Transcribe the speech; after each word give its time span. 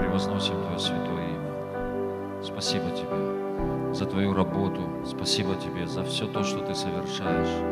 превозносим 0.00 0.60
Твое 0.62 0.78
святое 0.78 1.28
имя. 1.28 2.42
Спасибо 2.42 2.90
Тебе 2.90 3.94
за 3.94 4.06
Твою 4.06 4.34
работу. 4.34 4.80
Спасибо 5.06 5.54
Тебе 5.54 5.86
за 5.86 6.04
все 6.04 6.26
то, 6.26 6.42
что 6.42 6.60
Ты 6.60 6.74
совершаешь. 6.74 7.62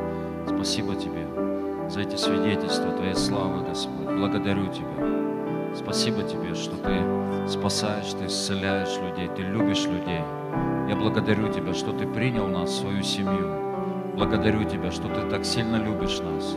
Спасибо 0.47 0.95
Тебе 0.95 1.27
за 1.89 2.01
эти 2.01 2.17
свидетельства 2.17 2.93
Твоей 2.93 3.15
славы, 3.15 3.65
Господь. 3.65 4.07
Благодарю 4.07 4.67
Тебя. 4.69 5.75
Спасибо 5.75 6.23
Тебе, 6.23 6.55
что 6.55 6.77
Ты 6.77 7.49
спасаешь, 7.49 8.13
Ты 8.13 8.27
исцеляешь 8.27 8.99
людей, 8.99 9.29
Ты 9.35 9.43
любишь 9.43 9.87
людей. 9.87 10.23
Я 10.89 10.97
благодарю 10.97 11.53
Тебя, 11.53 11.75
что 11.75 11.93
Ты 11.93 12.07
принял 12.07 12.47
нас 12.47 12.79
свою 12.79 13.03
семью. 13.03 13.51
Благодарю 14.15 14.65
Тебя, 14.65 14.91
что 14.91 15.09
Ты 15.09 15.29
так 15.29 15.45
сильно 15.45 15.77
любишь 15.77 16.21
нас. 16.21 16.57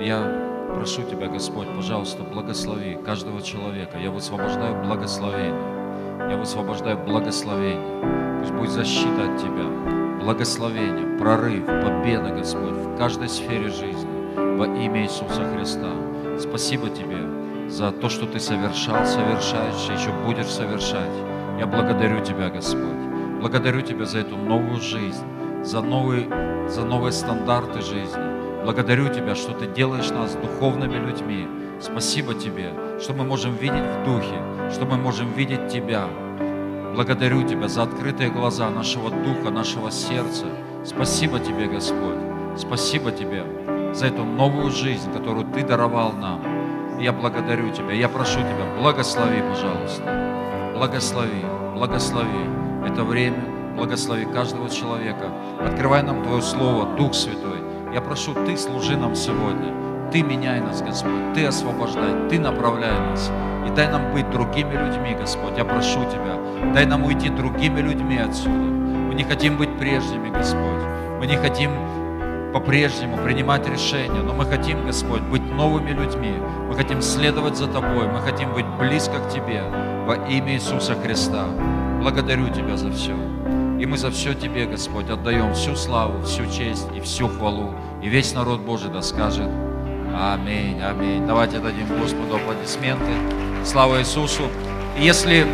Я 0.00 0.45
прошу 0.76 1.02
Тебя, 1.02 1.26
Господь, 1.28 1.68
пожалуйста, 1.74 2.22
благослови 2.22 2.96
каждого 2.96 3.40
человека. 3.40 3.98
Я 3.98 4.10
высвобождаю 4.10 4.84
благословение. 4.84 6.30
Я 6.30 6.36
высвобождаю 6.36 6.98
благословение. 6.98 8.40
Пусть 8.40 8.52
будет 8.52 8.70
защита 8.70 9.32
от 9.32 9.38
Тебя, 9.38 10.20
благословение, 10.20 11.18
прорыв, 11.18 11.64
победа, 11.64 12.28
Господь, 12.28 12.74
в 12.74 12.96
каждой 12.96 13.28
сфере 13.28 13.68
жизни 13.68 14.36
во 14.36 14.66
имя 14.66 15.02
Иисуса 15.02 15.42
Христа. 15.54 15.90
Спасибо 16.38 16.90
Тебе 16.90 17.70
за 17.70 17.90
то, 17.90 18.08
что 18.08 18.26
Ты 18.26 18.38
совершал, 18.38 19.06
совершаешь 19.06 19.88
и 19.88 19.92
еще 19.94 20.12
будешь 20.24 20.50
совершать. 20.50 21.10
Я 21.58 21.66
благодарю 21.66 22.22
Тебя, 22.22 22.50
Господь. 22.50 23.40
Благодарю 23.40 23.80
Тебя 23.80 24.04
за 24.04 24.18
эту 24.18 24.36
новую 24.36 24.80
жизнь, 24.80 25.24
за 25.62 25.80
новые, 25.80 26.28
за 26.68 26.84
новые 26.84 27.12
стандарты 27.12 27.80
жизни. 27.80 28.35
Благодарю 28.66 29.14
Тебя, 29.14 29.36
что 29.36 29.52
Ты 29.52 29.68
делаешь 29.68 30.10
нас 30.10 30.34
духовными 30.34 30.96
людьми. 30.96 31.46
Спасибо 31.80 32.34
Тебе, 32.34 32.72
что 33.00 33.14
мы 33.14 33.22
можем 33.22 33.54
видеть 33.54 33.84
в 33.84 34.04
духе, 34.04 34.72
что 34.72 34.86
мы 34.86 34.96
можем 34.96 35.32
видеть 35.34 35.68
Тебя. 35.68 36.08
Благодарю 36.92 37.46
Тебя 37.46 37.68
за 37.68 37.84
открытые 37.84 38.28
глаза 38.28 38.68
нашего 38.68 39.10
духа, 39.10 39.50
нашего 39.52 39.92
сердца. 39.92 40.46
Спасибо 40.84 41.38
Тебе, 41.38 41.68
Господь. 41.68 42.18
Спасибо 42.58 43.12
Тебе 43.12 43.44
за 43.94 44.06
эту 44.06 44.24
новую 44.24 44.72
жизнь, 44.72 45.12
которую 45.12 45.46
Ты 45.46 45.62
даровал 45.62 46.10
нам. 46.10 46.98
Я 47.00 47.12
благодарю 47.12 47.72
Тебя. 47.72 47.92
Я 47.92 48.08
прошу 48.08 48.40
Тебя, 48.40 48.66
благослови, 48.80 49.42
пожалуйста. 49.48 50.72
Благослови, 50.74 51.44
благослови 51.76 52.50
это 52.84 53.04
время, 53.04 53.44
благослови 53.76 54.24
каждого 54.24 54.68
человека. 54.68 55.30
Открывай 55.60 56.02
нам 56.02 56.24
Твое 56.24 56.42
Слово, 56.42 56.96
Дух 56.96 57.14
Святой. 57.14 57.55
Я 57.96 58.02
прошу, 58.02 58.34
Ты 58.34 58.58
служи 58.58 58.94
нам 58.94 59.14
сегодня. 59.14 59.72
Ты 60.12 60.20
меняй 60.22 60.60
нас, 60.60 60.82
Господь. 60.82 61.32
Ты 61.34 61.46
освобождай, 61.46 62.28
Ты 62.28 62.38
направляй 62.38 62.92
нас. 62.92 63.32
И 63.66 63.74
дай 63.74 63.88
нам 63.88 64.12
быть 64.12 64.28
другими 64.30 64.74
людьми, 64.74 65.16
Господь. 65.18 65.56
Я 65.56 65.64
прошу 65.64 66.04
Тебя, 66.04 66.38
дай 66.74 66.84
нам 66.84 67.06
уйти 67.06 67.30
другими 67.30 67.80
людьми 67.80 68.18
отсюда. 68.18 68.52
Мы 68.52 69.14
не 69.14 69.24
хотим 69.24 69.56
быть 69.56 69.78
прежними, 69.78 70.28
Господь. 70.28 70.82
Мы 71.20 71.26
не 71.26 71.36
хотим 71.38 71.70
по-прежнему 72.52 73.16
принимать 73.16 73.66
решения, 73.66 74.20
но 74.20 74.34
мы 74.34 74.44
хотим, 74.44 74.84
Господь, 74.84 75.22
быть 75.22 75.50
новыми 75.54 75.92
людьми. 75.92 76.34
Мы 76.68 76.74
хотим 76.74 77.00
следовать 77.00 77.56
за 77.56 77.66
Тобой, 77.66 78.08
мы 78.08 78.20
хотим 78.20 78.52
быть 78.52 78.66
близко 78.78 79.20
к 79.20 79.30
Тебе 79.30 79.62
во 80.06 80.16
имя 80.28 80.52
Иисуса 80.52 80.94
Христа. 80.96 81.46
Благодарю 82.02 82.50
Тебя 82.50 82.76
за 82.76 82.92
все. 82.92 83.14
И 83.78 83.84
мы 83.84 83.98
за 83.98 84.10
все 84.10 84.34
Тебе, 84.34 84.66
Господь, 84.66 85.10
отдаем 85.10 85.52
всю 85.54 85.76
славу, 85.76 86.22
всю 86.22 86.46
честь 86.46 86.86
и 86.96 87.00
всю 87.00 87.28
хвалу. 87.28 87.74
И 88.02 88.08
весь 88.08 88.32
народ 88.32 88.60
Божий 88.60 88.90
да 88.90 89.02
скажет 89.02 89.50
Аминь, 90.18 90.80
аминь. 90.80 91.26
Давайте 91.26 91.58
дадим 91.58 91.86
Господу 92.00 92.36
аплодисменты. 92.36 93.12
Слава 93.66 94.00
Иисусу. 94.00 94.44
Если 94.98 95.46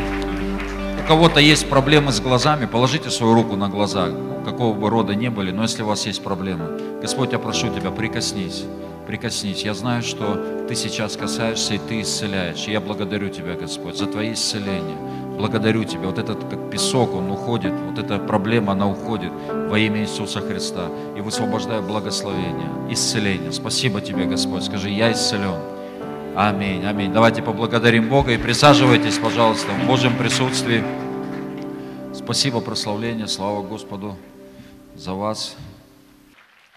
у 1.02 1.08
кого-то 1.08 1.40
есть 1.40 1.68
проблемы 1.68 2.12
с 2.12 2.20
глазами, 2.20 2.66
положите 2.66 3.10
свою 3.10 3.34
руку 3.34 3.56
на 3.56 3.68
глаза, 3.68 4.10
какого 4.44 4.72
бы 4.72 4.88
рода 4.88 5.16
не 5.16 5.30
были, 5.30 5.50
но 5.50 5.62
если 5.62 5.82
у 5.82 5.86
вас 5.86 6.06
есть 6.06 6.22
проблемы, 6.22 7.00
Господь, 7.00 7.32
я 7.32 7.40
прошу 7.40 7.74
Тебя, 7.74 7.90
прикоснись, 7.90 8.62
прикоснись. 9.04 9.64
Я 9.64 9.74
знаю, 9.74 10.04
что 10.04 10.66
Ты 10.68 10.76
сейчас 10.76 11.16
касаешься 11.16 11.74
и 11.74 11.78
Ты 11.78 12.02
исцеляешь. 12.02 12.68
И 12.68 12.70
я 12.70 12.80
благодарю 12.80 13.30
Тебя, 13.30 13.54
Господь, 13.54 13.98
за 13.98 14.06
Твои 14.06 14.34
исцеления. 14.34 14.96
Благодарю 15.36 15.84
Тебя. 15.84 16.06
Вот 16.06 16.18
этот 16.18 16.44
как 16.48 16.70
песок, 16.70 17.14
он 17.14 17.30
уходит, 17.30 17.72
вот 17.72 17.98
эта 17.98 18.18
проблема, 18.18 18.72
она 18.72 18.88
уходит 18.88 19.32
во 19.68 19.78
имя 19.78 20.02
Иисуса 20.02 20.40
Христа. 20.40 20.90
И 21.16 21.20
высвобождаю 21.20 21.82
благословение, 21.82 22.68
исцеление. 22.90 23.52
Спасибо 23.52 24.00
Тебе, 24.00 24.26
Господь. 24.26 24.64
Скажи, 24.64 24.90
я 24.90 25.12
исцелен. 25.12 25.60
Аминь, 26.34 26.84
аминь. 26.84 27.12
Давайте 27.12 27.42
поблагодарим 27.42 28.08
Бога 28.08 28.32
и 28.32 28.38
присаживайтесь, 28.38 29.18
пожалуйста, 29.18 29.70
в 29.72 29.86
Божьем 29.86 30.16
присутствии. 30.16 30.82
Спасибо, 32.14 32.60
прославление, 32.60 33.28
слава 33.28 33.62
Господу 33.62 34.16
за 34.94 35.12
вас. 35.12 35.56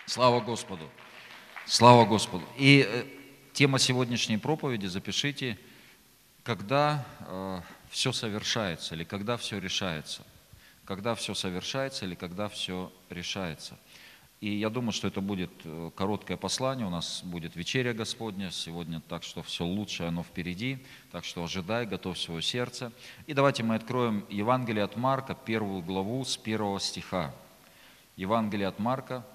Слава 0.05 0.41
Господу. 0.41 0.83
Слава 1.65 2.05
Господу. 2.05 2.43
И 2.57 2.85
э, 2.87 3.03
тема 3.53 3.79
сегодняшней 3.79 4.37
проповеди, 4.37 4.87
запишите, 4.87 5.57
когда 6.43 7.05
э, 7.21 7.61
все 7.95 8.11
совершается 8.11 8.93
или 8.93 9.05
когда 9.05 9.37
все 9.37 9.57
решается. 9.57 10.23
Когда 10.83 11.15
все 11.15 11.33
совершается 11.33 12.03
или 12.05 12.13
когда 12.13 12.49
все 12.49 12.91
решается. 13.09 13.77
И 14.41 14.49
я 14.49 14.69
думаю, 14.69 14.91
что 14.91 15.07
это 15.07 15.21
будет 15.21 15.49
э, 15.63 15.91
короткое 15.95 16.35
послание, 16.35 16.85
у 16.85 16.89
нас 16.89 17.21
будет 17.23 17.55
вечеря 17.55 17.93
Господня 17.93 18.51
сегодня, 18.51 18.99
так 18.99 19.23
что 19.23 19.41
все 19.43 19.63
лучшее, 19.63 20.09
оно 20.09 20.23
впереди, 20.23 20.85
так 21.13 21.23
что 21.23 21.41
ожидай, 21.45 21.85
готовь 21.85 22.19
свое 22.19 22.41
сердце. 22.41 22.91
И 23.27 23.33
давайте 23.33 23.63
мы 23.63 23.75
откроем 23.75 24.25
Евангелие 24.29 24.83
от 24.83 24.97
Марка, 24.97 25.33
первую 25.33 25.81
главу 25.81 26.25
с 26.25 26.35
первого 26.35 26.81
стиха. 26.81 27.33
Евангелие 28.17 28.67
от 28.67 28.77
Марка, 28.77 29.25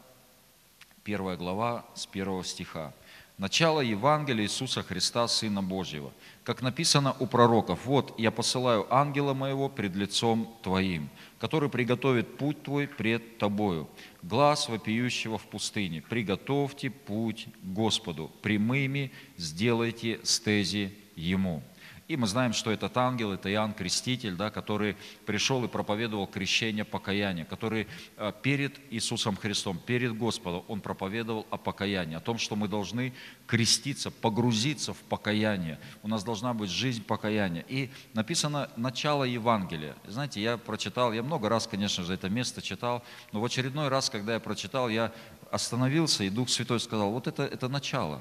первая 1.03 1.39
глава 1.39 1.87
с 1.95 2.05
первого 2.05 2.45
стиха. 2.45 2.93
Начало 3.41 3.81
Евангелия 3.81 4.45
Иисуса 4.45 4.83
Христа, 4.83 5.27
Сына 5.27 5.63
Божьего. 5.63 6.13
Как 6.45 6.61
написано 6.61 7.17
у 7.21 7.27
пророков, 7.27 7.87
«Вот 7.87 8.13
я 8.19 8.31
посылаю 8.31 8.87
ангела 8.95 9.33
моего 9.33 9.71
пред 9.71 9.97
лицом 9.97 10.55
Твоим, 10.63 11.09
который 11.39 11.71
приготовит 11.71 12.37
путь 12.37 12.63
Твой 12.63 12.87
пред 12.87 13.39
Тобою. 13.39 13.89
Глаз 14.23 14.69
вопиющего 14.69 15.39
в 15.39 15.47
пустыне, 15.47 16.03
приготовьте 16.07 16.91
путь 16.91 17.47
Господу, 17.63 18.31
прямыми 18.43 19.11
сделайте 19.39 20.21
стези 20.23 20.93
Ему». 21.17 21.63
И 22.11 22.17
мы 22.17 22.27
знаем, 22.27 22.53
что 22.53 22.73
этот 22.73 22.97
ангел, 22.97 23.31
это 23.31 23.49
Иоанн 23.53 23.73
Креститель, 23.73 24.35
да, 24.35 24.51
который 24.51 24.97
пришел 25.27 25.65
и 25.65 25.69
проповедовал 25.69 26.27
крещение 26.27 26.85
покаяния, 26.85 27.45
который 27.45 27.87
э, 28.17 28.33
перед 28.43 28.81
Иисусом 28.91 29.37
Христом, 29.37 29.79
перед 29.79 30.19
Господом, 30.19 30.65
он 30.67 30.81
проповедовал 30.81 31.47
о 31.51 31.57
покаянии, 31.57 32.17
о 32.17 32.21
том, 32.21 32.39
что 32.39 32.57
мы 32.57 32.67
должны 32.67 33.13
креститься, 33.47 34.11
погрузиться 34.11 34.93
в 34.93 34.99
покаяние. 35.03 35.79
У 36.03 36.09
нас 36.09 36.25
должна 36.25 36.53
быть 36.53 36.69
жизнь 36.69 37.05
покаяния. 37.05 37.65
И 37.69 37.91
написано 38.13 38.69
начало 38.75 39.23
Евангелия. 39.23 39.95
Знаете, 40.05 40.43
я 40.43 40.57
прочитал, 40.57 41.13
я 41.13 41.23
много 41.23 41.49
раз, 41.49 41.69
конечно 41.69 42.03
же, 42.03 42.13
это 42.13 42.29
место 42.29 42.61
читал, 42.61 43.05
но 43.31 43.41
в 43.41 43.45
очередной 43.45 43.87
раз, 43.87 44.11
когда 44.11 44.35
я 44.35 44.41
прочитал, 44.41 44.89
я 44.89 45.13
остановился, 45.53 46.25
и 46.25 46.31
Дух 46.31 46.49
Святой 46.49 46.81
сказал, 46.81 47.13
вот 47.13 47.29
это, 47.29 47.45
это 47.45 47.69
начало, 47.69 48.21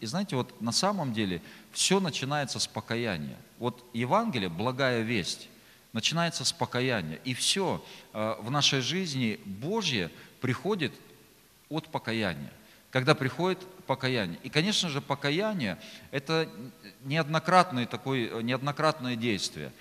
и 0.00 0.06
знаете, 0.06 0.36
вот 0.36 0.60
на 0.60 0.72
самом 0.72 1.12
деле 1.12 1.42
все 1.72 2.00
начинается 2.00 2.58
с 2.58 2.66
покаяния. 2.66 3.36
Вот 3.58 3.84
Евангелие, 3.92 4.48
благая 4.48 5.02
весть, 5.02 5.48
начинается 5.92 6.44
с 6.44 6.52
покаяния. 6.52 7.18
И 7.24 7.34
все 7.34 7.84
э, 8.12 8.36
в 8.40 8.50
нашей 8.50 8.80
жизни 8.80 9.40
Божье 9.44 10.10
приходит 10.40 10.92
от 11.68 11.88
покаяния. 11.88 12.52
Когда 12.90 13.14
приходит 13.14 13.58
покаяние. 13.86 14.38
И, 14.42 14.48
конечно 14.48 14.88
же, 14.88 15.00
покаяние– 15.00 15.78
это 16.10 16.48
неоднократное, 17.02 17.86
такое, 17.86 18.42
неоднократное 18.42 19.16
действие. 19.16 19.72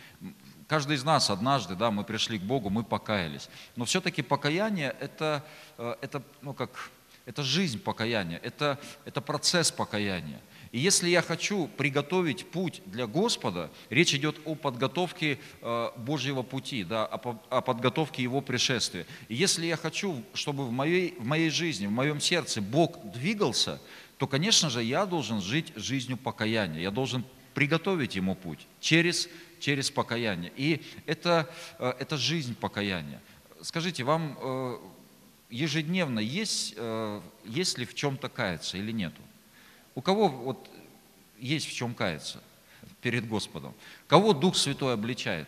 Каждый 0.68 0.96
из 0.96 1.04
нас 1.04 1.30
однажды, 1.30 1.76
да, 1.76 1.92
мы 1.92 2.04
пришли 2.04 2.40
к 2.40 2.42
Богу, 2.42 2.70
мы 2.70 2.84
покаялись. 2.84 3.50
Но 3.76 3.86
все-таки 3.86 4.22
покаяние– 4.22 4.96
это, 5.00 5.46
э, 5.78 5.96
это 6.02 6.24
ну, 6.42 6.54
как 6.54 6.92
это 7.26 7.44
жизнь 7.44 7.80
покаяния, 7.80 8.40
это, 8.44 8.80
это 9.06 9.22
процесс 9.22 9.72
покаяния. 9.72 10.42
И 10.74 10.80
если 10.80 11.08
я 11.08 11.22
хочу 11.22 11.68
приготовить 11.68 12.48
путь 12.48 12.82
для 12.88 13.06
Господа, 13.06 13.70
речь 13.92 14.16
идет 14.16 14.38
о 14.44 14.56
подготовке 14.56 15.38
э, 15.62 15.90
Божьего 15.98 16.42
пути, 16.42 16.84
да, 16.84 17.06
о 17.06 17.62
подготовке 17.62 18.24
Его 18.24 18.42
пришествия. 18.42 19.06
И 19.28 19.36
если 19.36 19.68
я 19.68 19.78
хочу, 19.78 20.24
чтобы 20.34 20.66
в 20.66 20.72
моей, 20.72 21.14
в 21.20 21.26
моей 21.26 21.52
жизни, 21.52 21.86
в 21.86 21.92
моем 21.92 22.20
сердце 22.20 22.60
Бог 22.60 23.00
двигался, 23.12 23.80
то, 24.18 24.26
конечно 24.26 24.72
же, 24.72 24.84
я 24.84 25.06
должен 25.06 25.42
жить 25.42 25.72
жизнью 25.76 26.18
покаяния. 26.18 26.82
Я 26.82 26.90
должен 26.90 27.24
приготовить 27.54 28.16
Ему 28.16 28.34
путь 28.34 28.66
через, 28.80 29.30
через 29.60 29.92
покаяние. 29.92 30.52
И 30.56 30.82
это, 31.06 31.48
э, 31.78 31.94
это 32.00 32.18
жизнь 32.18 32.56
покаяния. 32.56 33.22
Скажите, 33.62 34.04
вам 34.04 34.38
э, 34.42 34.78
ежедневно 35.54 36.20
есть, 36.20 36.74
э, 36.78 37.22
есть 37.46 37.78
ли 37.78 37.86
в 37.86 37.94
чем-то 37.94 38.30
каяться 38.30 38.78
или 38.78 38.92
нету? 38.92 39.22
У 39.96 40.02
кого 40.02 40.28
вот 40.28 40.70
есть 41.40 41.68
в 41.68 41.74
чем 41.74 41.94
каяться? 41.94 42.42
перед 43.04 43.28
Господом. 43.28 43.74
Кого 44.08 44.34
Дух 44.34 44.56
Святой 44.56 44.94
обличает? 44.94 45.48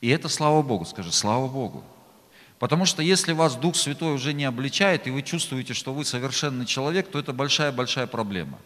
И 0.00 0.08
это 0.08 0.28
слава 0.28 0.62
Богу, 0.62 0.84
скажи, 0.84 1.10
слава 1.10 1.48
Богу. 1.48 1.82
Потому 2.58 2.84
что 2.86 3.02
если 3.02 3.32
вас 3.32 3.56
Дух 3.56 3.74
Святой 3.74 4.14
уже 4.14 4.32
не 4.32 4.44
обличает, 4.44 5.06
и 5.06 5.10
вы 5.10 5.22
чувствуете, 5.22 5.74
что 5.74 5.92
вы 5.92 6.04
совершенный 6.04 6.66
человек, 6.66 7.08
то 7.08 7.18
это 7.18 7.32
большая-большая 7.32 8.06
проблема. 8.06 8.58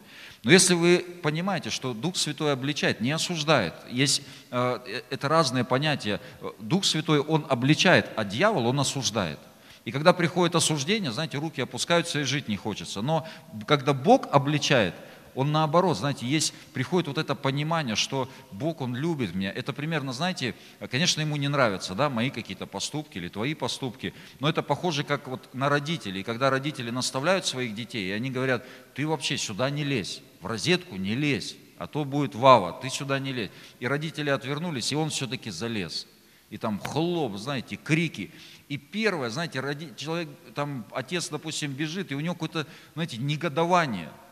Но 0.43 0.51
если 0.51 0.75
вы 0.75 1.05
понимаете, 1.23 1.71
что 1.71 1.95
Дух 1.95 2.17
Святой 2.17 2.53
обличает, 2.53 3.01
не 3.01 3.13
осуждает, 3.13 3.75
есть, 3.89 4.23
э, 4.51 4.81
э 4.85 5.03
это 5.11 5.29
разные 5.29 5.65
понятия. 5.65 6.21
Дух 6.59 6.85
Святой, 6.85 7.21
Он 7.21 7.47
обличает, 7.49 8.11
а 8.17 8.25
дьявол, 8.25 8.67
Он 8.67 8.81
осуждает. 8.81 9.39
И 9.85 9.93
когда 9.93 10.13
приходит 10.13 10.55
осуждение, 10.55 11.13
знаете, 11.13 11.39
руки 11.39 11.61
опускаются 11.61 12.21
и 12.21 12.25
жить 12.25 12.49
не 12.49 12.57
хочется. 12.57 13.03
Но 13.03 13.27
когда 13.67 13.93
Бог 13.93 14.29
обличает– 14.33 14.95
он 15.35 15.51
наоборот, 15.51 15.97
знаете, 15.97 16.27
есть, 16.27 16.53
приходит 16.75 17.09
вот 17.09 17.19
это 17.19 17.35
понимание, 17.35 17.97
что 17.97 18.29
Бог, 18.51 18.81
Он 18.81 18.95
любит 18.95 19.35
меня. 19.35 19.51
Это 19.51 19.73
примерно, 19.73 20.13
знаете, 20.13 20.55
конечно, 20.91 21.21
ему 21.21 21.37
не 21.37 21.49
нравятся, 21.49 21.95
да, 21.95 22.11
мои 22.11 22.31
какие-то 22.31 22.67
поступки 22.67 23.19
или 23.19 23.29
твои 23.29 23.55
поступки, 23.55 24.13
но 24.41 24.49
это 24.49 24.63
похоже 24.63 25.05
как 25.05 25.29
вот 25.29 25.55
на 25.55 25.69
родителей. 25.69 26.23
Когда 26.23 26.51
родители 26.51 26.91
наставляют 26.91 27.47
своих 27.47 27.75
детей, 27.75 28.11
и 28.11 28.13
они 28.13 28.31
говорят, 28.31 28.67
ты 28.95 29.07
вообще 29.07 29.39
сюда 29.39 29.71
не 29.71 29.85
лезь, 29.85 30.23
в 30.41 30.47
розетку 30.47 30.97
не 30.97 31.15
лезь, 31.15 31.57
а 31.79 31.87
то 31.87 32.05
будет 32.05 32.35
вава, 32.35 32.79
ты 32.81 32.91
сюда 32.91 33.19
не 33.19 33.33
лезь. 33.33 33.51
И 33.81 33.87
родители 33.87 34.29
отвернулись, 34.29 34.93
и 34.93 34.97
он 34.97 35.09
все-таки 35.11 35.51
залез. 35.51 36.07
И 36.51 36.59
там 36.59 36.79
хлоп, 36.79 37.39
знаете, 37.39 37.77
крики. 37.77 38.31
И 38.73 38.79
первое, 38.79 39.29
знаете, 39.29 39.61
роди... 39.61 39.93
человек, 39.97 40.29
там 40.55 40.87
отец, 40.93 41.29
допустим, 41.29 41.73
бежит, 41.73 42.11
и 42.11 42.15
у 42.15 42.21
него 42.21 42.35
какое-то, 42.35 42.67
знаете, 42.95 43.19
негодование– 43.19 44.11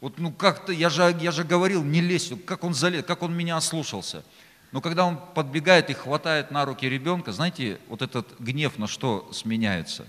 вот 0.00 0.18
ну 0.18 0.30
как-то, 0.30 0.72
я 0.72 0.90
же, 0.90 1.16
я 1.20 1.32
же 1.32 1.44
говорил, 1.44 1.82
не 1.82 2.00
лезь, 2.00 2.32
как 2.44 2.64
он 2.64 2.74
залез, 2.74 3.04
как 3.04 3.22
он 3.22 3.34
меня 3.34 3.56
ослушался. 3.56 4.24
Но 4.72 4.80
когда 4.80 5.06
он 5.06 5.18
подбегает 5.34 5.90
и 5.90 5.94
хватает 5.94 6.50
на 6.50 6.64
руки 6.64 6.88
ребенка, 6.88 7.32
знаете, 7.32 7.78
вот 7.88 8.02
этот 8.02 8.38
гнев 8.38 8.78
на 8.78 8.88
что 8.88 9.28
сменяется? 9.32 10.06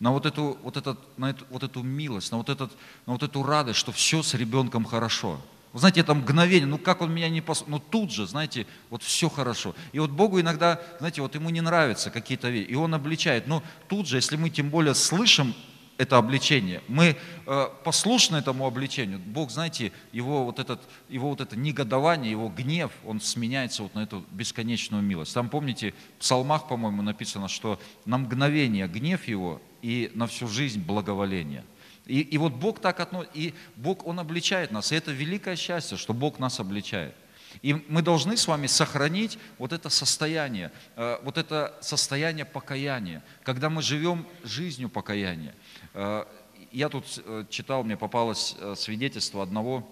На 0.00 0.12
вот 0.12 0.24
эту, 0.24 0.56
вот 0.62 0.76
этот, 0.76 0.98
на 1.18 1.30
эту, 1.30 1.44
вот 1.50 1.62
эту 1.62 1.82
милость, 1.82 2.30
на 2.30 2.38
вот, 2.38 2.48
этот, 2.48 2.72
на 3.04 3.14
вот 3.14 3.22
эту 3.22 3.42
радость, 3.42 3.78
что 3.78 3.92
все 3.92 4.22
с 4.22 4.34
ребенком 4.34 4.84
хорошо. 4.84 5.40
Вы 5.72 5.80
знаете, 5.80 6.00
это 6.00 6.14
мгновение, 6.14 6.66
ну 6.66 6.78
как 6.78 7.02
он 7.02 7.12
меня 7.12 7.28
не 7.28 7.40
пос... 7.40 7.64
Ну 7.66 7.78
тут 7.78 8.10
же, 8.10 8.26
знаете, 8.26 8.66
вот 8.90 9.02
все 9.02 9.28
хорошо. 9.28 9.74
И 9.92 9.98
вот 9.98 10.10
Богу 10.10 10.40
иногда, 10.40 10.80
знаете, 10.98 11.20
вот 11.20 11.34
ему 11.34 11.50
не 11.50 11.60
нравятся 11.60 12.10
какие-то 12.10 12.48
вещи, 12.48 12.68
и 12.68 12.74
он 12.74 12.94
обличает. 12.94 13.46
Но 13.46 13.62
тут 13.88 14.06
же, 14.06 14.16
если 14.16 14.36
мы 14.36 14.50
тем 14.50 14.70
более 14.70 14.94
слышим 14.94 15.54
это 15.98 16.16
обличение. 16.16 16.80
Мы 16.86 17.16
э, 17.46 17.68
послушны 17.84 18.36
этому 18.36 18.66
обличению. 18.66 19.18
Бог, 19.18 19.50
знаете, 19.50 19.92
его 20.12 20.44
вот, 20.44 20.60
этот, 20.60 20.80
его 21.08 21.28
вот 21.28 21.40
это 21.40 21.56
негодование, 21.56 22.30
его 22.30 22.48
гнев, 22.48 22.92
он 23.04 23.20
сменяется 23.20 23.82
вот 23.82 23.94
на 23.96 24.04
эту 24.04 24.24
бесконечную 24.30 25.02
милость. 25.02 25.34
Там, 25.34 25.48
помните, 25.48 25.92
в 26.16 26.20
псалмах, 26.20 26.68
по-моему, 26.68 27.02
написано, 27.02 27.48
что 27.48 27.80
на 28.04 28.16
мгновение 28.16 28.86
гнев 28.86 29.26
его 29.26 29.60
и 29.82 30.12
на 30.14 30.28
всю 30.28 30.46
жизнь 30.46 30.80
благоволение. 30.80 31.64
И, 32.08 32.22
и 32.22 32.38
вот 32.38 32.54
Бог 32.54 32.80
так 32.80 32.98
относится, 33.00 33.38
и 33.38 33.54
Бог, 33.76 34.06
Он 34.06 34.18
обличает 34.18 34.72
нас. 34.72 34.90
И 34.90 34.96
это 34.96 35.12
великое 35.12 35.56
счастье, 35.56 35.96
что 35.98 36.14
Бог 36.14 36.38
нас 36.38 36.58
обличает. 36.58 37.14
И 37.62 37.74
мы 37.88 38.02
должны 38.02 38.36
с 38.36 38.48
вами 38.48 38.66
сохранить 38.66 39.38
вот 39.58 39.72
это 39.72 39.90
состояние, 39.90 40.72
э, 40.96 41.18
вот 41.22 41.38
это 41.38 41.76
состояние 41.80 42.44
покаяния, 42.46 43.22
когда 43.42 43.68
мы 43.68 43.82
живем 43.82 44.26
жизнью 44.42 44.88
покаяния. 44.88 45.54
Э, 45.94 46.24
я 46.72 46.88
тут 46.88 47.04
э, 47.24 47.44
читал, 47.50 47.84
мне 47.84 47.96
попалось 47.96 48.56
свидетельство 48.76 49.42
одного 49.42 49.86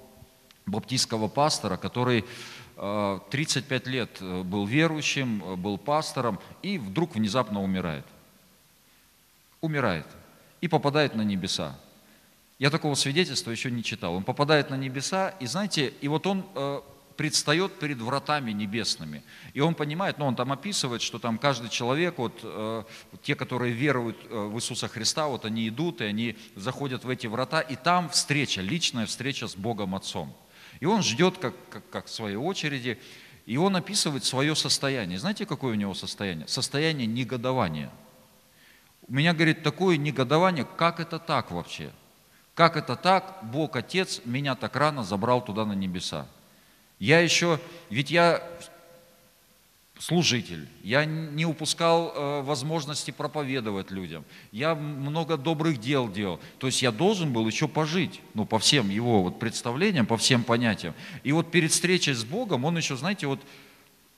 баптистского 0.67 1.29
пастора, 1.29 1.77
который 1.77 2.25
35 2.77 3.87
лет 3.87 4.19
был 4.21 4.67
верующим, 4.67 5.57
был 5.57 5.79
пастором, 5.79 6.39
и 6.61 6.77
вдруг 6.77 7.15
внезапно 7.15 7.63
умирает. 7.63 8.05
Умирает 9.63 10.05
и 10.61 10.69
попадает 10.69 11.15
на 11.15 11.23
небеса. 11.23 11.79
Я 12.59 12.71
такого 12.71 12.95
свидетельства 12.95 13.51
еще 13.51 13.71
не 13.71 13.83
читал. 13.83 14.15
Он 14.15 14.25
попадает 14.25 14.71
на 14.71 14.77
небеса, 14.77 15.31
и 15.41 15.47
знаете, 15.47 15.93
и 16.01 16.09
вот 16.09 16.27
он 16.27 16.45
предстает 17.17 17.79
перед 17.79 18.01
вратами 18.01 18.53
небесными. 18.53 19.23
И 19.55 19.61
он 19.61 19.75
понимает, 19.75 20.19
ну 20.19 20.27
он 20.27 20.37
там 20.37 20.53
описывает, 20.53 21.03
что 21.03 21.19
там 21.19 21.39
каждый 21.39 21.71
человек, 21.71 22.19
вот 22.19 22.41
э, 22.43 22.85
те, 23.23 23.35
которые 23.35 23.73
веруют 23.73 24.19
э, 24.25 24.35
в 24.35 24.57
Иисуса 24.57 24.89
Христа, 24.89 25.27
вот 25.27 25.45
они 25.45 25.69
идут, 25.69 26.01
и 26.01 26.05
они 26.05 26.37
заходят 26.55 27.05
в 27.05 27.09
эти 27.09 27.27
врата, 27.27 27.61
и 27.61 27.77
там 27.77 28.11
встреча, 28.11 28.61
личная 28.61 29.07
встреча 29.07 29.49
с 29.49 29.57
Богом 29.57 29.95
Отцом. 29.95 30.37
И 30.81 30.87
он 30.87 31.03
ждет, 31.03 31.39
как, 31.39 31.55
как, 31.71 31.89
как 31.89 32.07
в 32.07 32.11
своей 32.11 32.37
очереди, 32.37 32.99
и 33.47 33.57
он 33.57 33.77
описывает 33.77 34.25
свое 34.25 34.55
состояние. 34.55 35.19
Знаете, 35.19 35.47
какое 35.47 35.73
у 35.73 35.77
него 35.77 35.95
состояние? 35.95 36.47
Состояние 36.49 37.07
негодования. 37.07 37.91
У 39.09 39.15
меня, 39.15 39.33
говорит, 39.33 39.63
такое 39.63 39.97
негодование, 39.97 40.67
как 40.77 41.01
это 41.01 41.19
так 41.19 41.51
вообще? 41.51 41.93
Как 42.57 42.79
это 42.79 42.97
так, 42.97 43.41
Бог 43.43 43.77
Отец 43.77 44.23
меня 44.25 44.55
так 44.55 44.75
рано 44.77 45.05
забрал 45.05 45.45
туда 45.45 45.67
на 45.67 45.75
небеса? 45.75 46.27
Я 46.99 47.21
еще, 47.21 47.61
ведь 47.91 48.11
я 48.11 48.43
служитель, 49.99 50.67
я 50.83 51.05
не 51.05 51.45
упускал 51.45 52.15
э, 52.15 52.41
возможности 52.41 53.11
проповедовать 53.11 53.91
людям, 53.91 54.25
я 54.53 54.75
много 54.75 55.37
добрых 55.37 55.79
дел 55.79 56.11
делал, 56.11 56.41
то 56.59 56.67
есть 56.67 56.81
я 56.81 56.93
должен 56.93 57.31
был 57.31 57.47
еще 57.47 57.69
пожить, 57.69 58.23
ну, 58.33 58.47
по 58.47 58.59
всем 58.59 58.89
его 58.89 59.23
вот 59.23 59.39
представлениям, 59.39 60.07
по 60.07 60.17
всем 60.17 60.43
понятиям. 60.43 60.95
И 61.25 61.33
вот 61.33 61.51
перед 61.51 61.73
встречей 61.73 62.15
с 62.15 62.25
Богом 62.25 62.65
он 62.65 62.79
еще, 62.79 62.97
знаете, 62.97 63.27
вот 63.27 63.41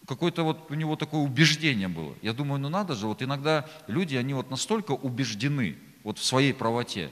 какое-то 0.07 0.45
вот 0.45 0.71
у 0.71 0.75
него 0.75 0.95
такое 0.95 1.23
убеждение 1.23 1.89
было. 1.89 2.15
Я 2.23 2.33
думаю, 2.35 2.61
ну 2.61 2.69
надо 2.69 2.95
же, 2.95 3.09
вот 3.09 3.21
иногда 3.21 3.69
люди, 3.89 4.15
они 4.15 4.33
вот 4.33 4.49
настолько 4.49 4.93
убеждены 4.93 5.77
вот 6.05 6.21
в 6.21 6.25
своей 6.25 6.55
правоте. 6.55 7.11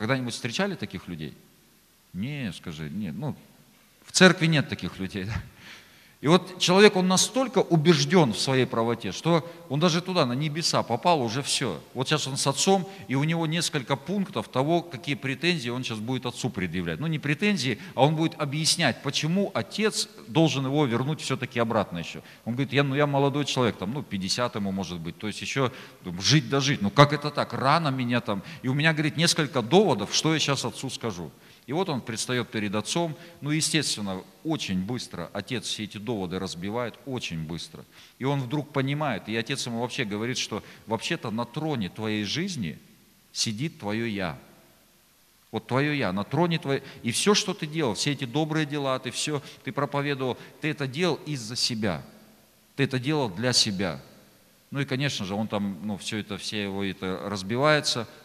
Когда-нибудь 0.00 0.32
встречали 0.32 0.76
таких 0.76 1.08
людей? 1.08 1.34
Не, 2.14 2.54
скажи, 2.54 2.88
нет, 2.88 3.14
ну, 3.14 3.36
в 4.06 4.12
церкви 4.12 4.46
нет 4.46 4.66
таких 4.66 4.98
людей. 4.98 5.26
И 6.20 6.28
вот 6.28 6.58
человек, 6.58 6.96
он 6.96 7.08
настолько 7.08 7.60
убежден 7.60 8.34
в 8.34 8.38
своей 8.38 8.66
правоте, 8.66 9.10
что 9.10 9.48
он 9.70 9.80
даже 9.80 10.02
туда, 10.02 10.26
на 10.26 10.34
небеса 10.34 10.82
попал, 10.82 11.22
уже 11.22 11.42
все. 11.42 11.80
Вот 11.94 12.08
сейчас 12.08 12.26
он 12.26 12.36
с 12.36 12.46
отцом, 12.46 12.86
и 13.08 13.14
у 13.14 13.24
него 13.24 13.46
несколько 13.46 13.96
пунктов 13.96 14.48
того, 14.48 14.82
какие 14.82 15.14
претензии 15.14 15.70
он 15.70 15.82
сейчас 15.82 15.98
будет 15.98 16.26
отцу 16.26 16.50
предъявлять. 16.50 17.00
Ну, 17.00 17.06
не 17.06 17.18
претензии, 17.18 17.78
а 17.94 18.04
он 18.04 18.16
будет 18.16 18.34
объяснять, 18.38 19.02
почему 19.02 19.50
отец 19.54 20.10
должен 20.28 20.66
его 20.66 20.84
вернуть 20.84 21.22
все-таки 21.22 21.58
обратно 21.58 21.98
еще. 21.98 22.22
Он 22.44 22.52
говорит, 22.52 22.74
я, 22.74 22.82
ну, 22.82 22.94
я 22.94 23.06
молодой 23.06 23.46
человек, 23.46 23.78
там, 23.78 23.94
ну, 23.94 24.02
50 24.02 24.56
ему 24.56 24.72
может 24.72 25.00
быть, 25.00 25.16
то 25.16 25.26
есть 25.26 25.40
еще 25.40 25.72
жить 26.20 26.50
да 26.50 26.60
жить. 26.60 26.82
Ну, 26.82 26.90
как 26.90 27.14
это 27.14 27.30
так? 27.30 27.54
Рано 27.54 27.88
меня 27.88 28.20
там. 28.20 28.42
И 28.60 28.68
у 28.68 28.74
меня, 28.74 28.92
говорит, 28.92 29.16
несколько 29.16 29.62
доводов, 29.62 30.14
что 30.14 30.34
я 30.34 30.38
сейчас 30.38 30.66
отцу 30.66 30.90
скажу. 30.90 31.30
И 31.70 31.72
вот 31.72 31.88
он 31.88 32.00
предстает 32.00 32.48
перед 32.48 32.74
отцом, 32.74 33.16
ну, 33.40 33.50
естественно, 33.50 34.24
очень 34.42 34.82
быстро 34.82 35.30
отец 35.32 35.66
все 35.66 35.84
эти 35.84 35.98
доводы 35.98 36.40
разбивает, 36.40 36.96
очень 37.06 37.44
быстро. 37.44 37.84
И 38.18 38.24
он 38.24 38.40
вдруг 38.40 38.72
понимает, 38.72 39.28
и 39.28 39.36
отец 39.36 39.66
ему 39.66 39.82
вообще 39.82 40.04
говорит, 40.04 40.36
что 40.36 40.64
вообще-то 40.88 41.30
на 41.30 41.44
троне 41.44 41.88
твоей 41.88 42.24
жизни 42.24 42.76
сидит 43.30 43.78
твое 43.78 44.12
«я». 44.12 44.36
Вот 45.52 45.68
твое 45.68 45.96
«я» 45.96 46.12
на 46.12 46.24
троне 46.24 46.58
твое. 46.58 46.82
И 47.04 47.12
все, 47.12 47.34
что 47.34 47.54
ты 47.54 47.68
делал, 47.68 47.94
все 47.94 48.10
эти 48.10 48.24
добрые 48.24 48.66
дела, 48.66 48.98
ты 48.98 49.12
все, 49.12 49.40
ты 49.62 49.70
проповедовал, 49.70 50.36
ты 50.60 50.70
это 50.70 50.88
делал 50.88 51.20
из-за 51.24 51.54
себя. 51.54 52.02
Ты 52.74 52.82
это 52.82 52.98
делал 52.98 53.28
для 53.28 53.52
себя. 53.52 54.00
Ну 54.72 54.80
и, 54.80 54.84
конечно 54.84 55.24
же, 55.24 55.36
он 55.36 55.46
там, 55.46 55.78
ну, 55.84 55.96
все 55.98 56.18
это, 56.18 56.36
все 56.36 56.64
его 56.64 56.82
это 56.82 57.28
разбивается– 57.28 58.08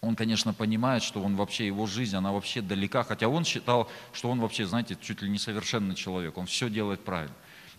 он, 0.00 0.16
конечно, 0.16 0.54
понимает, 0.54 1.02
что 1.02 1.22
он 1.22 1.36
вообще, 1.36 1.66
его 1.66 1.86
жизнь, 1.86 2.16
она 2.16 2.32
вообще 2.32 2.62
далека, 2.62 3.02
хотя 3.02 3.28
он 3.28 3.44
считал, 3.44 3.88
что 4.12 4.30
он 4.30 4.40
вообще, 4.40 4.64
знаете, 4.64 4.96
чуть 5.00 5.20
ли 5.20 5.28
не 5.28 5.38
совершенный 5.38 5.94
человек, 5.94 6.38
он 6.38 6.46
все 6.46 6.70
делает 6.70 7.04
правильно. 7.04 7.34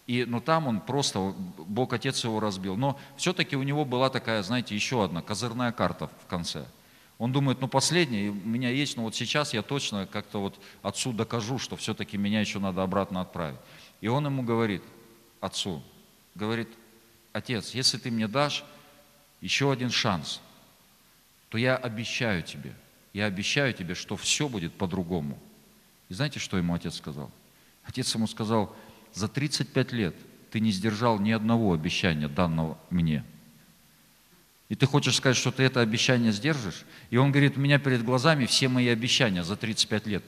И, 0.05 0.25
но 0.25 0.39
там 0.39 0.67
он 0.67 0.81
просто, 0.81 1.33
Бог 1.57 1.93
Отец 1.93 2.23
его 2.23 2.39
разбил. 2.39 2.75
Но 2.75 2.99
все-таки 3.17 3.55
у 3.55 3.63
него 3.63 3.85
была 3.85 4.09
такая, 4.09 4.43
знаете, 4.43 4.75
еще 4.75 5.03
одна 5.03 5.21
козырная 5.21 5.71
карта 5.71 6.09
в 6.23 6.27
конце. 6.27 6.65
Он 7.17 7.31
думает, 7.31 7.61
ну 7.61 7.67
последняя, 7.67 8.29
у 8.29 8.33
меня 8.33 8.69
есть, 8.69 8.97
но 8.97 9.03
вот 9.03 9.15
сейчас 9.15 9.53
я 9.53 9.61
точно 9.61 10.07
как-то 10.07 10.41
вот 10.41 10.59
отцу 10.81 11.13
докажу, 11.13 11.59
что 11.59 11.75
все-таки 11.75 12.17
меня 12.17 12.39
еще 12.39 12.59
надо 12.59 12.83
обратно 12.83 13.21
отправить. 13.21 13.59
И 13.99 14.07
он 14.07 14.25
ему 14.25 14.41
говорит, 14.41 14.83
отцу, 15.39 15.83
говорит, 16.33 16.69
отец, 17.31 17.71
если 17.71 17.97
ты 17.97 18.09
мне 18.11 18.27
дашь 18.27 18.63
еще 19.39 19.71
один 19.71 19.89
шанс– 19.89 20.39
то 21.51 21.57
я 21.57 21.75
обещаю 21.75 22.41
тебе, 22.43 22.73
я 23.13 23.25
обещаю 23.25 23.73
тебе, 23.73 23.93
что 23.93 24.15
все 24.15 24.47
будет 24.47 24.71
по-другому. 24.73 25.37
И 26.07 26.13
знаете, 26.13 26.39
что 26.39 26.57
ему 26.57 26.73
отец 26.73 26.95
сказал? 26.95 27.29
Отец 27.83 28.15
ему 28.15 28.25
сказал, 28.25 28.73
за 29.13 29.27
35 29.27 29.91
лет 29.91 30.15
ты 30.49 30.61
не 30.61 30.71
сдержал 30.71 31.19
ни 31.19 31.31
одного 31.31 31.73
обещания, 31.73 32.29
данного 32.29 32.77
мне. 32.89 33.25
И 34.69 34.75
ты 34.75 34.85
хочешь 34.85 35.17
сказать, 35.17 35.35
что 35.35 35.51
ты 35.51 35.63
это 35.63 35.81
обещание 35.81 36.31
сдержишь? 36.31 36.85
И 37.09 37.17
он 37.17 37.33
говорит, 37.33 37.57
у 37.57 37.59
меня 37.59 37.79
перед 37.79 38.01
глазами 38.05 38.45
все 38.45 38.69
мои 38.69 38.87
обещания 38.87 39.43
за 39.43 39.57
35 39.57 40.07
лет 40.07 40.23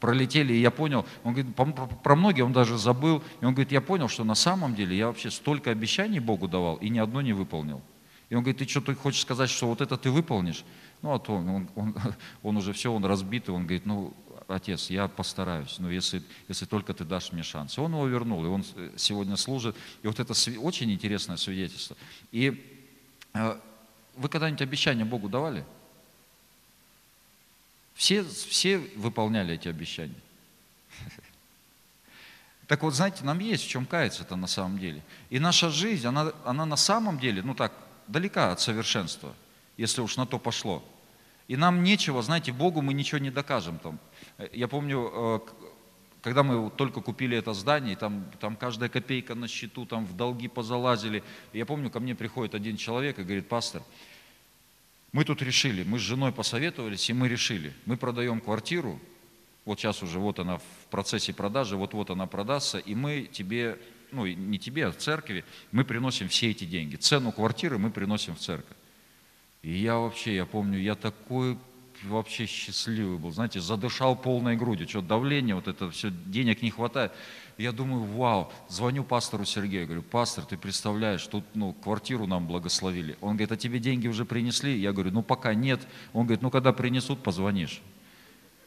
пролетели, 0.00 0.54
и 0.54 0.60
я 0.62 0.70
понял, 0.70 1.04
он 1.24 1.34
говорит, 1.34 1.54
про 2.02 2.16
многие 2.16 2.40
он 2.40 2.54
даже 2.54 2.78
забыл, 2.78 3.22
и 3.42 3.44
он 3.44 3.52
говорит, 3.52 3.72
я 3.72 3.82
понял, 3.82 4.08
что 4.08 4.24
на 4.24 4.34
самом 4.34 4.74
деле 4.74 4.96
я 4.96 5.08
вообще 5.08 5.30
столько 5.30 5.70
обещаний 5.70 6.20
Богу 6.20 6.48
давал, 6.48 6.76
и 6.76 6.88
ни 6.88 6.98
одно 6.98 7.20
не 7.20 7.34
выполнил. 7.34 7.82
И 8.30 8.34
он 8.34 8.42
говорит, 8.42 8.58
ты 8.58 8.68
что, 8.68 8.80
ты 8.80 8.94
хочешь 8.94 9.22
сказать, 9.22 9.48
что 9.48 9.68
вот 9.68 9.80
это 9.80 9.96
ты 9.96 10.10
выполнишь? 10.10 10.64
Ну, 11.00 11.14
а 11.14 11.18
то 11.18 11.36
он, 11.36 11.48
он, 11.48 11.70
он, 11.74 11.94
он 12.42 12.56
уже 12.56 12.72
все, 12.72 12.92
он 12.92 13.04
разбитый, 13.04 13.54
он 13.54 13.62
говорит, 13.62 13.86
ну, 13.86 14.12
отец, 14.48 14.90
я 14.90 15.08
постараюсь, 15.08 15.78
но 15.78 15.90
если, 15.90 16.22
если 16.48 16.64
только 16.64 16.94
ты 16.94 17.04
дашь 17.04 17.32
мне 17.32 17.42
шанс. 17.42 17.78
И 17.78 17.80
он 17.80 17.92
его 17.92 18.06
вернул, 18.06 18.44
и 18.44 18.48
он 18.48 18.64
э, 18.76 18.92
сегодня 18.96 19.36
служит. 19.36 19.76
И 20.02 20.06
вот 20.06 20.18
это 20.18 20.32
очень 20.60 20.90
интересное 20.92 21.36
свидетельство. 21.36 21.96
И 22.32 22.84
а, 23.34 23.60
вы 24.16 24.28
когда-нибудь 24.28 24.62
обещания 24.62 25.04
Богу 25.04 25.28
давали? 25.28 25.64
Все, 27.94 28.24
все 28.24 28.78
выполняли 28.96 29.54
эти 29.54 29.68
обещания. 29.68 30.14
Так 32.66 32.82
вот, 32.82 32.94
знаете, 32.94 33.24
нам 33.24 33.38
есть 33.38 33.64
в 33.64 33.68
чем 33.68 33.86
каяться-то 33.86 34.36
на 34.36 34.46
самом 34.46 34.78
деле. 34.78 35.02
И 35.30 35.38
наша 35.38 35.70
жизнь, 35.70 36.06
она, 36.06 36.32
она 36.44 36.66
на 36.66 36.76
самом 36.76 37.18
деле, 37.18 37.40
ну 37.42 37.54
так, 37.54 37.72
далека 38.08 38.52
от 38.52 38.60
совершенства, 38.60 39.34
если 39.76 40.00
уж 40.00 40.16
на 40.16 40.26
то 40.26 40.38
пошло. 40.38 40.82
И 41.46 41.56
нам 41.56 41.82
нечего, 41.82 42.22
знаете, 42.22 42.52
Богу 42.52 42.82
мы 42.82 42.92
ничего 42.92 43.18
не 43.18 43.30
докажем 43.30 43.78
там. 43.78 43.98
Я 44.52 44.68
помню, 44.68 45.10
э, 45.12 45.40
когда 46.20 46.42
мы 46.42 46.70
только 46.70 47.00
купили 47.00 47.36
это 47.36 47.54
здание, 47.54 47.96
там, 47.96 48.24
там 48.40 48.56
каждая 48.56 48.88
копейка 48.88 49.34
на 49.34 49.48
счету, 49.48 49.86
там 49.86 50.04
в 50.04 50.16
долги 50.16 50.48
позалазили. 50.48 51.22
я 51.52 51.64
помню, 51.64 51.90
ко 51.90 52.00
мне 52.00 52.14
приходит 52.14 52.54
один 52.54 52.76
человек 52.76 53.18
и 53.18 53.22
говорит, 53.22 53.48
пастор, 53.48 53.82
мы 55.12 55.24
тут 55.24 55.40
решили, 55.40 55.84
мы 55.84 55.98
с 55.98 56.02
женой 56.02 56.32
посоветовались, 56.32 57.08
и 57.08 57.14
мы 57.14 57.28
решили, 57.28 57.72
мы 57.86 57.96
продаем 57.96 58.40
квартиру, 58.40 59.00
вот 59.64 59.78
сейчас 59.78 60.02
уже 60.02 60.18
вот 60.18 60.38
она 60.38 60.58
в 60.58 60.86
процессе 60.90 61.32
продажи, 61.32 61.76
вот-вот 61.76 62.10
она 62.10 62.26
продастся, 62.26 62.78
и 62.78 62.94
мы 62.94 63.28
тебе, 63.30 63.78
ну 64.12 64.26
не 64.26 64.58
тебе, 64.58 64.86
а 64.86 64.92
в 64.92 64.96
церкви, 64.96 65.44
мы 65.72 65.84
приносим 65.84 66.28
все 66.28 66.50
эти 66.50 66.64
деньги. 66.64 66.96
Цену 66.96 67.32
квартиры 67.32 67.78
мы 67.78 67.90
приносим 67.90 68.34
в 68.34 68.38
церковь. 68.38 68.76
И 69.62 69.72
я 69.72 69.96
вообще, 69.96 70.36
я 70.36 70.46
помню, 70.46 70.78
я 70.80 70.94
такой 70.94 71.58
вообще 72.04 72.46
счастливый 72.46 73.18
был, 73.18 73.32
знаете, 73.32 73.60
задышал 73.60 74.14
полной 74.14 74.56
грудью, 74.56 74.88
что 74.88 75.02
давление, 75.02 75.54
вот 75.54 75.66
это 75.66 75.90
все, 75.90 76.10
денег 76.26 76.62
не 76.62 76.70
хватает. 76.70 77.12
Я 77.56 77.72
думаю, 77.72 78.04
вау, 78.04 78.52
звоню 78.68 79.02
пастору 79.02 79.44
Сергею, 79.44 79.86
говорю, 79.86 80.02
пастор, 80.02 80.44
ты 80.44 80.56
представляешь, 80.56 81.26
тут 81.26 81.44
ну, 81.54 81.72
квартиру 81.72 82.26
нам 82.26 82.46
благословили. 82.46 83.16
Он 83.20 83.30
говорит, 83.30 83.50
а 83.50 83.56
тебе 83.56 83.80
деньги 83.80 84.06
уже 84.06 84.24
принесли? 84.24 84.78
Я 84.78 84.92
говорю, 84.92 85.10
ну 85.10 85.22
пока 85.22 85.54
нет. 85.54 85.80
Он 86.12 86.24
говорит, 86.24 86.42
ну 86.42 86.50
когда 86.50 86.72
принесут, 86.72 87.20
позвонишь. 87.20 87.80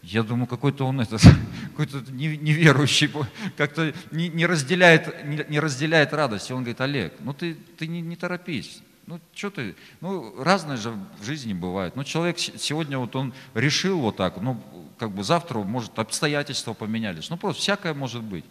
Я 0.03 0.23
думаю, 0.23 0.47
какой-то 0.47 0.85
он 0.85 1.01
этот, 1.01 1.21
какой-то 1.71 2.11
неверующий, 2.11 3.11
как-то 3.57 3.93
не, 4.11 4.29
не, 4.29 4.45
разделяет, 4.45 5.25
не, 5.25 5.45
не 5.47 5.59
разделяет 5.59 6.13
радость. 6.13 6.49
И 6.49 6.53
он 6.53 6.61
говорит, 6.61 6.81
Олег, 6.81 7.13
ну 7.19 7.33
ты, 7.33 7.55
ты 7.77 7.87
не, 7.87 8.01
не 8.01 8.15
торопись, 8.15 8.81
ну, 9.05 9.19
что 9.33 9.49
ты, 9.49 9.75
ну, 9.99 10.41
разное 10.41 10.77
же 10.77 10.95
в 11.19 11.25
жизни 11.25 11.53
бывает. 11.53 11.95
Ну, 11.95 12.03
человек 12.03 12.39
сегодня 12.39 12.97
вот 12.97 13.15
он 13.15 13.33
решил 13.53 13.99
вот 13.99 14.17
так, 14.17 14.41
ну, 14.41 14.61
как 14.97 15.11
бы 15.11 15.23
завтра, 15.23 15.59
может, 15.59 15.97
обстоятельства 15.99 16.73
поменялись. 16.73 17.29
Ну, 17.29 17.37
просто 17.37 17.61
всякое 17.61 17.93
может 17.93 18.23
быть. 18.23 18.45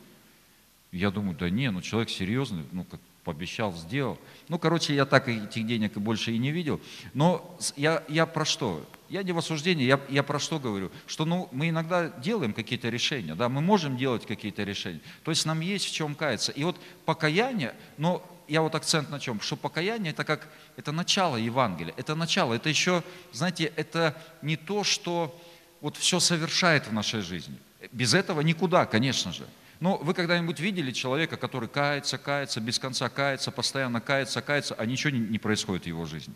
Я 0.92 1.10
думаю, 1.10 1.36
да 1.38 1.48
не, 1.48 1.70
ну, 1.70 1.80
человек 1.80 2.10
серьезный, 2.10 2.64
ну, 2.72 2.84
как 2.84 3.00
пообещал, 3.24 3.72
сделал. 3.72 4.18
Ну, 4.48 4.58
короче, 4.58 4.94
я 4.94 5.04
так 5.04 5.28
этих 5.28 5.66
денег 5.66 5.96
и 5.96 6.00
больше 6.00 6.32
и 6.32 6.38
не 6.38 6.50
видел. 6.50 6.80
Но 7.14 7.58
я, 7.76 8.02
я 8.08 8.26
про 8.26 8.44
что? 8.44 8.84
Я 9.10 9.24
не 9.24 9.32
в 9.32 9.38
осуждении, 9.38 9.84
я, 9.84 10.00
я 10.08 10.22
про 10.22 10.38
что 10.38 10.60
говорю? 10.60 10.90
Что 11.06 11.24
ну, 11.24 11.48
мы 11.50 11.68
иногда 11.68 12.08
делаем 12.08 12.54
какие-то 12.54 12.88
решения, 12.88 13.34
да, 13.34 13.48
мы 13.48 13.60
можем 13.60 13.96
делать 13.96 14.24
какие-то 14.24 14.62
решения. 14.62 15.00
То 15.24 15.32
есть 15.32 15.44
нам 15.44 15.60
есть 15.60 15.86
в 15.86 15.92
чем 15.92 16.14
каяться. 16.14 16.52
И 16.52 16.62
вот 16.62 16.76
покаяние, 17.04 17.74
но 17.98 18.24
я 18.46 18.62
вот 18.62 18.74
акцент 18.76 19.10
на 19.10 19.18
чем? 19.18 19.40
Что 19.40 19.56
покаяние 19.56 20.12
это 20.12 20.24
как, 20.24 20.48
это 20.76 20.92
начало 20.92 21.36
Евангелия, 21.36 21.92
это 21.96 22.14
начало, 22.14 22.54
это 22.54 22.68
еще, 22.68 23.02
знаете, 23.32 23.72
это 23.76 24.16
не 24.42 24.56
то, 24.56 24.84
что 24.84 25.36
вот 25.80 25.96
все 25.96 26.20
совершает 26.20 26.86
в 26.86 26.92
нашей 26.92 27.20
жизни. 27.20 27.58
Без 27.90 28.14
этого 28.14 28.42
никуда, 28.42 28.86
конечно 28.86 29.32
же. 29.32 29.44
Но 29.80 29.96
вы 29.96 30.14
когда-нибудь 30.14 30.60
видели 30.60 30.92
человека, 30.92 31.36
который 31.36 31.68
кается, 31.68 32.18
кается, 32.18 32.60
без 32.60 32.78
конца 32.78 33.08
кается, 33.08 33.50
постоянно 33.50 34.00
кается, 34.00 34.42
кается, 34.42 34.74
а 34.74 34.84
ничего 34.86 35.10
не, 35.10 35.38
происходит 35.38 35.84
в 35.84 35.86
его 35.86 36.04
жизни? 36.04 36.34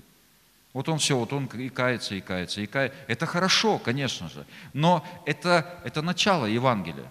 Вот 0.74 0.88
он 0.88 0.98
все, 0.98 1.16
вот 1.16 1.32
он 1.32 1.46
и 1.46 1.68
кается, 1.68 2.16
и 2.16 2.20
кается, 2.20 2.60
и 2.60 2.66
кается. 2.66 2.98
Это 3.06 3.26
хорошо, 3.26 3.78
конечно 3.78 4.28
же, 4.28 4.44
но 4.72 5.06
это, 5.24 5.80
это 5.84 6.02
начало 6.02 6.46
Евангелия. 6.46 7.10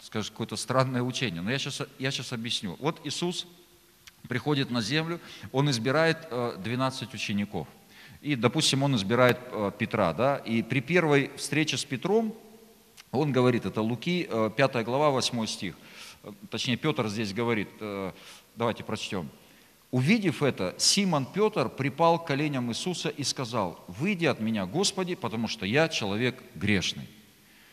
Скажешь, 0.00 0.30
какое-то 0.32 0.56
странное 0.56 1.00
учение. 1.00 1.40
Но 1.40 1.50
я 1.50 1.58
сейчас, 1.58 1.82
я 1.98 2.10
сейчас 2.10 2.32
объясню. 2.32 2.76
Вот 2.80 3.00
Иисус 3.04 3.46
приходит 4.28 4.70
на 4.70 4.82
землю, 4.82 5.20
он 5.52 5.70
избирает 5.70 6.28
12 6.58 7.02
э, 7.02 7.06
учеников. 7.14 7.68
И, 8.20 8.34
допустим, 8.34 8.82
он 8.82 8.96
избирает 8.96 9.38
э, 9.52 9.70
Петра, 9.78 10.12
да, 10.12 10.38
и 10.38 10.62
при 10.62 10.80
первой 10.80 11.30
встрече 11.36 11.76
с 11.76 11.84
Петром 11.84 12.34
он 13.12 13.30
говорит, 13.30 13.64
это 13.64 13.80
Луки, 13.80 14.28
5 14.56 14.74
э, 14.74 14.82
глава, 14.82 15.10
8 15.10 15.46
стих, 15.46 15.76
точнее, 16.50 16.76
Петр 16.76 17.06
здесь 17.06 17.32
говорит, 17.32 17.68
давайте 18.56 18.82
прочтем. 18.82 19.30
Увидев 19.94 20.42
это, 20.42 20.74
Симон 20.76 21.24
Петр 21.24 21.68
припал 21.68 22.18
к 22.18 22.26
коленям 22.26 22.70
Иисуса 22.70 23.10
и 23.10 23.22
сказал, 23.22 23.84
«Выйди 23.86 24.26
от 24.26 24.40
меня, 24.40 24.66
Господи, 24.66 25.14
потому 25.14 25.46
что 25.46 25.66
я 25.66 25.88
человек 25.88 26.42
грешный». 26.56 27.06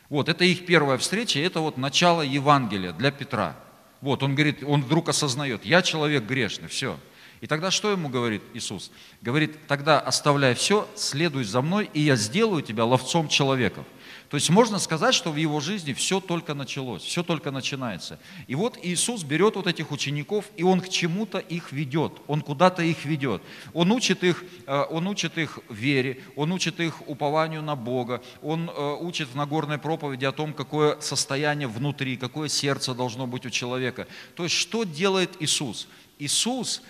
Вот, 0.08 0.30
это 0.30 0.46
их 0.46 0.68
первая 0.68 1.00
встреча, 1.00 1.40
это 1.40 1.62
вот 1.62 1.78
начало 1.78 2.22
Евангелия 2.22 2.92
для 2.92 3.12
Петра– 3.12 3.56
вот, 4.02 4.24
он 4.24 4.34
говорит, 4.34 4.64
он 4.64 4.82
вдруг 4.82 5.10
осознает, 5.10 5.64
я 5.64 5.82
человек 5.82 6.24
грешный, 6.24 6.68
все. 6.68 7.00
И 7.40 7.48
тогда 7.48 7.72
что 7.72 7.92
ему 7.92 8.10
говорит 8.10 8.42
Иисус? 8.54 8.92
Говорит, 9.22 9.68
тогда 9.68 10.00
оставляй 10.00 10.54
все, 10.54 10.88
следуй 10.96 11.44
за 11.44 11.62
мной, 11.62 11.90
и 11.94 12.02
я 12.02 12.16
сделаю 12.16 12.62
тебя 12.62 12.86
ловцом 12.86 13.28
человеков. 13.28 13.86
То 14.32 14.36
есть 14.36 14.50
можно 14.50 14.80
сказать, 14.80 15.14
что 15.14 15.30
в 15.30 15.36
его 15.36 15.60
жизни 15.60 15.92
все 15.92 16.22
только 16.22 16.54
началось, 16.54 17.02
все 17.02 17.22
только 17.22 17.52
начинается. 17.52 18.18
И 18.48 18.56
вот 18.56 18.80
Иисус 18.82 19.24
берет 19.24 19.58
вот 19.58 19.68
этих 19.68 19.92
учеников, 19.92 20.46
и 20.56 20.64
Он 20.64 20.80
к 20.80 20.88
чему-то 20.88 21.40
их 21.40 21.74
ведет, 21.74 22.14
Он 22.28 22.40
куда-то 22.42 22.82
их 22.82 23.04
ведет. 23.04 23.42
Он 23.74 23.92
учит 23.92 24.24
их, 24.24 24.46
э, 24.68 24.86
он 24.90 25.08
учит 25.08 25.38
их 25.38 25.60
вере, 25.70 26.24
Он 26.38 26.54
учит 26.54 26.80
их 26.80 27.06
упованию 27.10 27.62
на 27.62 27.76
Бога, 27.76 28.22
Он 28.42 28.70
э, 28.70 28.98
учит 29.02 29.28
в 29.28 29.36
Нагорной 29.36 29.80
проповеди 29.80 30.24
о 30.24 30.32
том, 30.32 30.54
какое 30.54 30.98
состояние 31.02 31.68
внутри, 31.68 32.16
какое 32.16 32.48
сердце 32.48 32.94
должно 32.94 33.28
быть 33.28 33.46
у 33.46 33.50
человека. 33.50 34.08
То 34.36 34.46
есть 34.46 34.56
что 34.56 34.86
делает 34.86 35.42
Иисус? 35.42 35.90
Иисус 36.20 36.84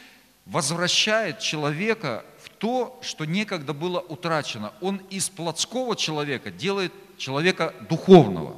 возвращает 0.45 1.39
человека 1.39 2.23
в 2.43 2.49
то, 2.49 2.99
что 3.01 3.25
некогда 3.25 3.73
было 3.73 3.99
утрачено. 3.99 4.73
Он 4.79 4.97
из 5.09 5.29
плотского 5.29 5.95
человека 5.95 6.51
делает 6.51 6.93
человека 7.21 7.73
духовного. 7.87 8.55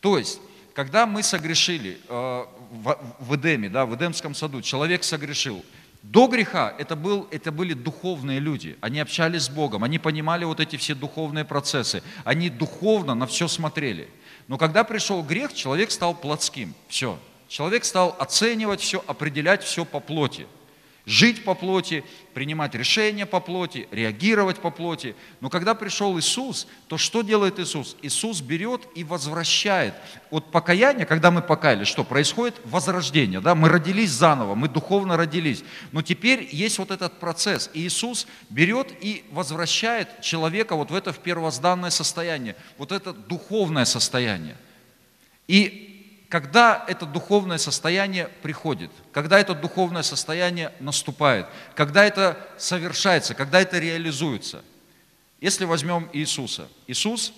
То 0.00 0.18
есть, 0.18 0.38
когда 0.74 1.06
мы 1.06 1.22
согрешили 1.22 1.98
э, 2.08 2.44
в 3.18 3.36
Эдеме, 3.36 3.70
да, 3.70 3.86
в 3.86 3.94
Эдемском 3.96 4.34
саду, 4.34 4.60
человек 4.60 5.02
согрешил, 5.02 5.64
до 6.02 6.26
греха 6.26 6.74
это, 6.78 6.94
был, 6.94 7.26
это 7.30 7.50
были 7.50 7.72
духовные 7.72 8.38
люди. 8.38 8.76
Они 8.82 9.00
общались 9.00 9.44
с 9.44 9.48
Богом, 9.48 9.82
они 9.82 9.98
понимали 9.98 10.44
вот 10.44 10.60
эти 10.60 10.76
все 10.76 10.94
духовные 10.94 11.46
процессы. 11.46 12.02
Они 12.24 12.50
духовно 12.50 13.14
на 13.14 13.26
все 13.26 13.48
смотрели. 13.48 14.10
Но 14.46 14.58
когда 14.58 14.84
пришел 14.84 15.22
грех, 15.22 15.54
человек 15.54 15.90
стал 15.90 16.14
плотским. 16.14 16.74
Все. 16.88 17.18
Человек 17.48 17.86
стал 17.86 18.14
оценивать 18.18 18.82
все, 18.82 19.02
определять 19.06 19.62
все 19.62 19.86
по 19.86 20.00
плоти 20.00 20.46
жить 21.06 21.44
по 21.44 21.54
плоти, 21.54 22.02
принимать 22.32 22.74
решения 22.74 23.26
по 23.26 23.40
плоти, 23.40 23.86
реагировать 23.90 24.58
по 24.58 24.70
плоти. 24.70 25.14
Но 25.40 25.50
когда 25.50 25.74
пришел 25.74 26.18
Иисус, 26.18 26.66
то 26.88 26.96
что 26.96 27.22
делает 27.22 27.58
Иисус? 27.58 27.96
Иисус 28.02 28.40
берет 28.40 28.88
и 28.94 29.04
возвращает. 29.04 29.94
От 30.30 30.50
покаяния, 30.50 31.04
когда 31.04 31.30
мы 31.30 31.42
покаялись, 31.42 31.88
что 31.88 32.04
происходит? 32.04 32.54
Возрождение. 32.64 33.40
Да? 33.40 33.54
Мы 33.54 33.68
родились 33.68 34.10
заново, 34.10 34.54
мы 34.54 34.68
духовно 34.68 35.16
родились. 35.16 35.62
Но 35.92 36.02
теперь 36.02 36.48
есть 36.50 36.78
вот 36.78 36.90
этот 36.90 37.20
процесс. 37.20 37.70
И 37.74 37.86
Иисус 37.86 38.26
берет 38.48 38.88
и 39.00 39.24
возвращает 39.30 40.22
человека 40.22 40.74
вот 40.74 40.90
в 40.90 40.94
это 40.94 41.12
в 41.12 41.18
первозданное 41.18 41.90
состояние, 41.90 42.56
вот 42.78 42.92
это 42.92 43.12
духовное 43.12 43.84
состояние. 43.84 44.56
И 45.46 45.93
когда 46.28 46.84
это 46.88 47.06
духовное 47.06 47.58
состояние 47.58 48.28
приходит, 48.42 48.90
когда 49.12 49.38
это 49.38 49.54
духовное 49.54 50.02
состояние 50.02 50.72
наступает, 50.80 51.46
когда 51.74 52.04
это 52.04 52.38
совершается, 52.58 53.34
когда 53.34 53.60
это 53.60 53.78
реализуется. 53.78 54.62
Если 55.40 55.64
возьмем 55.64 56.08
Иисуса. 56.12 56.68
Иисус, 56.86 57.32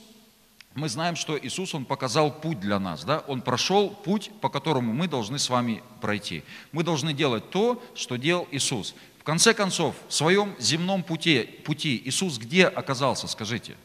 мы 0.75 0.88
знаем, 0.88 1.16
что 1.16 1.38
Иисус, 1.38 1.75
Он 1.75 1.85
показал 1.85 2.31
путь 2.31 2.61
для 2.61 2.78
нас. 2.78 3.05
Да? 3.05 3.25
Он 3.26 3.40
прошел 3.40 3.90
путь, 3.90 4.31
по 4.40 4.49
которому 4.49 4.93
мы 4.93 5.09
должны 5.09 5.38
с 5.38 5.49
вами 5.49 5.83
пройти. 6.00 6.45
Мы 6.71 6.85
должны 6.85 7.12
делать 7.12 7.50
то, 7.50 7.83
что 7.95 8.16
делал 8.16 8.47
Иисус. 8.52 8.95
конце 9.26 9.55
концов, 9.55 9.97
в 10.09 10.14
своем 10.14 10.55
земном 10.61 11.02
пути, 11.02 11.43
пути 11.64 12.00
Иисус 12.05 12.38
где 12.38 12.66
оказался, 12.66 13.26
скажите? 13.26 13.76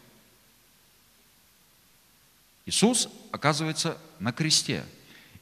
Иисус 2.66 3.10
оказывается 3.32 3.98
на 4.20 4.32
кресте. 4.32 4.84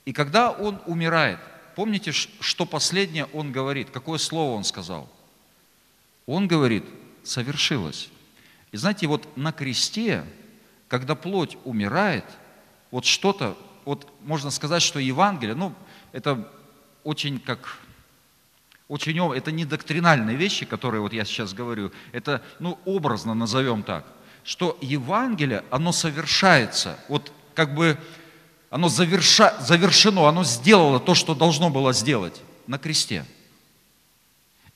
И 0.05 0.13
когда 0.13 0.51
Он 0.51 0.81
умирает, 0.85 1.39
помните, 1.75 2.11
что 2.11 2.65
последнее 2.65 3.25
Он 3.33 3.51
говорит? 3.51 3.89
Какое 3.89 4.17
слово 4.17 4.55
Он 4.55 4.63
сказал? 4.63 5.09
Он 6.25 6.47
говорит, 6.47 6.85
совершилось. 7.23 8.09
И 8.71 8.77
знаете, 8.77 9.07
вот 9.07 9.27
на 9.35 9.51
кресте, 9.51 10.23
когда 10.87 11.15
плоть 11.15 11.57
умирает, 11.63 12.25
вот 12.91 13.05
что-то, 13.05 13.57
вот 13.85 14.07
можно 14.21 14.51
сказать, 14.51 14.81
что 14.81 14.99
Евангелие, 14.99 15.55
ну, 15.55 15.73
это 16.11 16.51
очень 17.03 17.39
как 17.39 17.79
очень, 18.87 19.19
это 19.35 19.51
не 19.51 19.65
доктринальные 19.65 20.35
вещи, 20.35 20.65
которые 20.65 21.01
вот 21.01 21.13
я 21.13 21.23
сейчас 21.23 21.53
говорю, 21.53 21.91
это, 22.11 22.41
ну, 22.59 22.79
образно 22.85 23.35
назовем 23.35 23.83
так, 23.83 24.03
что 24.49 24.79
Евангелие, 24.81 25.63
оно 25.69 25.91
совершается, 25.91 26.99
вот 27.07 27.31
как 27.53 27.75
бы 27.75 27.99
оно 28.71 28.89
заверша, 28.89 29.55
завершено, 29.61 30.27
оно 30.27 30.43
сделало 30.43 30.99
то, 30.99 31.13
что 31.13 31.35
должно 31.35 31.69
было 31.69 31.93
сделать 31.93 32.41
на 32.65 32.79
кресте. 32.79 33.27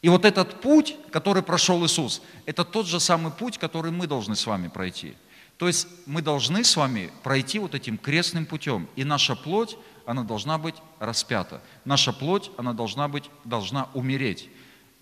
И 0.03 0.09
вот 0.09 0.25
этот 0.25 0.61
путь, 0.61 0.95
который 1.09 1.41
прошел 1.41 1.83
Иисус, 1.83 2.21
это 2.45 2.63
тот 2.63 2.85
же 2.85 2.99
самый 2.99 3.31
путь, 3.31 3.57
который 3.57 3.89
мы 3.89 4.05
должны 4.05 4.35
с 4.35 4.45
вами 4.45 4.67
пройти. 4.67 5.15
То 5.57 5.65
есть 5.65 5.87
мы 6.05 6.21
должны 6.21 6.63
с 6.63 6.75
вами 6.75 7.09
пройти 7.23 7.57
вот 7.57 7.73
этим 7.73 7.97
крестным 7.97 8.45
путем. 8.45 8.87
И 8.95 9.03
наша 9.03 9.35
плоть, 9.35 9.75
она 10.05 10.21
должна 10.21 10.59
быть 10.59 10.75
распята. 10.99 11.63
Наша 11.83 12.13
плоть, 12.13 12.51
она 12.57 12.73
должна 12.73 13.07
быть, 13.07 13.27
должна 13.43 13.89
умереть. 13.95 14.49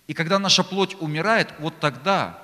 И 0.06 0.14
когда 0.14 0.38
наша 0.38 0.64
плоть 0.64 0.96
умирает, 0.98 1.52
вот 1.58 1.78
тогда, 1.78 2.41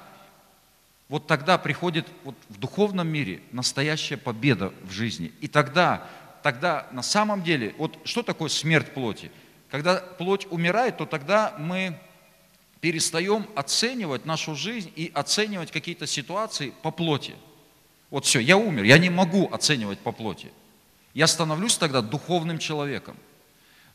вот 1.09 1.27
тогда 1.27 1.57
приходит 1.57 2.07
вот 2.25 2.35
в 2.49 2.59
духовном 2.59 3.09
мире 3.09 3.41
настоящая 3.51 4.19
победа 4.19 4.73
в 4.83 4.91
жизни. 4.91 5.33
И 5.41 5.49
тогда, 5.49 6.07
тогда 6.43 6.87
на 6.93 7.03
самом 7.03 7.43
деле, 7.43 7.75
вот 7.79 7.99
что 8.05 8.23
такое 8.23 8.49
смерть 8.49 8.93
плоти? 8.93 9.31
Когда 9.71 9.97
плоть 9.97 10.47
умирает, 10.51 10.99
то 10.99 11.07
тогда 11.07 11.55
мы 11.59 11.99
перестаем 12.81 13.47
оценивать 13.55 14.25
нашу 14.27 14.55
жизнь 14.55 14.93
и 14.95 15.11
оценивать 15.15 15.71
какие-то 15.71 16.07
ситуации 16.07 16.73
по 16.83 16.91
плоти. 16.91 17.35
Вот 18.11 18.25
все, 18.25 18.39
я 18.39 18.57
умер, 18.57 18.85
я 18.85 18.99
не 18.99 19.11
могу 19.11 19.49
оценивать 19.53 19.99
по 19.99 20.13
плоти. 20.13 20.53
Я 21.15 21.27
становлюсь 21.27 21.77
тогда 21.77 22.01
духовным 22.01 22.59
человеком. 22.59 23.17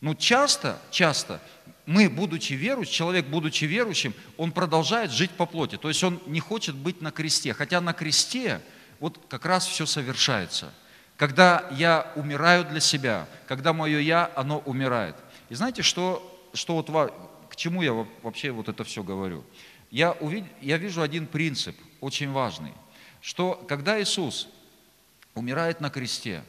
Но 0.02 0.16
часто, 0.16 0.80
часто 0.92 1.42
мы, 1.86 2.10
будучи 2.10 2.54
верующим, 2.54 2.94
человек, 2.94 3.26
будучи 3.26 3.66
верующим, 3.66 4.14
он 4.38 4.52
продолжает 4.52 5.12
жить 5.12 5.32
по 5.32 5.46
плоти. 5.46 5.78
То 5.78 5.90
есть 5.90 6.04
он 6.04 6.22
не 6.26 6.40
хочет 6.40 6.76
быть 6.76 7.02
на 7.02 7.12
кресте. 7.12 7.54
Хотя 7.54 7.82
на 7.82 7.94
кресте 7.94 8.62
вот 9.00 9.20
как 9.28 9.46
раз 9.46 9.66
все 9.68 9.86
совершается. 9.86 10.74
Когда 11.18 11.68
я 11.72 12.12
умираю 12.16 12.66
для 12.66 12.80
себя, 12.80 13.28
когда 13.48 13.74
мое 13.74 14.00
«я», 14.00 14.32
оно 14.36 14.60
умирает. 14.60 15.16
И 15.50 15.56
знаете, 15.56 15.82
что, 15.82 16.50
что 16.54 16.76
вот 16.76 16.90
к 17.50 17.56
чему 17.56 17.82
я 17.82 17.94
вообще 18.24 18.52
вот 18.52 18.70
это 18.70 18.84
все 18.84 19.04
говорю? 19.04 19.44
Я, 19.92 20.14
увид, 20.14 20.46
я 20.62 20.78
вижу 20.78 21.02
один 21.02 21.28
принцип, 21.28 21.76
очень 22.02 22.32
важный, 22.32 22.74
что 23.22 23.64
когда 23.68 24.02
Иисус 24.02 24.48
умирает 25.36 25.82
на 25.82 25.90
кресте, 25.90 26.44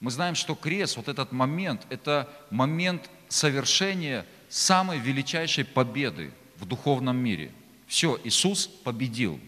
мы 0.00 0.10
знаем, 0.10 0.34
что 0.34 0.54
крест, 0.54 0.96
вот 0.96 1.08
этот 1.08 1.32
момент, 1.32 1.84
это 1.90 2.28
момент 2.50 3.10
совершения 3.28 4.24
самой 4.48 4.98
величайшей 4.98 5.64
победы 5.64 6.32
в 6.56 6.66
духовном 6.66 7.16
мире. 7.16 7.52
Все, 7.86 8.18
Иисус 8.24 8.66
победил. 8.66 9.40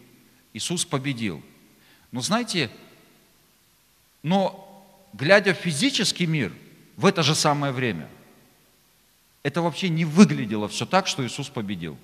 Иисус 0.53 0.85
победил. 0.85 1.43
Но 2.13 2.21
знаете, 2.21 2.71
но 4.23 4.67
глядя 5.13 5.55
в 5.55 5.59
физический 5.59 6.27
мир 6.27 6.53
в 6.97 7.07
это 7.07 7.23
же 7.23 7.35
самое 7.35 7.73
время, 7.73 8.09
это 9.43 9.63
вообще 9.63 9.89
не 9.89 10.05
выглядело 10.05 10.69
все 10.69 10.87
так, 10.87 11.07
что 11.07 11.27
Иисус 11.27 11.49
победил. 11.49 11.97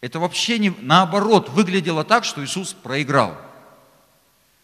Это 0.00 0.18
вообще 0.18 0.58
не, 0.58 0.70
наоборот, 0.80 1.48
выглядело 1.50 2.02
так, 2.02 2.24
что 2.24 2.44
Иисус 2.44 2.72
проиграл. 2.72 3.36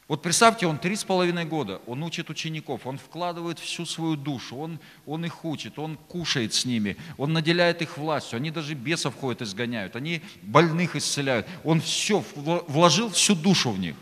Вот 0.08 0.22
представьте, 0.22 0.66
он 0.66 0.78
три 0.78 0.96
с 0.96 1.04
половиной 1.04 1.44
года, 1.44 1.82
он 1.86 2.02
учит 2.02 2.30
учеников, 2.30 2.86
он 2.86 2.96
вкладывает 2.96 3.58
всю 3.58 3.84
свою 3.84 4.16
душу, 4.16 4.56
он, 4.56 4.80
он 5.04 5.26
их 5.26 5.44
учит, 5.44 5.78
он 5.78 5.98
кушает 6.08 6.54
с 6.54 6.64
ними, 6.64 6.96
он 7.18 7.34
наделяет 7.34 7.82
их 7.82 7.98
властью, 7.98 8.38
они 8.38 8.50
даже 8.50 8.72
бесов 8.72 9.14
ходят 9.14 9.42
изгоняют, 9.42 9.96
они 9.96 10.22
больных 10.40 10.96
исцеляют, 10.96 11.46
он 11.62 11.82
все, 11.82 12.24
вложил 12.34 13.10
всю 13.10 13.34
душу 13.34 13.70
в 13.70 13.78
них. 13.78 13.96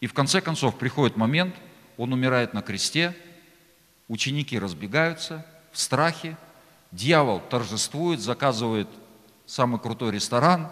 И 0.00 0.06
в 0.06 0.14
конце 0.14 0.40
концов 0.40 0.78
приходит 0.78 1.16
момент, 1.16 1.56
он 1.96 2.12
умирает 2.12 2.54
на 2.54 2.62
кресте, 2.62 3.16
ученики 4.06 4.56
разбегаются 4.56 5.44
в 5.72 5.80
страхе, 5.80 6.36
дьявол 6.92 7.40
торжествует, 7.40 8.20
заказывает 8.20 8.86
самый 9.46 9.80
крутой 9.80 10.12
ресторан, 10.12 10.70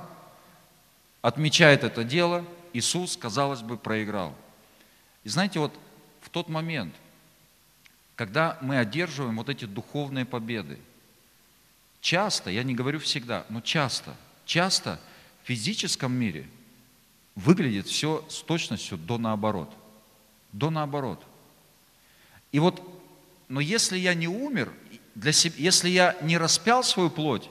отмечает 1.21 1.83
это 1.83 2.05
дело– 2.05 2.45
Иисус, 2.75 3.17
казалось 3.17 3.63
бы, 3.63 3.79
проиграл. 3.79 4.35
И 5.23 5.29
знаете, 5.29 5.61
вот 5.61 5.73
в 6.21 6.29
тот 6.29 6.49
момент, 6.49 6.95
когда 8.17 8.59
мы 8.61 8.79
одерживаем 8.79 9.37
вот 9.37 9.49
эти 9.49 9.65
духовные 9.65 10.25
победы, 10.25 10.79
часто, 12.01 12.51
я 12.51 12.65
не 12.65 12.75
говорю 12.75 12.99
всегда, 12.99 13.47
но 13.49 13.61
часто, 13.61 14.15
часто 14.45 15.01
в 15.43 15.47
физическом 15.47 16.13
мире 16.13 16.47
выглядит 17.37 17.87
все 17.87 18.27
с 18.29 18.43
точностью 18.43 18.99
до 18.99 19.19
наоборот. 19.19 19.73
До 20.53 20.71
наоборот. 20.71 21.25
И 22.51 22.59
вот, 22.59 22.83
но 23.49 23.61
если 23.61 23.99
я 23.99 24.15
не 24.15 24.29
умер, 24.29 24.73
для 25.15 25.33
себя, 25.33 25.55
если 25.59 25.89
я 25.89 26.17
не 26.23 26.39
распял 26.39 26.83
свою 26.83 27.09
плоть, 27.09 27.49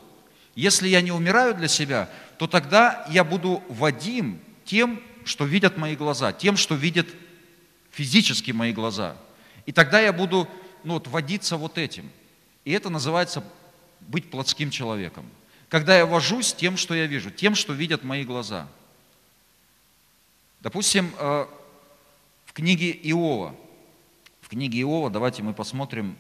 если 0.54 0.90
я 0.90 1.02
не 1.02 1.14
умираю 1.14 1.56
для 1.56 1.70
себя, 1.70 2.10
то 2.38 2.46
тогда 2.46 3.06
я 3.10 3.24
буду 3.24 3.64
Вадим 3.70 4.40
тем, 4.66 5.02
что 5.26 5.46
видят 5.46 5.78
мои 5.78 5.96
глаза, 5.96 6.34
тем, 6.34 6.58
что 6.58 6.76
видят 6.76 7.08
физически 7.92 8.52
мои 8.52 8.74
глаза. 8.74 9.16
И 9.66 9.72
тогда 9.72 10.00
я 10.00 10.12
буду 10.12 10.48
ну, 10.84 10.96
вот, 10.96 11.08
водиться 11.08 11.58
вот 11.58 11.78
этим. 11.78 12.10
И 12.66 12.72
это 12.72 12.90
называется 12.90 13.44
быть 14.02 14.30
плотским 14.30 14.70
человеком. 14.70 15.30
Когда 15.70 15.98
я 15.98 16.06
вожусь 16.06 16.54
тем, 16.54 16.78
что 16.78 16.94
я 16.94 17.08
вижу, 17.08 17.32
тем, 17.32 17.56
что 17.56 17.74
видят 17.74 18.04
мои 18.04 18.24
глаза. 18.24 18.68
Допустим, 20.60 21.14
э, 21.18 21.46
в 22.46 22.54
книге 22.54 22.92
Иова, 22.92 23.56
в 24.42 24.50
книге 24.50 24.82
Иова, 24.82 25.10
давайте 25.10 25.44
мы 25.44 25.54
посмотрим 25.54 26.16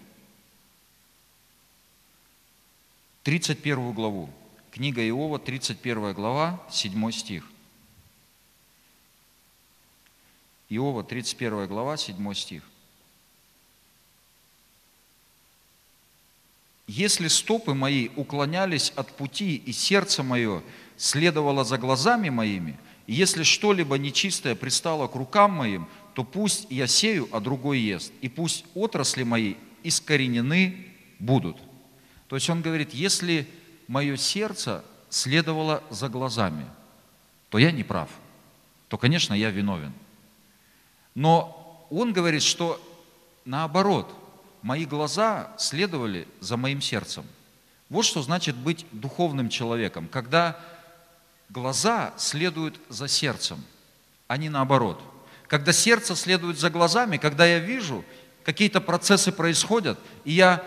31 3.24 3.94
главу. 3.94 4.30
Книга 4.72 5.08
Иова, 5.08 5.39
31 5.39 6.13
глава, 6.13 6.62
7 6.70 7.12
стих. 7.12 7.53
Иова, 10.75 11.03
31 11.03 11.67
глава, 11.67 11.97
7 11.97 12.33
стих. 12.33 12.63
«Если 16.88 17.27
стопы 17.27 17.73
мои 17.73 18.09
уклонялись 18.15 18.91
от 18.95 19.15
пути, 19.15 19.55
и 19.55 19.71
сердце 19.71 20.23
мое 20.23 20.63
следовало 20.97 21.63
за 21.63 21.77
глазами 21.77 22.29
моими, 22.29 22.77
и 23.07 23.13
если 23.13 23.43
что-либо 23.43 23.97
нечистое 23.97 24.55
пристало 24.55 25.07
к 25.07 25.15
рукам 25.15 25.51
моим, 25.51 25.88
то 26.13 26.23
пусть 26.23 26.67
я 26.69 26.88
сею, 26.88 27.29
а 27.31 27.39
другой 27.39 27.79
ест, 27.79 28.12
и 28.21 28.29
пусть 28.29 28.65
отрасли 28.73 29.23
мои 29.23 29.55
искоренены 29.83 30.88
будут». 31.19 31.57
То 32.27 32.36
есть 32.36 32.49
он 32.49 32.62
говорит, 32.62 32.93
если 32.93 33.47
мое 33.88 34.17
сердце 34.17 34.83
следовало 35.09 35.83
за 35.91 36.09
глазами, 36.09 36.65
то 37.49 37.59
я 37.59 37.71
не 37.71 37.83
прав, 37.83 38.09
то, 38.88 38.97
конечно, 38.97 39.36
я 39.36 39.51
виновен. 39.51 39.93
Но 41.15 41.88
он 41.89 42.13
говорит, 42.13 42.43
что 42.43 42.82
наоборот, 43.45 44.13
мои 44.62 44.86
глаза 44.86 45.52
следовали 45.58 46.28
за 46.39 46.58
моим 46.58 46.82
сердцем. 46.82 47.26
Вот 47.89 48.06
что 48.06 48.21
значит 48.21 48.56
быть 48.56 48.86
духовным 48.91 49.49
человеком, 49.49 50.08
когда 50.08 50.60
глаза 51.49 52.13
следуют 52.17 52.80
за 52.89 53.08
сердцем, 53.08 53.63
а 54.28 54.38
не 54.38 54.49
наоборот. 54.49 55.02
Когда 55.47 55.71
сердце 55.71 56.15
следует 56.15 56.58
за 56.58 56.71
глазами, 56.71 57.17
когда 57.17 57.45
я 57.45 57.60
вижу, 57.60 58.04
какие-то 58.43 58.82
процессы 58.82 59.32
происходят, 59.32 59.99
и 60.26 60.32
я, 60.32 60.63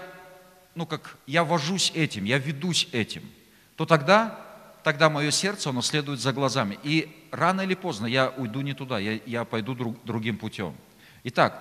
ну 0.76 0.86
как, 0.86 1.16
я 1.26 1.42
вожусь 1.42 1.90
этим, 1.94 2.24
я 2.24 2.38
ведусь 2.38 2.88
этим, 2.92 3.28
то 3.74 3.84
тогда 3.84 4.45
тогда 4.86 5.10
мое 5.10 5.32
сердце, 5.32 5.70
оно 5.70 5.82
следует 5.82 6.20
за 6.20 6.32
глазами. 6.32 6.78
И 6.84 7.12
рано 7.32 7.62
или 7.62 7.74
поздно 7.74 8.06
я 8.06 8.30
уйду 8.36 8.60
не 8.60 8.72
туда, 8.72 9.00
я, 9.00 9.18
я 9.26 9.44
пойду 9.44 9.74
друг, 9.74 9.96
другим 10.04 10.38
путем. 10.38 10.76
Итак, 11.24 11.60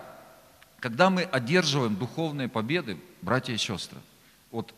когда 0.80 1.10
мы 1.10 1.24
одерживаем 1.24 1.96
духовные 1.96 2.50
победы, 2.50 3.00
братья 3.24 3.52
и 3.52 3.58
сестры, 3.58 3.98
вот 4.52 4.76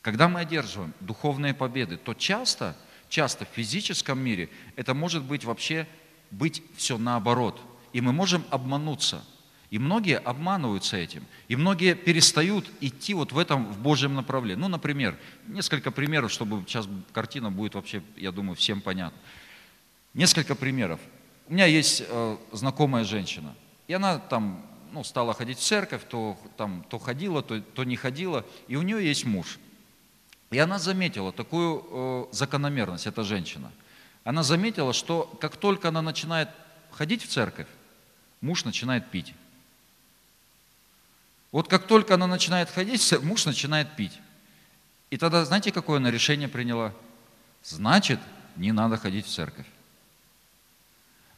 Когда 0.00 0.28
мы 0.28 0.40
одерживаем 0.40 0.92
духовные 0.98 1.54
победы, 1.54 1.98
то 1.98 2.14
часто, 2.14 2.76
часто 3.08 3.44
в 3.44 3.50
физическом 3.54 4.18
мире 4.18 4.48
это 4.74 4.92
может 4.92 5.22
быть 5.22 5.44
вообще 5.44 5.86
быть 6.32 6.64
все 6.76 6.98
наоборот. 6.98 7.60
И 7.92 8.00
мы 8.00 8.12
можем 8.12 8.42
обмануться. 8.50 9.24
И 9.72 9.78
многие 9.78 10.18
обманываются 10.18 10.98
этим. 10.98 11.24
И 11.48 11.56
многие 11.56 11.94
перестают 11.94 12.70
идти 12.82 13.14
вот 13.14 13.32
в 13.32 13.38
этом, 13.38 13.72
в 13.72 13.78
Божьем 13.78 14.14
направлении. 14.14 14.60
Ну, 14.60 14.68
например, 14.68 15.16
несколько 15.46 15.90
примеров, 15.90 16.30
чтобы 16.30 16.62
сейчас 16.66 16.86
картина 17.14 17.50
будет 17.50 17.74
вообще, 17.74 18.02
я 18.16 18.32
думаю, 18.32 18.54
всем 18.54 18.82
понятна. 18.82 19.18
Несколько 20.12 20.54
примеров. 20.54 21.00
У 21.48 21.54
меня 21.54 21.64
есть 21.64 22.04
э, 22.06 22.36
знакомая 22.52 23.04
женщина, 23.04 23.54
и 23.88 23.94
она 23.94 24.18
там 24.18 24.62
ну, 24.92 25.02
стала 25.04 25.32
ходить 25.32 25.56
в 25.56 25.62
церковь, 25.62 26.02
то, 26.06 26.36
там, 26.58 26.84
то 26.90 26.98
ходила, 26.98 27.42
то, 27.42 27.58
то 27.62 27.84
не 27.84 27.96
ходила, 27.96 28.44
и 28.68 28.76
у 28.76 28.82
нее 28.82 29.02
есть 29.02 29.24
муж. 29.24 29.58
И 30.50 30.58
она 30.58 30.78
заметила 30.78 31.32
такую 31.32 31.82
э, 31.90 32.24
закономерность, 32.30 33.06
эта 33.06 33.24
женщина. 33.24 33.72
Она 34.22 34.42
заметила, 34.42 34.92
что 34.92 35.34
как 35.40 35.56
только 35.56 35.88
она 35.88 36.02
начинает 36.02 36.50
ходить 36.90 37.24
в 37.24 37.28
церковь, 37.28 37.68
муж 38.42 38.66
начинает 38.66 39.10
пить. 39.10 39.32
Вот 41.52 41.68
как 41.68 41.86
только 41.86 42.14
она 42.14 42.26
начинает 42.26 42.70
ходить, 42.70 43.14
муж 43.22 43.44
начинает 43.44 43.94
пить. 43.94 44.18
И 45.10 45.18
тогда, 45.18 45.44
знаете, 45.44 45.70
какое 45.70 45.98
она 45.98 46.10
решение 46.10 46.48
приняла? 46.48 46.92
Значит, 47.62 48.18
не 48.56 48.72
надо 48.72 48.96
ходить 48.96 49.26
в 49.26 49.30
церковь. 49.30 49.66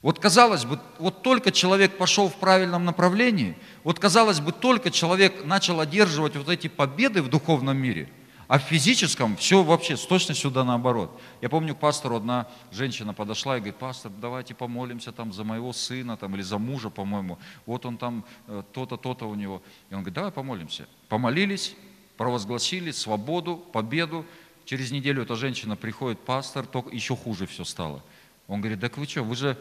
Вот 0.00 0.20
казалось 0.20 0.64
бы, 0.64 0.78
вот 0.98 1.22
только 1.22 1.50
человек 1.50 1.96
пошел 1.96 2.28
в 2.28 2.36
правильном 2.36 2.84
направлении, 2.84 3.56
вот 3.84 3.98
казалось 3.98 4.38
бы, 4.38 4.52
только 4.52 4.90
человек 4.90 5.44
начал 5.46 5.80
одерживать 5.80 6.36
вот 6.36 6.48
эти 6.48 6.68
победы 6.68 7.22
в 7.22 7.28
духовном 7.28 7.76
мире, 7.78 8.08
а 8.48 8.58
в 8.58 8.62
физическом 8.62 9.36
все 9.36 9.62
вообще 9.62 9.96
с 9.96 10.04
точностью 10.06 10.50
да 10.50 10.64
наоборот. 10.64 11.20
Я 11.40 11.48
помню, 11.48 11.74
к 11.74 11.78
пастору 11.78 12.16
одна 12.16 12.48
женщина 12.72 13.14
подошла 13.14 13.56
и 13.56 13.60
говорит, 13.60 13.76
пастор, 13.76 14.12
давайте 14.20 14.54
помолимся 14.54 15.12
там 15.12 15.32
за 15.32 15.44
моего 15.44 15.72
сына 15.72 16.16
там, 16.16 16.34
или 16.34 16.42
за 16.42 16.58
мужа, 16.58 16.90
по-моему. 16.90 17.38
Вот 17.66 17.86
он 17.86 17.96
там, 17.96 18.24
э, 18.46 18.62
то-то, 18.72 18.96
то-то 18.96 19.26
у 19.28 19.34
него. 19.34 19.62
И 19.90 19.94
он 19.94 20.00
говорит, 20.00 20.14
давай 20.14 20.30
помолимся. 20.30 20.86
Помолились, 21.08 21.74
провозгласили 22.16 22.90
свободу, 22.90 23.56
победу. 23.56 24.26
Через 24.64 24.90
неделю 24.90 25.22
эта 25.22 25.36
женщина 25.36 25.76
приходит, 25.76 26.20
пастор, 26.20 26.66
только 26.66 26.90
еще 26.94 27.16
хуже 27.16 27.46
все 27.46 27.64
стало. 27.64 28.02
Он 28.46 28.60
говорит, 28.60 28.80
так 28.80 28.96
вы 28.98 29.06
что, 29.06 29.22
вы 29.22 29.36
же 29.36 29.58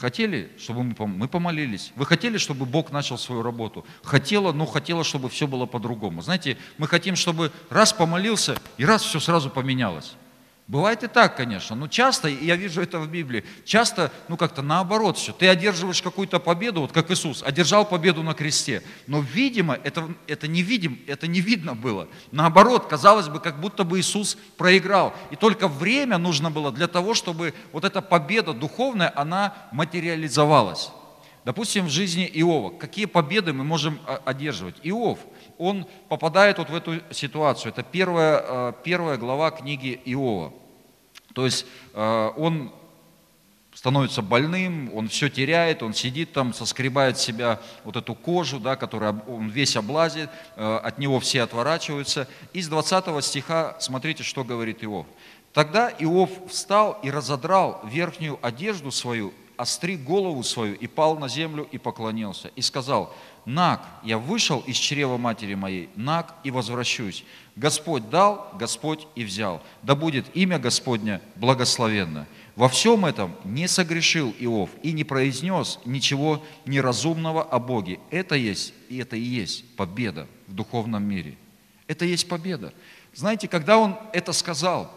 Хотели, 0.00 0.50
чтобы 0.58 0.82
мы, 0.82 0.94
мы 1.06 1.28
помолились. 1.28 1.92
Вы 1.94 2.06
хотели, 2.06 2.38
чтобы 2.38 2.64
Бог 2.64 2.90
начал 2.90 3.18
свою 3.18 3.42
работу? 3.42 3.84
Хотела, 4.02 4.50
но 4.50 4.64
хотела, 4.64 5.04
чтобы 5.04 5.28
все 5.28 5.46
было 5.46 5.66
по-другому. 5.66 6.22
Знаете, 6.22 6.56
мы 6.78 6.86
хотим, 6.88 7.16
чтобы 7.16 7.52
раз 7.68 7.92
помолился, 7.92 8.56
и 8.78 8.86
раз 8.86 9.02
все 9.02 9.20
сразу 9.20 9.50
поменялось. 9.50 10.14
Бывает 10.70 11.02
и 11.02 11.08
так, 11.08 11.36
конечно, 11.36 11.74
но 11.74 11.88
часто, 11.88 12.28
и 12.28 12.46
я 12.46 12.54
вижу 12.54 12.80
это 12.80 13.00
в 13.00 13.10
Библии, 13.10 13.44
часто, 13.64 14.12
ну 14.28 14.36
как-то 14.36 14.62
наоборот 14.62 15.18
все. 15.18 15.32
Ты 15.32 15.48
одерживаешь 15.48 16.00
какую-то 16.00 16.38
победу, 16.38 16.82
вот 16.82 16.92
как 16.92 17.10
Иисус, 17.10 17.42
одержал 17.42 17.84
победу 17.84 18.22
на 18.22 18.34
кресте. 18.34 18.84
Но, 19.08 19.18
видимо, 19.18 19.74
это, 19.82 20.08
это, 20.28 20.46
не, 20.46 20.62
видим, 20.62 21.00
это 21.08 21.26
не 21.26 21.40
видно 21.40 21.74
было. 21.74 22.06
Наоборот, 22.30 22.86
казалось 22.86 23.26
бы, 23.26 23.40
как 23.40 23.60
будто 23.60 23.82
бы 23.82 23.98
Иисус 23.98 24.38
проиграл. 24.56 25.12
И 25.32 25.34
только 25.34 25.66
время 25.66 26.18
нужно 26.18 26.52
было 26.52 26.70
для 26.70 26.86
того, 26.86 27.14
чтобы 27.14 27.52
вот 27.72 27.84
эта 27.84 28.00
победа 28.00 28.52
духовная, 28.52 29.12
она 29.16 29.56
материализовалась. 29.72 30.92
Допустим, 31.44 31.86
в 31.86 31.90
жизни 31.90 32.30
Иова. 32.34 32.70
Какие 32.70 33.06
победы 33.06 33.52
мы 33.52 33.64
можем 33.64 33.98
а, 34.06 34.20
одерживать? 34.24 34.76
Иов, 34.82 35.18
он 35.60 35.86
попадает 36.08 36.58
вот 36.58 36.70
в 36.70 36.74
эту 36.74 37.00
ситуацию. 37.10 37.70
Это 37.70 37.82
первая, 37.82 38.38
а, 38.42 38.72
первая 38.72 39.18
глава 39.18 39.50
книги 39.50 40.00
Иова. 40.06 40.52
То 41.34 41.44
есть 41.44 41.66
э, 41.94 42.30
он 42.36 42.72
становится 43.72 44.20
больным, 44.20 44.90
он 44.92 45.08
все 45.08 45.28
теряет, 45.28 45.82
он 45.82 45.94
сидит 45.94 46.32
там, 46.32 46.52
соскребает 46.52 47.18
себя 47.18 47.60
вот 47.84 47.96
эту 47.96 48.14
кожу, 48.14 48.58
да, 48.58 48.74
которая 48.74 49.12
он 49.28 49.48
весь 49.48 49.76
облазит, 49.76 50.28
э, 50.56 50.76
от 50.82 50.98
него 50.98 51.20
все 51.20 51.42
отворачиваются. 51.42 52.26
Из 52.52 52.68
20 52.68 53.24
стиха 53.24 53.76
смотрите, 53.78 54.22
что 54.24 54.42
говорит 54.42 54.82
Иов. 54.82 55.06
Тогда 55.52 55.90
Иов 55.98 56.30
встал 56.48 56.98
и 57.02 57.10
разодрал 57.10 57.80
верхнюю 57.84 58.38
одежду 58.42 58.90
свою, 58.90 59.32
остриг 59.60 60.02
голову 60.04 60.42
свою 60.42 60.74
и 60.74 60.86
пал 60.86 61.18
на 61.18 61.28
землю 61.28 61.68
и 61.70 61.76
поклонился. 61.76 62.50
И 62.56 62.62
сказал, 62.62 63.14
Наг, 63.44 63.86
я 64.02 64.16
вышел 64.16 64.60
из 64.60 64.76
чрева 64.76 65.18
матери 65.18 65.54
моей, 65.54 65.90
наг 65.96 66.34
и 66.44 66.50
возвращусь. 66.50 67.24
Господь 67.56 68.08
дал, 68.08 68.50
Господь 68.58 69.06
и 69.14 69.24
взял. 69.24 69.62
Да 69.82 69.94
будет 69.94 70.34
имя 70.34 70.58
Господня 70.58 71.20
благословенно. 71.36 72.26
Во 72.56 72.68
всем 72.68 73.04
этом 73.04 73.34
не 73.44 73.68
согрешил 73.68 74.34
Иов 74.38 74.70
и 74.82 74.92
не 74.92 75.04
произнес 75.04 75.78
ничего 75.84 76.42
неразумного 76.64 77.42
о 77.42 77.58
Боге. 77.58 78.00
Это 78.10 78.34
есть, 78.36 78.72
и 78.88 78.96
это 78.98 79.16
и 79.16 79.22
есть 79.22 79.64
победа 79.76 80.26
в 80.46 80.54
духовном 80.54 81.02
мире. 81.02 81.36
Это 81.86 82.06
есть 82.06 82.28
победа. 82.28 82.72
Знаете, 83.14 83.46
когда 83.46 83.76
он 83.76 83.96
это 84.12 84.32
сказал, 84.32 84.90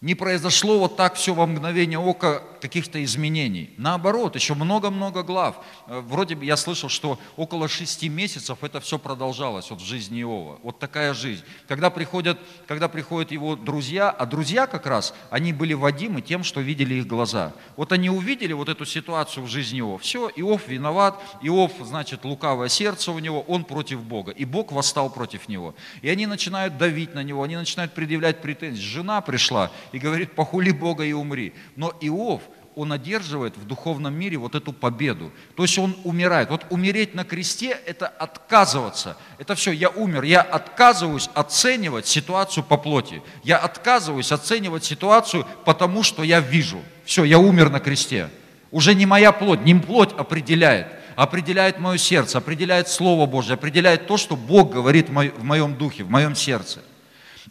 не 0.00 0.14
произошло 0.14 0.78
вот 0.78 0.96
так 0.96 1.14
все 1.14 1.34
во 1.34 1.46
мгновение 1.46 1.98
ока 1.98 2.42
каких-то 2.60 3.02
изменений. 3.02 3.70
Наоборот, 3.76 4.34
еще 4.34 4.54
много-много 4.54 5.22
глав. 5.22 5.56
Э, 5.86 6.00
вроде 6.00 6.34
бы 6.34 6.44
я 6.44 6.56
слышал, 6.56 6.88
что 6.88 7.18
около 7.36 7.68
шести 7.68 8.08
месяцев 8.08 8.58
это 8.62 8.80
все 8.80 8.98
продолжалось 8.98 9.70
вот 9.70 9.80
в 9.80 9.84
жизни 9.84 10.22
Иова. 10.22 10.58
Вот 10.62 10.78
такая 10.78 11.14
жизнь. 11.14 11.42
Когда 11.66 11.90
приходят, 11.90 12.38
когда 12.66 12.88
приходят 12.88 13.32
его 13.32 13.56
друзья, 13.56 14.10
а 14.10 14.26
друзья 14.26 14.66
как 14.66 14.86
раз, 14.86 15.14
они 15.30 15.52
были 15.52 15.74
водимы 15.74 16.20
тем, 16.20 16.44
что 16.44 16.60
видели 16.60 16.94
их 16.94 17.06
глаза. 17.06 17.52
Вот 17.76 17.92
они 17.92 18.10
увидели 18.10 18.52
вот 18.52 18.68
эту 18.68 18.84
ситуацию 18.84 19.44
в 19.44 19.48
жизни 19.48 19.80
Иова. 19.80 19.98
Все, 19.98 20.30
Иов 20.36 20.68
виноват, 20.68 21.20
Иов, 21.42 21.72
значит, 21.82 22.24
лукавое 22.24 22.68
сердце 22.68 23.12
у 23.12 23.18
него, 23.18 23.40
он 23.42 23.64
против 23.64 24.02
Бога. 24.02 24.32
И 24.32 24.44
Бог 24.44 24.72
восстал 24.72 25.10
против 25.10 25.48
него. 25.48 25.74
И 26.02 26.08
они 26.08 26.26
начинают 26.26 26.76
давить 26.78 27.14
на 27.14 27.22
него, 27.22 27.42
они 27.42 27.56
начинают 27.56 27.92
предъявлять 27.92 28.42
претензии. 28.42 28.82
Жена 28.82 29.20
пришла 29.20 29.70
и 29.92 29.98
говорит, 29.98 30.34
похули 30.34 30.70
Бога 30.70 31.04
и 31.04 31.12
умри. 31.12 31.52
Но 31.76 31.92
Иов, 32.00 32.42
он 32.80 32.92
одерживает 32.92 33.58
в 33.58 33.66
духовном 33.66 34.14
мире 34.14 34.38
вот 34.38 34.54
эту 34.54 34.72
победу. 34.72 35.30
То 35.54 35.64
есть 35.64 35.78
он 35.78 35.94
умирает. 36.04 36.48
Вот 36.48 36.64
умереть 36.70 37.14
на 37.14 37.24
кресте– 37.24 37.78
это 37.86 38.06
отказываться. 38.08 39.18
Это 39.38 39.54
все, 39.54 39.70
я 39.70 39.90
умер. 39.90 40.22
Я 40.22 40.40
отказываюсь 40.40 41.28
оценивать 41.34 42.06
ситуацию 42.06 42.64
по 42.64 42.78
плоти. 42.78 43.22
Я 43.44 43.58
отказываюсь 43.58 44.32
оценивать 44.32 44.84
ситуацию 44.84 45.46
потому, 45.66 46.02
что 46.02 46.22
я 46.22 46.40
вижу. 46.40 46.80
Все, 47.04 47.24
я 47.24 47.38
умер 47.38 47.68
на 47.68 47.80
кресте. 47.80 48.30
Уже 48.70 48.94
не 48.94 49.04
моя 49.04 49.30
плоть, 49.32 49.62
не 49.62 49.74
плоть 49.74 50.14
определяет. 50.16 50.86
Определяет 51.16 51.80
мое 51.80 51.98
сердце, 51.98 52.38
определяет 52.38 52.88
Слово 52.88 53.26
Божье, 53.26 53.54
определяет 53.54 54.06
то, 54.06 54.16
что 54.16 54.36
Бог 54.36 54.72
говорит 54.72 55.10
в 55.10 55.44
моем 55.44 55.74
духе, 55.74 56.02
в 56.02 56.10
моем 56.10 56.34
сердце. 56.34 56.80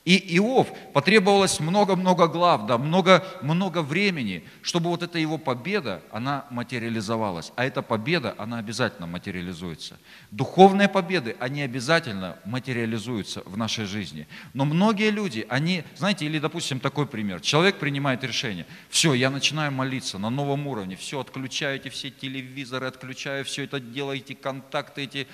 И 0.10 0.38
Иов 0.38 0.74
потребовалось 0.92 1.60
много-много 1.60 2.28
глав, 2.28 2.66
да, 2.66 2.80
много-много 2.80 3.84
времени, 3.84 4.44
чтобы 4.64 4.90
вот 4.90 5.04
эта 5.04 5.20
его 5.20 5.38
победа, 5.38 6.02
она 6.12 6.48
материализовалась. 6.50 7.52
А 7.56 7.64
эта 7.64 7.84
победа, 7.84 8.34
она 8.40 8.58
обязательно 8.58 9.06
материализуется. 9.06 10.00
Духовные 10.32 10.90
победы, 10.90 11.36
они 11.40 11.62
обязательно 11.62 12.40
материализуются 12.44 13.44
в 13.46 13.56
нашей 13.56 13.86
жизни. 13.86 14.28
Но 14.56 14.66
многие 14.66 15.12
люди, 15.12 15.46
они, 15.48 15.84
знаете, 15.96 16.26
или, 16.26 16.40
допустим, 16.40 16.80
такой 16.80 17.06
пример. 17.06 17.40
Человек 17.40 17.78
принимает 17.78 18.24
решение, 18.24 18.66
все, 18.90 19.14
я 19.14 19.30
начинаю 19.30 19.72
молиться 19.72 20.18
на 20.18 20.32
новом 20.32 20.66
уровне, 20.66 20.96
все, 20.96 21.20
отключаю 21.20 21.76
эти 21.76 21.90
все 21.90 22.10
телевизоры, 22.10 22.88
отключаю 22.88 23.46
все 23.46 23.66
это 23.66 23.80
дело, 23.80 24.14
эти 24.14 24.34
контакты, 24.34 25.04
эти 25.04 25.28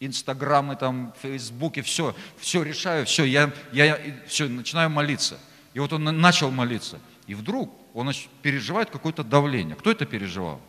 Инстаграмы, 0.00 0.76
там, 0.76 1.14
Фейсбуке, 1.22 1.82
все, 1.82 2.14
все 2.38 2.62
решаю, 2.62 3.06
все, 3.06 3.24
я, 3.24 3.52
я 3.72 3.98
все, 4.26 4.48
начинаю 4.48 4.90
молиться. 4.90 5.38
И 5.72 5.78
вот 5.78 5.92
он 5.92 6.04
начал 6.04 6.50
молиться. 6.50 7.00
И 7.26 7.34
вдруг 7.34 7.74
он 7.94 8.12
переживает 8.42 8.90
какое-то 8.90 9.24
давление. 9.24 9.74
Кто 9.76 9.90
это 9.90 10.04
переживал? 10.04 10.60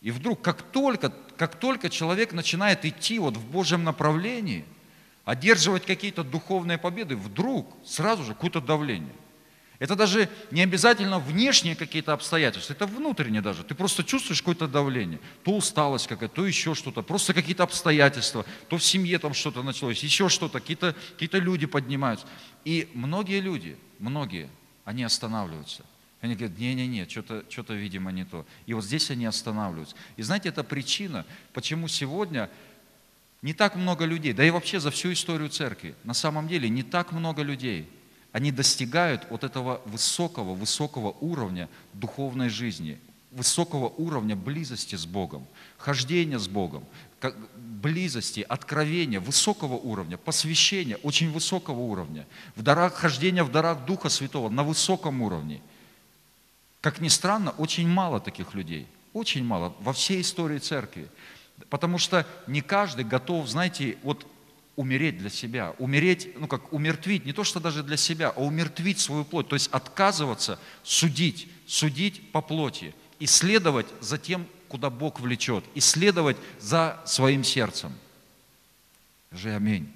И 0.00 0.10
вдруг, 0.12 0.40
как 0.40 0.62
только, 0.62 1.12
как 1.36 1.56
только 1.56 1.90
человек 1.90 2.32
начинает 2.32 2.84
идти 2.84 3.18
вот 3.18 3.36
в 3.36 3.44
Божьем 3.50 3.82
направлении, 3.82 4.64
одерживать 5.24 5.84
какие-то 5.84 6.22
духовные 6.22 6.78
победы, 6.78 7.16
вдруг 7.16 7.76
сразу 7.84 8.22
же 8.22 8.34
какое-то 8.34 8.60
давление. 8.60 9.12
Это 9.78 9.94
даже 9.94 10.28
не 10.50 10.62
обязательно 10.62 11.18
внешние 11.18 11.76
какие-то 11.76 12.14
обстоятельства, 12.14 12.72
это 12.72 12.86
внутренние 12.86 13.42
даже. 13.42 13.62
Ты 13.62 13.74
просто 13.74 14.04
чувствуешь 14.04 14.40
какое-то 14.40 14.68
давление. 14.68 15.20
То 15.44 15.52
усталость 15.52 16.06
какая-то, 16.06 16.34
то 16.34 16.46
еще 16.46 16.74
что-то, 16.74 17.02
просто 17.02 17.34
какие-то 17.34 17.62
обстоятельства, 17.62 18.46
то 18.68 18.78
в 18.78 18.84
семье 18.84 19.18
там 19.18 19.34
что-то 19.34 19.62
началось, 19.62 20.02
еще 20.02 20.28
что-то, 20.28 20.60
какие-то 20.60 20.94
какие 21.18 21.40
люди 21.40 21.66
поднимаются. 21.66 22.26
И 22.64 22.88
многие 22.94 23.40
люди, 23.40 23.76
многие, 23.98 24.48
они 24.84 25.04
останавливаются. 25.04 25.84
Они 26.22 26.34
говорят, 26.34 26.58
не-не-не, 26.58 27.06
что-то, 27.06 27.44
что-то, 27.50 27.74
видимо, 27.74 28.10
не 28.10 28.24
то. 28.24 28.46
И 28.64 28.72
вот 28.72 28.84
здесь 28.84 29.10
они 29.10 29.26
останавливаются. 29.26 29.94
И 30.16 30.22
знаете, 30.22 30.48
это 30.48 30.64
причина, 30.64 31.26
почему 31.52 31.88
сегодня 31.88 32.48
Не 33.42 33.52
так 33.52 33.76
много 33.76 34.04
людей, 34.06 34.32
да 34.32 34.44
и 34.44 34.50
вообще 34.50 34.80
за 34.80 34.90
всю 34.90 35.12
историю 35.12 35.48
церкви, 35.50 35.94
на 36.04 36.14
самом 36.14 36.48
деле 36.48 36.68
не 36.68 36.82
так 36.82 37.12
много 37.12 37.42
людей, 37.42 37.88
они 38.36 38.52
достигают 38.52 39.26
вот 39.30 39.44
этого 39.44 39.80
высокого, 39.86 40.52
высокого 40.52 41.16
уровня 41.22 41.70
духовной 41.94 42.50
жизни, 42.50 42.98
высокого 43.30 43.88
уровня 43.96 44.36
близости 44.36 44.94
с 44.94 45.06
Богом, 45.06 45.46
хождения 45.78 46.38
с 46.38 46.46
Богом, 46.46 46.84
близости, 47.56 48.44
откровения, 48.46 49.20
высокого 49.20 49.76
уровня, 49.76 50.18
посвящения, 50.18 50.96
очень 50.96 51.32
высокого 51.32 51.80
уровня, 51.80 52.26
в 52.56 52.62
дарах, 52.62 52.92
хождения 52.92 53.42
в 53.42 53.50
дарах 53.50 53.86
Духа 53.86 54.10
Святого 54.10 54.50
на 54.50 54.64
высоком 54.64 55.22
уровне. 55.22 55.62
Как 56.82 57.00
ни 57.00 57.08
странно, 57.08 57.52
очень 57.52 57.88
мало 57.88 58.20
таких 58.20 58.52
людей, 58.52 58.86
очень 59.14 59.46
мало 59.46 59.72
во 59.80 59.94
всей 59.94 60.20
истории 60.20 60.58
церкви. 60.58 61.08
Потому 61.70 61.96
что 61.96 62.26
не 62.46 62.60
каждый 62.60 63.06
готов, 63.06 63.48
знаете, 63.48 63.96
вот 64.02 64.26
умереть 64.76 65.18
для 65.18 65.30
себя, 65.30 65.74
умереть, 65.78 66.38
ну 66.38 66.46
как 66.46 66.72
умертвить, 66.72 67.24
не 67.24 67.32
то 67.32 67.44
что 67.44 67.60
даже 67.60 67.82
для 67.82 67.96
себя, 67.96 68.32
а 68.36 68.40
умертвить 68.40 69.00
свою 69.00 69.24
плоть, 69.24 69.48
то 69.48 69.56
есть 69.56 69.68
отказываться 69.72 70.58
судить, 70.82 71.48
судить 71.66 72.30
по 72.30 72.42
плоти, 72.42 72.94
исследовать 73.18 73.86
за 74.00 74.18
тем, 74.18 74.46
куда 74.68 74.90
Бог 74.90 75.20
влечет, 75.20 75.64
исследовать 75.74 76.36
за 76.60 77.00
своим 77.06 77.42
сердцем. 77.42 77.92
Же 79.32 79.54
аминь. 79.54 79.92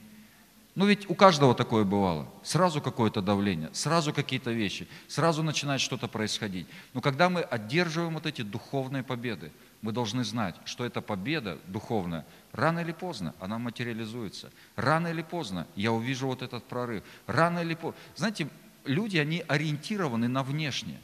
Ну 0.74 0.86
ведь 0.86 1.10
у 1.10 1.14
каждого 1.14 1.54
такое 1.54 1.84
бывало. 1.84 2.26
Сразу 2.42 2.80
какое-то 2.80 3.20
давление, 3.20 3.68
сразу 3.72 4.14
какие-то 4.14 4.50
вещи, 4.50 4.88
сразу 5.08 5.42
начинает 5.42 5.80
что-то 5.80 6.08
происходить. 6.08 6.66
Но 6.94 7.00
когда 7.00 7.28
мы 7.28 7.42
одерживаем 7.42 8.14
вот 8.14 8.24
эти 8.24 8.42
духовные 8.42 9.02
победы, 9.02 9.52
мы 9.82 9.92
должны 9.92 10.24
знать, 10.24 10.56
что 10.64 10.84
эта 10.84 11.00
победа 11.00 11.58
духовная, 11.66 12.26
рано 12.52 12.80
или 12.80 12.92
поздно 12.92 13.34
она 13.40 13.58
материализуется. 13.58 14.50
Рано 14.76 15.08
или 15.08 15.22
поздно 15.22 15.66
я 15.74 15.92
увижу 15.92 16.26
вот 16.26 16.42
этот 16.42 16.64
прорыв. 16.64 17.02
Рано 17.26 17.60
или 17.60 17.74
поздно. 17.74 17.98
Знаете, 18.16 18.48
люди, 18.84 19.16
они 19.16 19.42
ориентированы 19.48 20.28
на 20.28 20.42
внешнее. 20.42 21.00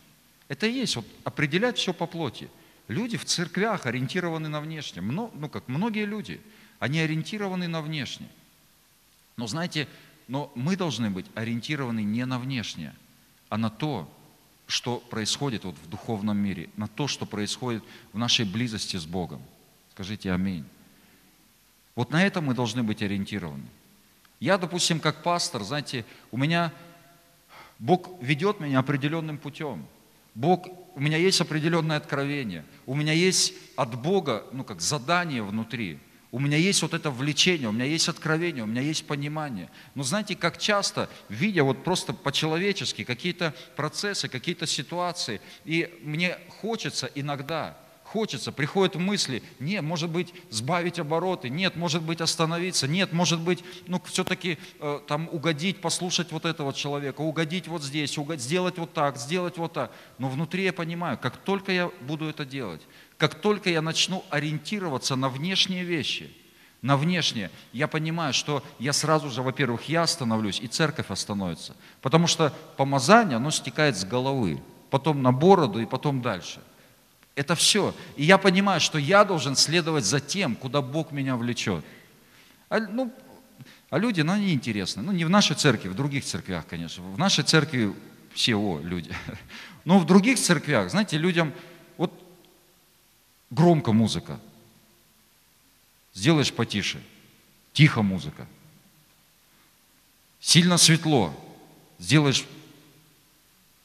Это 0.48 0.66
и 0.66 0.72
есть 0.72 0.96
вот 0.96 1.06
определять 1.24 1.78
все 1.78 1.94
по 1.94 2.06
плоти. 2.06 2.50
Люди 2.88 3.16
в 3.16 3.24
церквях 3.24 3.86
ориентированы 3.86 4.48
на 4.48 4.60
внешнее. 4.60 5.02
Ну, 5.02 5.30
как 5.48 5.66
многие 5.68 6.04
люди, 6.04 6.40
они 6.78 7.00
ориентированы 7.00 7.68
на 7.68 7.80
внешнее. 7.80 8.30
Но 9.36 9.46
знаете, 9.46 9.88
но 10.28 10.52
мы 10.54 10.76
должны 10.76 11.10
быть 11.10 11.26
ориентированы 11.34 12.02
не 12.02 12.24
на 12.26 12.38
внешнее, 12.38 12.94
а 13.48 13.58
на 13.58 13.70
то, 13.70 14.12
что 14.66 14.98
происходит 14.98 15.64
вот 15.64 15.76
в 15.76 15.88
духовном 15.88 16.36
мире, 16.36 16.68
на 16.76 16.88
то, 16.88 17.06
что 17.06 17.26
происходит 17.26 17.84
в 18.12 18.18
нашей 18.18 18.44
близости 18.44 18.96
с 18.96 19.06
Богом. 19.06 19.42
Скажите 19.92 20.32
аминь. 20.32 20.64
Вот 21.94 22.10
на 22.10 22.24
это 22.24 22.40
мы 22.40 22.54
должны 22.54 22.82
быть 22.82 23.02
ориентированы. 23.02 23.64
Я, 24.40 24.58
допустим, 24.58 25.00
как 25.00 25.22
пастор, 25.22 25.62
знаете, 25.62 26.04
у 26.30 26.36
меня 26.36 26.72
Бог 27.78 28.10
ведет 28.20 28.60
меня 28.60 28.80
определенным 28.80 29.38
путем. 29.38 29.86
Бог, 30.34 30.66
у 30.94 31.00
меня 31.00 31.16
есть 31.16 31.40
определенное 31.40 31.96
откровение, 31.96 32.64
у 32.84 32.94
меня 32.94 33.14
есть 33.14 33.54
от 33.76 33.98
Бога, 33.98 34.44
ну 34.52 34.64
как 34.64 34.82
задание 34.82 35.42
внутри. 35.42 35.98
У 36.36 36.38
меня 36.38 36.58
есть 36.58 36.82
вот 36.82 36.92
это 36.92 37.10
влечение, 37.10 37.66
у 37.66 37.72
меня 37.72 37.86
есть 37.86 38.10
откровение, 38.10 38.62
у 38.62 38.66
меня 38.66 38.82
есть 38.82 39.06
понимание. 39.06 39.70
Но 39.94 40.02
знаете, 40.02 40.36
как 40.36 40.58
часто, 40.58 41.08
видя 41.30 41.64
вот 41.64 41.82
просто 41.82 42.12
по-человечески 42.12 43.04
какие-то 43.04 43.54
процессы, 43.74 44.28
какие-то 44.28 44.66
ситуации, 44.66 45.40
и 45.64 45.98
мне 46.02 46.36
хочется 46.60 47.10
иногда, 47.14 47.78
хочется, 48.06 48.52
приходят 48.52 48.94
мысли, 48.94 49.42
нет, 49.58 49.82
может 49.82 50.10
быть, 50.10 50.32
сбавить 50.50 50.98
обороты, 50.98 51.48
нет, 51.48 51.76
может 51.76 52.02
быть, 52.02 52.20
остановиться, 52.20 52.86
нет, 52.86 53.12
может 53.12 53.40
быть, 53.40 53.64
ну, 53.86 54.00
все-таки 54.04 54.58
э, 54.80 55.00
там 55.06 55.28
угодить, 55.32 55.80
послушать 55.80 56.32
вот 56.32 56.44
этого 56.44 56.72
человека, 56.72 57.20
угодить 57.20 57.68
вот 57.68 57.82
здесь, 57.82 58.16
угодить, 58.16 58.44
сделать 58.44 58.78
вот 58.78 58.92
так, 58.92 59.18
сделать 59.18 59.58
вот 59.58 59.72
так. 59.72 59.92
Но 60.18 60.28
внутри 60.28 60.64
я 60.64 60.72
понимаю, 60.72 61.18
как 61.18 61.36
только 61.36 61.72
я 61.72 61.90
буду 62.00 62.26
это 62.26 62.44
делать, 62.44 62.80
как 63.18 63.34
только 63.34 63.70
я 63.70 63.82
начну 63.82 64.24
ориентироваться 64.30 65.16
на 65.16 65.28
внешние 65.28 65.84
вещи, 65.84 66.32
на 66.82 66.96
внешнее, 66.96 67.50
я 67.72 67.88
понимаю, 67.88 68.32
что 68.32 68.62
я 68.78 68.92
сразу 68.92 69.30
же, 69.30 69.42
во-первых, 69.42 69.88
я 69.88 70.02
остановлюсь, 70.02 70.60
и 70.60 70.68
церковь 70.68 71.10
остановится. 71.10 71.74
Потому 72.00 72.28
что 72.28 72.52
помазание, 72.76 73.36
оно 73.36 73.50
стекает 73.50 73.96
с 73.96 74.04
головы, 74.04 74.62
потом 74.90 75.22
на 75.22 75.32
бороду 75.32 75.80
и 75.80 75.86
потом 75.86 76.22
дальше. 76.22 76.60
Это 77.36 77.54
все. 77.54 77.94
И 78.16 78.24
я 78.24 78.38
понимаю, 78.38 78.80
что 78.80 78.98
я 78.98 79.24
должен 79.24 79.54
следовать 79.54 80.04
за 80.04 80.18
тем, 80.18 80.56
куда 80.56 80.82
Бог 80.82 81.12
меня 81.12 81.36
влечет. 81.36 81.84
А, 82.68 82.80
ну, 82.80 83.12
а 83.90 83.98
люди, 83.98 84.22
ну, 84.22 84.32
они 84.32 84.52
интересны. 84.52 85.02
Ну, 85.02 85.12
не 85.12 85.24
в 85.24 85.30
нашей 85.30 85.54
церкви, 85.54 85.88
в 85.88 85.94
других 85.94 86.24
церквях, 86.24 86.66
конечно. 86.66 87.04
В 87.04 87.18
нашей 87.18 87.44
церкви 87.44 87.94
все 88.34 88.56
о, 88.56 88.80
люди. 88.80 89.14
Но 89.84 90.00
в 90.00 90.06
других 90.06 90.40
церквях, 90.40 90.90
знаете, 90.90 91.16
людям 91.16 91.52
Громко 93.50 93.92
музыка. 93.92 94.40
Сделаешь 96.14 96.52
потише. 96.52 97.00
Тихо 97.72 98.02
музыка. 98.02 98.46
Сильно 100.40 100.78
светло. 100.78 101.32
Сделаешь 101.98 102.44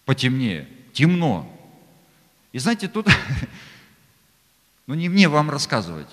потемнее. 0.06 0.68
Темно. 0.94 1.52
И 2.52 2.60
знаете, 2.60 2.88
тут, 2.88 3.08
ну 4.88 4.94
не 4.96 5.10
мне 5.10 5.30
вам 5.30 5.50
рассказывать, 5.50 6.10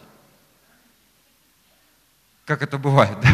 как 2.44 2.62
это 2.62 2.79
бывает. 2.79 3.18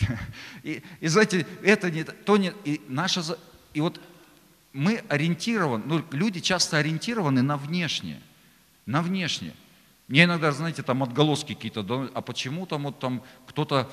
Да? 0.00 0.18
И, 0.64 0.82
и 0.98 1.06
знаете, 1.06 1.46
это 1.62 1.88
не 1.88 2.02
то 2.02 2.36
не, 2.36 2.52
и 2.64 2.80
наша, 2.88 3.22
и 3.74 3.80
вот 3.80 4.00
мы 4.72 5.04
ориентированы, 5.08 5.84
ну 5.86 6.04
люди 6.10 6.40
часто 6.40 6.78
ориентированы 6.78 7.42
на 7.42 7.56
внешнее– 7.56 8.20
на 8.86 9.02
внешнее. 9.02 9.54
Мне 10.08 10.24
иногда, 10.24 10.52
знаете, 10.52 10.82
там 10.82 11.02
отголоски 11.02 11.54
какие-то, 11.54 12.10
а 12.14 12.20
почему 12.20 12.66
там 12.66 12.84
вот 12.84 12.98
там 12.98 13.22
кто-то 13.46 13.90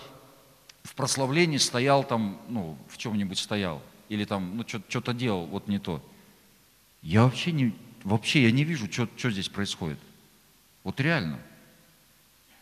в 0.83 0.95
прославлении 0.95 1.57
стоял 1.57 2.03
там, 2.03 2.41
ну, 2.49 2.77
в 2.89 2.97
чем-нибудь 2.97 3.39
стоял, 3.39 3.81
или 4.09 4.25
там, 4.25 4.57
ну, 4.57 4.65
что-то 4.67 5.13
делал, 5.13 5.45
вот 5.45 5.67
не 5.67 5.79
то. 5.79 6.03
Я 7.01 7.23
вообще 7.23 7.51
не, 7.51 7.73
вообще 8.03 8.43
я 8.43 8.51
не 8.51 8.63
вижу, 8.63 8.91
что, 8.91 9.29
здесь 9.29 9.49
происходит. 9.49 9.99
Вот 10.83 10.99
реально. 10.99 11.39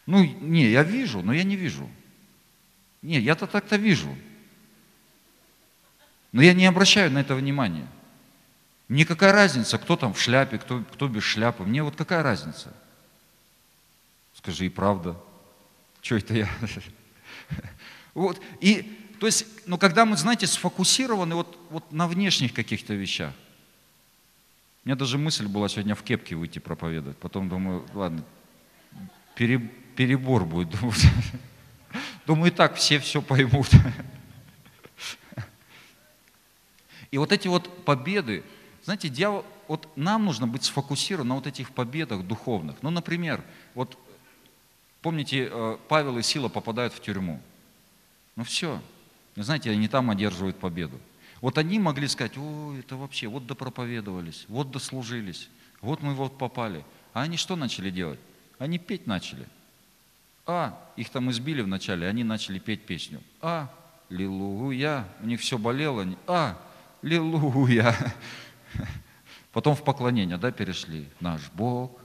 Ну, 0.06 0.24
не, 0.24 0.70
я 0.70 0.84
вижу, 0.84 1.22
но 1.22 1.34
я 1.34 1.44
не 1.44 1.56
вижу. 1.56 1.90
Не, 3.02 3.20
я-то 3.20 3.48
так-то 3.48 3.76
вижу. 3.76 4.16
Но 6.32 6.42
я 6.42 6.54
не 6.54 6.66
обращаю 6.66 7.12
на 7.12 7.20
это 7.20 7.36
внимания. 7.36 7.88
Мне 8.88 9.06
какая 9.06 9.32
разница, 9.32 9.78
кто 9.78 9.96
там 9.96 10.14
в 10.14 10.20
шляпе, 10.20 10.58
кто, 10.58 10.84
кто 10.92 11.08
без 11.08 11.24
шляпы. 11.24 11.64
Мне 11.64 11.84
вот 11.84 11.96
какая 11.96 12.24
разница? 12.24 12.74
Скажи, 14.34 14.66
и 14.66 14.70
правда. 14.70 15.16
Что 16.02 16.18
это 16.18 16.34
я? 16.34 16.50
Вот. 18.16 18.42
И, 18.60 18.82
то 19.20 19.28
есть, 19.28 19.46
ну, 19.66 19.78
когда 19.78 20.04
мы, 20.04 20.18
знаете, 20.18 20.48
сфокусированы 20.48 21.36
вот, 21.36 21.58
вот 21.70 21.92
на 21.92 22.08
внешних 22.08 22.54
каких-то 22.54 22.96
вещах. 22.96 23.34
Меня 24.90 24.96
даже 24.96 25.20
мысль 25.20 25.46
была 25.46 25.70
сегодня 25.70 25.94
в 25.94 26.02
кепке 26.02 26.36
выйти 26.36 26.58
проповедовать. 26.58 27.16
Потом 27.18 27.48
думаю, 27.48 27.86
ладно, 27.94 28.26
пере, 29.36 29.60
перебор 29.60 30.46
будет. 30.46 30.72
Думаю, 30.72 30.96
думаю, 32.26 32.52
и 32.52 32.56
так 32.56 32.74
все 32.74 32.98
все 32.98 33.22
поймут. 33.22 33.70
И 37.12 37.20
вот 37.20 37.32
эти 37.32 37.48
вот 37.48 37.86
победы, 37.86 38.44
знаете, 38.84 39.10
дьявол, 39.10 39.46
вот 39.68 39.88
нам 39.96 40.26
нужно 40.26 40.48
быть 40.48 40.64
сфокусированы 40.64 41.30
на 41.30 41.36
вот 41.36 41.46
этих 41.46 41.70
победах 41.70 42.24
духовных. 42.26 42.78
Ну, 42.82 42.90
например, 42.90 43.44
вот 43.76 43.96
помните, 45.04 45.50
э, 45.52 45.78
Павел 45.88 46.18
и 46.18 46.24
Сила 46.24 46.48
попадают 46.50 46.94
в 46.94 47.00
тюрьму. 47.00 47.40
Ну 48.36 48.44
все, 48.44 48.82
знаете, 49.36 49.70
они 49.70 49.88
там 49.88 50.10
одерживают 50.10 50.58
победу. 50.58 51.00
Вот 51.42 51.58
они 51.58 51.80
могли 51.80 52.08
сказать, 52.08 52.38
о, 52.38 52.76
это 52.78 52.98
вообще, 52.98 53.28
вот 53.28 53.48
допроповедовались, 53.48 54.46
вот 54.50 54.72
дослужились, 54.72 55.50
вот 55.82 56.02
мы 56.02 56.14
вот 56.14 56.38
попали. 56.38 56.84
А 57.14 57.22
они 57.22 57.38
что 57.38 57.56
начали 57.56 57.90
делать? 57.90 58.20
Они 58.58 58.78
петь 58.78 59.08
начали. 59.08 59.48
А, 60.46 60.78
их 60.96 61.10
там 61.10 61.32
избили 61.32 61.62
вначале, 61.62 62.08
они 62.08 62.24
начали 62.24 62.60
петь 62.60 62.86
песню. 62.86 63.22
А, 63.42 63.72
лилуя, 64.10 65.08
у 65.22 65.28
них 65.28 65.40
все 65.40 65.58
болело. 65.58 66.06
А, 66.28 66.58
лилуя. 67.02 67.96
Потом 69.54 69.76
в 69.76 69.84
поклонение, 69.84 70.38
да, 70.38 70.52
перешли. 70.52 71.08
Наш 71.20 71.50
Бог 71.54 72.00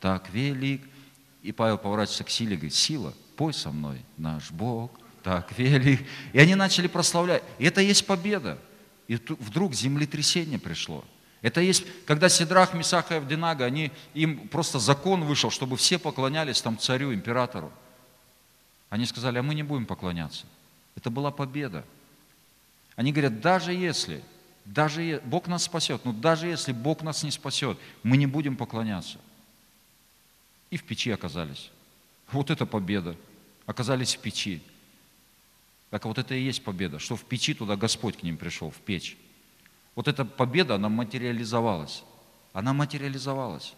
так 0.00 0.28
велик. 0.30 0.82
И 1.42 1.52
Павел 1.52 1.78
поворачивается 1.78 2.24
к 2.24 2.30
силе 2.30 2.54
и 2.54 2.56
говорит, 2.56 2.74
сила, 2.74 3.14
пой 3.36 3.52
со 3.52 3.70
мной, 3.70 4.00
наш 4.16 4.50
Бог 4.50 4.90
так 5.22 5.56
велик. 5.58 6.06
И 6.32 6.38
они 6.38 6.54
начали 6.54 6.86
прославлять. 6.86 7.42
И 7.58 7.64
это 7.64 7.80
есть 7.80 8.06
победа. 8.06 8.58
И 9.08 9.16
вдруг 9.16 9.74
землетрясение 9.74 10.58
пришло. 10.58 11.04
Это 11.42 11.60
есть, 11.60 11.84
когда 12.06 12.30
Сидрах, 12.30 12.72
Месах 12.72 13.10
и 13.10 13.16
Авдинага, 13.16 13.66
они, 13.66 13.92
им 14.14 14.48
просто 14.48 14.78
закон 14.78 15.24
вышел, 15.24 15.50
чтобы 15.50 15.76
все 15.76 15.98
поклонялись 15.98 16.62
там 16.62 16.78
царю, 16.78 17.12
императору. 17.12 17.70
Они 18.88 19.04
сказали, 19.04 19.38
а 19.38 19.42
мы 19.42 19.54
не 19.54 19.62
будем 19.62 19.84
поклоняться. 19.84 20.46
Это 20.96 21.10
была 21.10 21.30
победа. 21.30 21.84
Они 22.96 23.12
говорят, 23.12 23.40
даже 23.40 23.74
если, 23.74 24.22
даже 24.64 25.20
Бог 25.26 25.46
нас 25.46 25.64
спасет, 25.64 26.04
но 26.04 26.12
даже 26.12 26.46
если 26.46 26.72
Бог 26.72 27.02
нас 27.02 27.22
не 27.22 27.30
спасет, 27.30 27.78
мы 28.02 28.16
не 28.16 28.26
будем 28.26 28.56
поклоняться. 28.56 29.18
И 30.70 30.76
в 30.76 30.84
печи 30.84 31.10
оказались. 31.10 31.70
Вот 32.32 32.50
это 32.50 32.64
победа. 32.64 33.16
Оказались 33.66 34.16
в 34.16 34.20
печи. 34.20 34.62
Так 35.94 36.06
вот 36.06 36.18
это 36.18 36.34
и 36.34 36.42
есть 36.42 36.64
победа, 36.64 36.98
что 36.98 37.14
в 37.14 37.22
печи 37.22 37.54
туда 37.54 37.76
Господь 37.76 38.16
к 38.16 38.24
ним 38.24 38.36
пришел, 38.36 38.68
в 38.68 38.78
печь. 38.78 39.16
Вот 39.94 40.08
эта 40.08 40.24
победа, 40.24 40.74
она 40.74 40.88
материализовалась. 40.88 42.02
Она 42.52 42.72
материализовалась. 42.72 43.74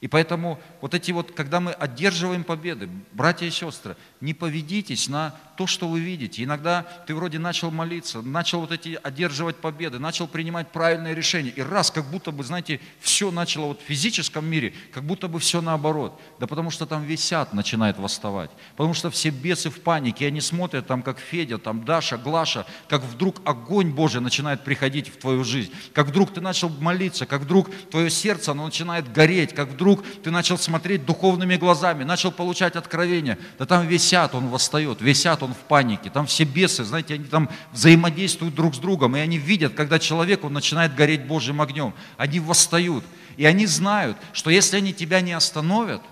И 0.00 0.08
поэтому 0.08 0.58
вот 0.80 0.94
эти 0.94 1.10
вот, 1.10 1.32
когда 1.32 1.60
мы 1.60 1.72
одерживаем 1.72 2.42
победы, 2.42 2.88
братья 3.12 3.44
и 3.44 3.50
сестры, 3.50 3.98
не 4.22 4.32
поведитесь 4.32 5.10
на 5.10 5.38
то, 5.56 5.66
что 5.66 5.88
вы 5.88 6.00
видите. 6.00 6.44
Иногда 6.44 6.82
ты 7.06 7.14
вроде 7.14 7.38
начал 7.38 7.70
молиться, 7.70 8.22
начал 8.22 8.60
вот 8.60 8.72
эти 8.72 8.98
одерживать 9.02 9.56
победы, 9.56 9.98
начал 9.98 10.28
принимать 10.28 10.68
правильные 10.68 11.14
решения. 11.14 11.50
И 11.50 11.62
раз, 11.62 11.90
как 11.90 12.10
будто 12.10 12.30
бы, 12.30 12.44
знаете, 12.44 12.80
все 13.00 13.30
начало 13.30 13.66
вот 13.66 13.80
в 13.80 13.84
физическом 13.84 14.46
мире, 14.46 14.74
как 14.92 15.04
будто 15.04 15.28
бы 15.28 15.38
все 15.38 15.60
наоборот. 15.60 16.20
Да 16.38 16.46
потому 16.46 16.70
что 16.70 16.86
там 16.86 17.06
ад 17.32 17.52
начинает 17.52 17.98
восставать. 17.98 18.50
Потому 18.76 18.94
что 18.94 19.10
все 19.10 19.30
бесы 19.30 19.70
в 19.70 19.80
панике, 19.80 20.24
и 20.24 20.28
они 20.28 20.40
смотрят 20.40 20.86
там, 20.86 21.02
как 21.02 21.18
Федя, 21.18 21.58
там 21.58 21.84
Даша, 21.84 22.18
Глаша, 22.18 22.66
как 22.88 23.02
вдруг 23.02 23.40
огонь 23.44 23.90
Божий 23.90 24.20
начинает 24.20 24.64
приходить 24.64 25.08
в 25.08 25.16
твою 25.16 25.44
жизнь. 25.44 25.72
Как 25.92 26.06
вдруг 26.06 26.32
ты 26.32 26.40
начал 26.40 26.68
молиться, 26.68 27.26
как 27.26 27.42
вдруг 27.42 27.70
твое 27.90 28.10
сердце, 28.10 28.50
оно 28.52 28.66
начинает 28.66 29.12
гореть, 29.12 29.54
как 29.54 29.70
вдруг 29.70 30.04
ты 30.22 30.30
начал 30.30 30.58
смотреть 30.58 31.06
духовными 31.06 31.56
глазами, 31.56 32.04
начал 32.04 32.32
получать 32.32 32.76
откровения, 32.76 33.38
да 33.58 33.66
там 33.66 33.88
ад, 34.14 34.34
он 34.34 34.48
восстает, 34.48 35.00
весь 35.00 35.24
ад, 35.26 35.42
он 35.46 35.54
в 35.54 35.58
панике, 35.58 36.10
там 36.10 36.26
все 36.26 36.44
бесы, 36.44 36.84
знаете, 36.84 37.14
они 37.14 37.24
там 37.24 37.48
взаимодействуют 37.72 38.54
друг 38.54 38.74
с 38.74 38.78
другом, 38.78 39.16
и 39.16 39.20
они 39.20 39.38
видят, 39.38 39.74
когда 39.74 39.98
человек, 39.98 40.44
он 40.44 40.52
начинает 40.52 40.94
гореть 40.94 41.24
Божьим 41.24 41.60
огнем, 41.60 41.94
они 42.16 42.38
восстают, 42.38 43.04
и 43.36 43.46
они 43.46 43.66
знают, 43.66 44.18
что 44.32 44.50
если 44.50 44.76
они 44.76 44.92
тебя 44.92 45.20
не 45.20 45.32
остановят, 45.32 46.02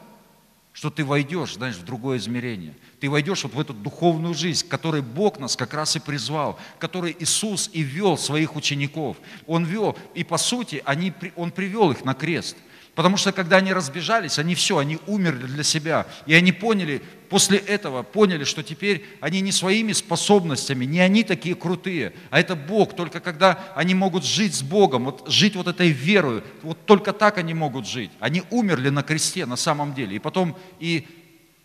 что 0.73 0.91
ты 0.91 1.05
войдешь, 1.05 1.55
знаешь, 1.55 1.77
в 1.77 1.85
другое 1.85 2.19
измерение. 2.19 2.75
Ты 2.99 3.09
войдешь 3.09 3.45
вот 3.45 3.55
в 3.55 3.61
эту 3.61 3.73
духовную 3.73 4.35
жизнь, 4.35 4.67
которой 4.67 5.03
Бог 5.03 5.39
нас 5.39 5.55
как 5.55 5.73
раз 5.73 5.95
и 5.95 6.01
призвал, 6.01 6.59
которой 6.81 7.17
Иисус 7.21 7.71
и 7.73 7.83
вел 7.83 8.19
своих 8.19 8.57
учеников. 8.57 9.17
Он 9.47 9.65
вел, 9.65 9.97
и 10.15 10.25
по 10.25 10.37
сути, 10.37 10.83
они, 10.85 11.13
Он 11.37 11.53
привел 11.53 11.93
их 11.93 12.05
на 12.05 12.15
крест– 12.15 12.57
Потому 12.95 13.17
что 13.17 13.33
когда 13.33 13.57
они 13.57 13.73
разбежались, 13.73 14.39
они 14.39 14.55
все, 14.55 14.79
они 14.79 14.99
умерли 15.07 15.47
для 15.47 15.65
себя. 15.65 16.07
И 16.27 16.35
они 16.35 16.53
поняли, 16.53 17.03
после 17.29 17.59
этого 17.59 18.05
поняли, 18.05 18.45
что 18.45 18.63
теперь 18.63 19.05
они 19.21 19.41
не 19.41 19.51
своими 19.51 19.93
способностями, 19.93 20.85
не 20.85 21.01
они 21.01 21.25
такие 21.25 21.57
крутые, 21.57 22.13
а 22.31 22.39
это 22.39 22.55
Бог. 22.55 22.95
Только 22.95 23.19
когда 23.19 23.59
они 23.75 23.95
могут 23.95 24.25
жить 24.25 24.55
с 24.55 24.63
Богом, 24.63 25.07
вот 25.07 25.29
жить 25.29 25.57
вот 25.57 25.67
этой 25.67 25.89
верою, 25.89 26.45
вот 26.63 26.87
только 26.87 27.13
так 27.13 27.39
они 27.39 27.53
могут 27.53 27.89
жить. 27.89 28.13
Они 28.21 28.45
умерли 28.51 28.91
на 28.91 29.03
кресте 29.03 29.45
на 29.45 29.57
самом 29.57 29.93
деле. 29.93 30.15
И 30.15 30.21
потом 30.21 30.57
и, 30.79 31.09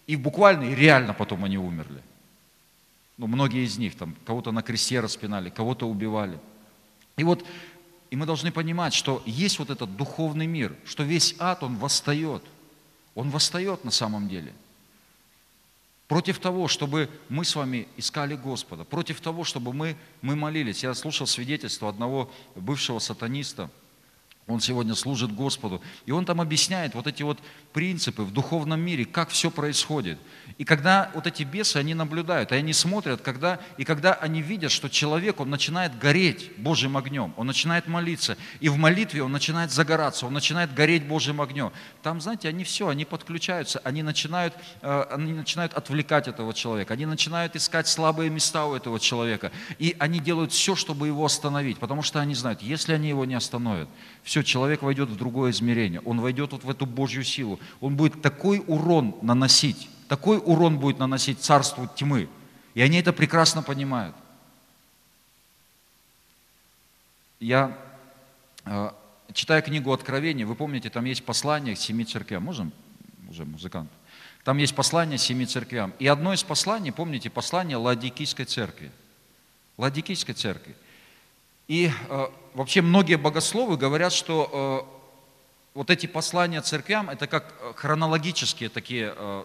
и 0.08 0.16
буквально, 0.16 0.64
и 0.64 0.76
реально 0.76 1.14
потом 1.14 1.46
они 1.46 1.60
умерли. 1.60 2.02
Ну, 3.18 3.28
многие 3.28 3.66
из 3.66 3.78
них 3.78 3.96
там 3.96 4.16
кого-то 4.26 4.52
на 4.52 4.64
кресте 4.64 5.00
распинали, 5.00 5.50
кого-то 5.50 5.88
убивали. 5.88 6.40
И 7.18 7.24
вот 7.24 7.46
и 8.10 8.16
мы 8.16 8.26
должны 8.26 8.52
понимать, 8.52 8.94
что 8.94 9.22
есть 9.26 9.60
вот 9.60 9.70
этот 9.70 9.96
духовный 9.96 10.48
мир, 10.48 10.76
что 10.86 11.04
весь 11.04 11.36
ад, 11.40 11.64
он 11.64 11.78
восстает. 11.78 12.44
Он 13.16 13.30
восстает 13.30 13.84
на 13.84 13.92
самом 13.92 14.28
деле. 14.28 14.54
Против 16.08 16.40
того, 16.40 16.68
чтобы 16.68 17.08
мы 17.30 17.46
с 17.46 17.56
вами 17.56 17.88
искали 17.98 18.36
Господа, 18.36 18.84
против 18.84 19.22
того, 19.22 19.44
чтобы 19.44 19.74
мы, 19.74 19.96
мы 20.22 20.36
молились. 20.36 20.82
Я 20.82 20.96
слушал 20.96 21.28
свидетельство 21.28 21.88
одного 21.88 22.32
бывшего 22.56 22.98
сатаниста, 22.98 23.70
он 24.50 24.60
сегодня 24.60 24.96
служит 24.96 25.32
Господу. 25.36 25.80
И 26.08 26.12
он 26.12 26.26
там 26.26 26.42
объясняет 26.42 26.96
вот 26.96 27.06
эти 27.06 27.22
вот 27.22 27.38
принципы 27.80 28.24
в 28.24 28.34
духовном 28.34 28.82
мире, 28.82 29.06
как 29.06 29.30
все 29.30 29.50
происходит. 29.50 30.20
И 30.58 30.66
когда 30.66 31.10
вот 31.14 31.26
эти 31.26 31.44
бесы, 31.44 31.78
они 31.78 31.94
наблюдают, 31.94 32.52
и 32.52 32.56
они 32.56 32.74
смотрят, 32.74 33.22
когда, 33.22 33.60
и 33.78 33.86
когда 33.86 34.14
они 34.14 34.42
видят, 34.42 34.74
что 34.74 34.90
человек, 34.90 35.40
он 35.40 35.50
начинает 35.50 35.98
гореть 35.98 36.52
Божьим 36.58 36.98
огнем, 36.98 37.34
он 37.38 37.48
начинает 37.48 37.88
молиться, 37.88 38.36
и 38.60 38.68
в 38.68 38.76
молитве 38.76 39.24
он 39.24 39.32
начинает 39.32 39.72
загораться, 39.72 40.26
он 40.26 40.34
начинает 40.34 40.74
гореть 40.74 41.08
Божьим 41.08 41.40
огнем. 41.40 41.72
Там, 42.04 42.20
знаете, 42.20 42.50
они 42.50 42.66
все, 42.66 42.90
они 42.90 43.06
подключаются, 43.06 43.80
они 43.86 44.04
начинают, 44.04 44.54
э, 44.82 45.06
они 45.12 45.32
начинают 45.32 45.74
отвлекать 45.74 46.28
этого 46.28 46.54
человека, 46.54 46.96
они 46.96 47.06
начинают 47.06 47.56
искать 47.56 47.88
слабые 47.88 48.30
места 48.30 48.66
у 48.66 48.76
этого 48.76 49.00
человека, 49.00 49.54
и 49.78 49.96
они 50.00 50.20
делают 50.20 50.52
все, 50.52 50.76
чтобы 50.76 51.08
его 51.08 51.24
остановить, 51.24 51.80
потому 51.80 52.02
что 52.02 52.20
они 52.20 52.36
знают, 52.36 52.62
если 52.62 52.92
они 52.92 53.08
его 53.08 53.24
не 53.24 53.36
остановят, 53.36 53.88
все, 54.24 54.44
человек 54.44 54.82
войдет 54.82 55.08
в 55.08 55.16
другое 55.16 55.52
измерение, 55.52 56.02
он 56.02 56.20
войдет 56.20 56.52
вот 56.52 56.66
в 56.66 56.70
эту 56.70 56.86
Божью 56.86 57.24
силу, 57.24 57.62
он 57.82 57.96
будет 57.96 58.22
такой 58.22 58.64
урон 58.66 59.16
наносить, 59.22 59.90
такой 60.08 60.38
урон 60.38 60.80
будет 60.80 61.00
наносить 61.00 61.40
царству 61.40 61.88
тьмы. 61.96 62.30
И 62.74 62.82
они 62.82 62.98
это 62.98 63.14
прекрасно 63.14 63.64
понимают. 63.64 64.16
Я, 67.40 67.78
э, 68.66 68.92
читая 69.34 69.62
книгу 69.62 69.92
Откровения, 69.92 70.46
вы 70.46 70.56
помните, 70.56 70.90
там 70.90 71.06
есть 71.06 71.24
послание 71.24 71.76
к 71.76 71.80
семи 71.80 72.06
церквям. 72.06 72.44
Можем? 72.44 72.72
Уже 73.30 73.46
музыкант. 73.46 73.90
Там 74.44 74.58
есть 74.58 74.76
послание 74.76 75.18
семи 75.18 75.46
церквям. 75.46 75.94
И 76.00 76.08
одно 76.08 76.34
из 76.34 76.44
посланий, 76.44 76.92
помните, 76.92 77.30
послание 77.30 77.78
Ладикийской 77.78 78.46
церкви. 78.46 78.92
Ладикийской 79.78 80.36
церкви. 80.36 80.76
И 81.68 81.92
э, 82.10 82.28
вообще 82.54 82.82
многие 82.82 83.16
богословы 83.16 83.78
говорят, 83.78 84.12
что 84.12 84.90
э, 84.92 84.99
вот 85.74 85.90
эти 85.90 86.08
послания 86.08 86.62
церквям, 86.62 87.10
это 87.10 87.28
как 87.28 87.54
э, 87.62 87.74
хронологические 87.76 88.70
такие 88.70 89.14
э, 89.16 89.44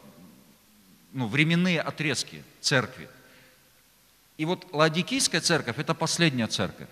ну, 1.12 1.26
временные 1.26 1.80
отрезки 1.80 2.42
церкви. 2.60 3.08
И 4.36 4.44
вот 4.44 4.66
Ладикийская 4.72 5.40
церковь– 5.40 5.76
это 5.78 5.94
последняя 5.94 6.46
церковь. 6.46 6.88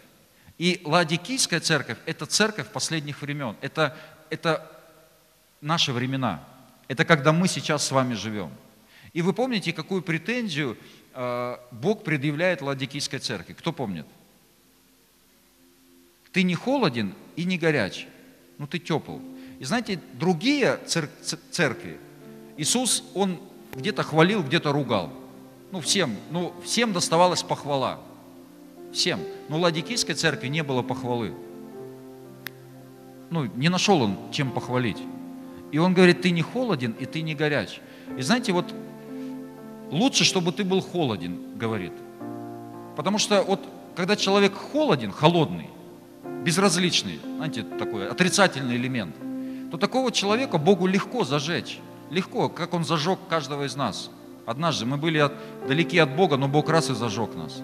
И 0.58 0.80
Ладикийская 0.84 1.60
церковь– 1.60 1.98
это 2.06 2.26
церковь 2.26 2.68
последних 2.68 3.20
времен. 3.20 3.56
Это, 3.60 3.96
это 4.30 4.70
наши 5.60 5.92
времена. 5.92 6.44
Это 6.88 7.04
когда 7.04 7.32
мы 7.32 7.48
сейчас 7.48 7.84
с 7.84 7.90
вами 7.90 8.14
живем. 8.14 8.52
И 9.12 9.22
вы 9.22 9.32
помните, 9.32 9.72
какую 9.72 10.02
претензию 10.02 10.76
э, 11.14 11.56
Бог 11.70 12.04
предъявляет 12.04 12.62
Ладикийской 12.62 13.18
церкви? 13.18 13.54
Кто 13.54 13.72
помнит? 13.72 14.06
Ты 16.32 16.44
не 16.44 16.54
холоден 16.54 17.14
и 17.36 17.44
не 17.44 17.58
горяч, 17.58 18.06
но 18.62 18.68
ты 18.68 18.78
тепл. 18.78 19.16
И 19.58 19.64
знаете, 19.64 19.98
другие 20.12 20.78
цер- 20.86 21.10
церкви, 21.50 21.98
Иисус, 22.56 23.02
Он 23.12 23.40
где-то 23.74 24.04
хвалил, 24.04 24.44
где-то 24.44 24.70
ругал. 24.70 25.10
Ну, 25.72 25.80
всем, 25.80 26.14
ну, 26.30 26.52
всем 26.62 26.92
доставалась 26.92 27.42
похвала. 27.42 27.98
Всем. 28.92 29.18
Но 29.48 29.58
Ладикийской 29.58 30.14
церкви 30.14 30.46
не 30.46 30.62
было 30.62 30.82
похвалы. 30.82 31.34
Ну, 33.30 33.46
не 33.56 33.68
нашел 33.68 34.00
он, 34.00 34.16
чем 34.30 34.52
похвалить. 34.52 35.02
И 35.72 35.78
он 35.78 35.92
говорит, 35.92 36.22
ты 36.22 36.30
не 36.30 36.42
холоден 36.42 36.92
и 37.00 37.04
ты 37.04 37.22
не 37.22 37.34
горяч. 37.34 37.80
И 38.16 38.22
знаете, 38.22 38.52
вот 38.52 38.72
лучше, 39.90 40.22
чтобы 40.22 40.52
ты 40.52 40.62
был 40.62 40.82
холоден, 40.82 41.58
говорит. 41.58 41.94
Потому 42.94 43.18
что 43.18 43.42
вот 43.42 43.58
когда 43.96 44.14
человек 44.14 44.52
холоден, 44.54 45.10
холодный, 45.10 45.71
безразличный, 46.44 47.20
знаете, 47.36 47.62
такой 47.62 48.08
отрицательный 48.08 48.76
элемент, 48.76 49.14
то 49.70 49.78
такого 49.78 50.12
человека 50.12 50.58
Богу 50.58 50.86
легко 50.86 51.24
зажечь. 51.24 51.80
Легко, 52.10 52.48
как 52.50 52.74
Он 52.74 52.84
зажег 52.84 53.18
каждого 53.28 53.64
из 53.64 53.74
нас. 53.74 54.10
Однажды 54.44 54.84
мы 54.84 54.98
были 54.98 55.18
от, 55.18 55.32
далеки 55.66 55.98
от 55.98 56.14
Бога, 56.14 56.36
но 56.36 56.46
Бог 56.46 56.68
раз 56.68 56.90
и 56.90 56.94
зажег 56.94 57.34
нас. 57.34 57.62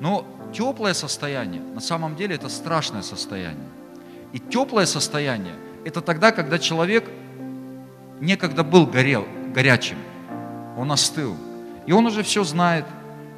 Но 0.00 0.26
теплое 0.52 0.94
состояние, 0.94 1.62
на 1.62 1.80
самом 1.80 2.16
деле 2.16 2.34
это 2.34 2.48
страшное 2.48 3.02
состояние. 3.02 3.68
И 4.32 4.38
теплое 4.38 4.84
состояние– 4.86 5.54
это 5.84 6.02
тогда, 6.02 6.32
когда 6.32 6.58
человек 6.58 7.08
некогда 8.20 8.62
был 8.62 8.86
горел, 8.86 9.26
горячим, 9.54 9.96
он 10.76 10.92
остыл. 10.92 11.36
И 11.86 11.92
он 11.92 12.06
уже 12.06 12.22
все 12.22 12.44
знает, 12.44 12.84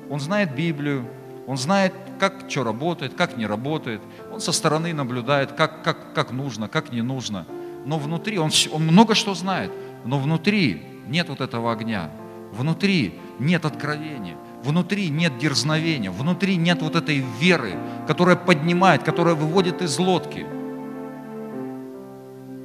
он 0.09 0.19
знает 0.19 0.55
Библию, 0.55 1.07
он 1.47 1.57
знает, 1.57 1.95
как 2.21 2.45
что 2.49 2.63
работает, 2.63 3.15
как 3.15 3.37
не 3.37 3.47
работает. 3.47 4.01
Он 4.33 4.41
со 4.41 4.53
стороны 4.53 4.95
наблюдает, 4.95 5.53
как, 5.53 5.83
как, 5.83 6.13
как 6.15 6.31
нужно, 6.31 6.69
как 6.69 6.93
не 6.93 7.03
нужно. 7.03 7.47
Но 7.85 7.99
внутри 7.99 8.39
он, 8.39 8.51
он 8.73 8.83
много 8.83 9.17
что 9.17 9.35
знает– 9.35 9.73
но 10.05 10.19
внутри 10.19 10.83
нет 11.07 11.29
вот 11.29 11.41
этого 11.41 11.73
огня, 11.73 12.11
внутри 12.53 13.15
нет 13.39 13.65
откровения, 13.65 14.37
внутри 14.63 15.09
нет 15.09 15.39
дерзновения, 15.39 16.11
внутри 16.11 16.57
нет 16.57 16.83
вот 16.83 16.97
этой 16.97 17.25
веры, 17.39 17.75
которая 18.07 18.37
поднимает, 18.37 19.03
которая 19.03 19.35
выводит 19.35 19.83
из 19.83 19.99
лодки. 19.99 20.47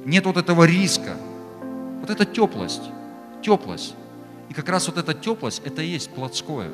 Нет 0.04 0.24
вот 0.24 0.36
этого 0.36 0.64
риска. 0.64 1.16
Вот 2.00 2.10
это 2.10 2.24
теплость, 2.24 2.82
теплость. 3.42 3.94
И 4.48 4.54
как 4.54 4.68
раз 4.68 4.86
вот 4.86 4.96
эта 4.96 5.12
теплость, 5.12 5.62
это 5.64 5.82
и 5.82 5.86
есть 5.86 6.10
плотское. 6.10 6.70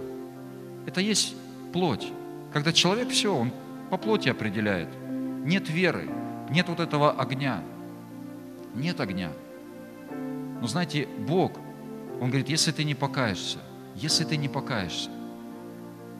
Это 0.86 1.00
есть 1.00 1.34
плоть. 1.72 2.12
Когда 2.52 2.72
человек 2.72 3.08
все, 3.10 3.34
он 3.34 3.50
по 3.90 3.96
плоти 3.96 4.28
определяет. 4.28 4.88
Нет 5.44 5.68
веры, 5.68 6.08
нет 6.50 6.68
вот 6.68 6.80
этого 6.80 7.12
огня. 7.12 7.62
Нет 8.74 9.00
огня. 9.00 9.30
Но 10.60 10.66
знаете, 10.66 11.08
Бог, 11.18 11.52
Он 12.20 12.28
говорит, 12.28 12.48
если 12.48 12.70
ты 12.70 12.84
не 12.84 12.94
покаешься, 12.94 13.58
если 13.96 14.24
ты 14.24 14.36
не 14.36 14.48
покаешься, 14.48 15.10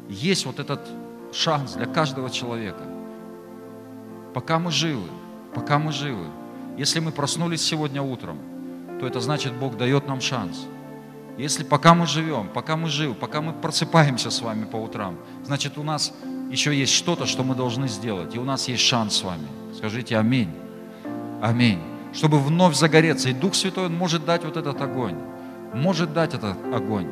есть 0.09 0.47
вот 0.47 0.59
этот 0.59 0.80
шанс 1.33 1.74
для 1.74 1.87
каждого 1.87 2.28
человека. 2.28 2.83
Пока 4.35 4.59
мы 4.59 4.70
живы, 4.70 5.09
пока 5.55 5.78
мы 5.78 5.93
живы, 5.93 6.26
если 6.76 7.01
мы 7.01 7.12
проснулись 7.12 7.62
сегодня 7.62 8.03
утром, 8.03 8.39
то 8.99 9.07
это 9.07 9.20
значит, 9.20 9.53
Бог 9.55 9.76
дает 9.76 10.09
нам 10.09 10.20
шанс. 10.20 10.66
Если 11.39 11.64
пока 11.64 11.95
мы 11.95 12.07
живем, 12.07 12.49
пока 12.49 12.76
мы 12.76 12.89
живы, 12.89 13.14
пока 13.14 13.41
мы 13.41 13.53
просыпаемся 13.53 14.30
с 14.30 14.43
вами 14.43 14.64
по 14.64 14.76
утрам, 14.76 15.16
значит, 15.45 15.78
у 15.78 15.83
нас 15.83 16.12
еще 16.51 16.74
есть 16.74 16.93
что-то, 16.93 17.26
что 17.26 17.43
мы 17.43 17.55
должны 17.55 17.89
сделать, 17.89 18.35
и 18.35 18.39
у 18.39 18.45
нас 18.45 18.68
есть 18.68 18.83
шанс 18.83 19.16
с 19.16 19.22
вами. 19.22 19.47
Скажите 19.74 20.18
аминь. 20.18 20.51
Аминь. 21.41 21.80
Чтобы 22.12 22.39
вновь 22.39 22.76
загореться. 22.76 23.30
И 23.30 23.33
Дух 23.33 23.55
Святой, 23.55 23.87
Он 23.87 23.95
может 23.95 24.24
дать 24.26 24.45
вот 24.45 24.57
этот 24.57 24.80
огонь. 24.80 25.16
Может 25.72 26.12
дать 26.12 26.35
этот 26.35 26.57
огонь. 26.72 27.09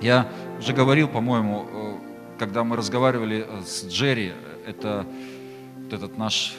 Я 0.00 0.28
уже 0.58 0.72
говорил, 0.72 1.08
по-моему, 1.08 1.66
э, 1.68 1.96
когда 2.38 2.64
мы 2.64 2.76
разговаривали 2.76 3.46
э, 3.46 3.62
с 3.64 3.86
Джерри, 3.86 4.32
это 4.66 5.06
вот 5.84 5.92
этот 5.92 6.18
наш 6.18 6.54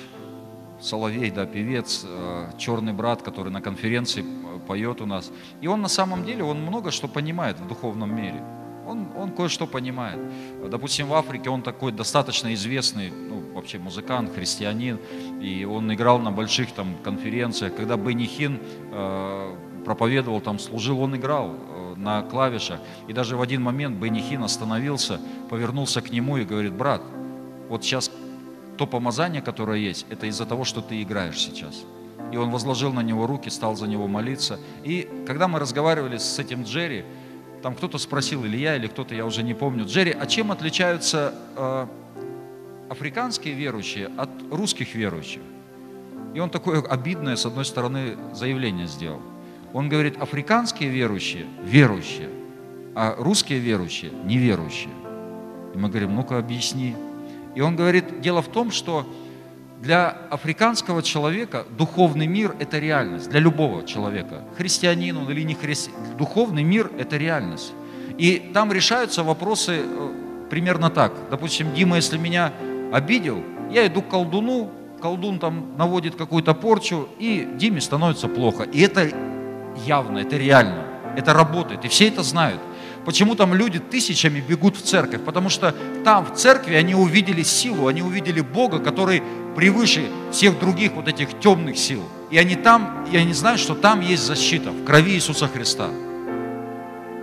Соловей, 0.79 1.31
да, 1.31 1.45
певец, 1.45 2.05
э, 2.05 2.51
черный 2.57 2.93
брат, 2.93 3.21
который 3.21 3.51
на 3.51 3.61
конференции 3.61 4.23
поет 4.67 5.01
у 5.01 5.05
нас. 5.05 5.31
И 5.61 5.67
он 5.67 5.81
на 5.81 5.87
самом 5.87 6.23
деле, 6.23 6.43
он 6.43 6.61
много 6.61 6.91
что 6.91 7.07
понимает 7.07 7.59
в 7.59 7.67
духовном 7.67 8.15
мире. 8.15 8.43
Он, 8.85 9.07
он 9.17 9.31
кое-что 9.31 9.67
понимает. 9.67 10.19
Допустим, 10.69 11.07
в 11.07 11.13
Африке 11.13 11.49
он 11.49 11.61
такой 11.61 11.91
достаточно 11.91 12.53
известный, 12.53 13.11
ну, 13.11 13.43
вообще 13.53 13.79
музыкант, 13.79 14.33
христианин, 14.33 14.99
и 15.41 15.65
он 15.65 15.93
играл 15.93 16.19
на 16.19 16.31
больших 16.31 16.71
там 16.71 16.95
конференциях. 17.03 17.75
Когда 17.75 17.97
Бенни 17.97 18.25
Хин 18.25 18.59
э, 18.91 19.55
проповедовал, 19.83 20.39
там 20.41 20.59
служил, 20.59 21.01
он 21.01 21.15
играл 21.17 21.49
э, 21.55 21.93
на 21.97 22.21
клавишах. 22.21 22.79
И 23.09 23.13
даже 23.13 23.35
в 23.35 23.41
один 23.41 23.61
момент 23.61 23.97
Бенни 23.97 24.19
Хин 24.19 24.43
остановился, 24.43 25.19
повернулся 25.49 26.01
к 26.01 26.09
нему 26.11 26.37
и 26.37 26.45
говорит, 26.45 26.73
брат, 26.73 27.01
вот 27.67 27.83
сейчас 27.83 28.09
то 28.77 28.87
помазание, 28.87 29.41
которое 29.41 29.79
есть, 29.79 30.05
это 30.09 30.27
из-за 30.27 30.45
того, 30.45 30.63
что 30.63 30.81
ты 30.81 31.01
играешь 31.01 31.39
сейчас. 31.39 31.83
И 32.31 32.37
он 32.37 32.51
возложил 32.51 32.93
на 32.93 33.01
него 33.01 33.25
руки, 33.25 33.49
стал 33.49 33.75
за 33.75 33.87
него 33.87 34.07
молиться. 34.07 34.59
И 34.83 35.09
когда 35.25 35.47
мы 35.47 35.59
разговаривали 35.59 36.17
с 36.17 36.39
этим 36.39 36.63
Джерри, 36.63 37.05
там 37.61 37.75
кто-то 37.75 37.97
спросил, 37.97 38.45
или 38.45 38.57
я, 38.57 38.75
или 38.75 38.87
кто-то, 38.87 39.15
я 39.15 39.25
уже 39.25 39.43
не 39.43 39.53
помню, 39.53 39.85
Джерри, 39.85 40.15
а 40.17 40.25
чем 40.27 40.51
отличаются 40.51 41.33
э, 41.55 41.87
африканские 42.89 43.53
верующие 43.55 44.09
от 44.17 44.29
русских 44.51 44.93
верующих? 44.93 45.41
И 46.33 46.39
он 46.39 46.49
такое 46.49 46.81
обидное, 46.81 47.35
с 47.35 47.45
одной 47.45 47.65
стороны, 47.65 48.15
заявление 48.33 48.87
сделал. 48.87 49.21
Он 49.73 49.89
говорит, 49.89 50.21
африканские 50.21 50.89
верующие– 50.89 51.45
верующие, 51.63 52.29
а 52.95 53.15
русские 53.17 53.59
верующие– 53.59 54.11
неверующие. 54.23 54.93
И 55.73 55.77
мы 55.77 55.89
говорим, 55.89 56.15
ну-ка 56.15 56.37
объясни. 56.37 56.95
И 57.57 57.59
он 57.59 57.75
говорит, 57.75 58.21
дело 58.21 58.43
в 58.43 58.49
том, 58.49 58.69
что 58.69 59.03
для 59.81 60.09
африканского 60.29 61.01
человека 61.01 61.65
духовный 61.75 62.27
мир– 62.27 62.55
это 62.59 62.77
реальность, 62.77 63.31
для 63.31 63.39
любого 63.39 63.83
человека, 63.83 64.43
христианин 64.55 65.17
он 65.17 65.27
или 65.31 65.41
не 65.41 65.55
христианин, 65.55 66.15
духовный 66.19 66.61
мир– 66.61 66.91
это 66.99 67.17
реальность. 67.17 67.73
И 68.19 68.51
там 68.53 68.71
решаются 68.71 69.23
вопросы 69.23 69.81
э, 69.83 70.13
примерно 70.51 70.91
так. 70.91 71.13
Допустим, 71.31 71.73
Дима, 71.73 71.95
если 71.95 72.19
меня 72.19 72.53
обидел, 72.93 73.43
я 73.71 73.87
иду 73.87 74.03
к 74.03 74.09
колдуну, 74.09 74.69
колдун 75.01 75.39
там 75.39 75.75
наводит 75.79 76.15
какую-то 76.15 76.53
порчу, 76.53 77.09
и 77.17 77.49
Диме 77.55 77.81
становится 77.81 78.27
плохо. 78.27 78.65
И 78.65 78.81
это 78.81 79.09
явно, 79.83 80.19
это 80.19 80.37
реально, 80.37 80.85
это 81.15 81.33
работает, 81.33 81.85
и 81.85 81.87
все 81.87 82.07
это 82.07 82.21
знают. 82.21 82.61
Почему 83.07 83.35
там 83.35 83.53
люди 83.53 83.79
тысячами 83.79 84.41
бегут 84.41 84.75
в 84.75 84.81
церковь? 84.81 85.21
Потому 85.23 85.47
что 85.47 85.73
там, 86.03 86.25
в 86.25 86.33
церкви, 86.35 86.75
они 86.75 86.93
увидели 86.93 87.41
силу, 87.41 87.87
они 87.87 88.01
увидели 88.01 88.41
Бога, 88.41 88.79
который 88.79 89.23
превыше 89.55 90.09
всех 90.33 90.59
других 90.59 90.91
вот 90.91 91.07
этих 91.07 91.39
темных 91.39 91.77
сил. 91.77 92.03
И 92.31 92.37
они 92.37 92.55
там, 92.55 93.07
и 93.09 93.15
они 93.15 93.31
знают, 93.31 93.61
что 93.61 93.75
там 93.75 94.01
есть 94.01 94.23
защита 94.23 94.71
в 94.71 94.83
крови 94.83 95.13
Иисуса 95.13 95.47
Христа. 95.47 95.87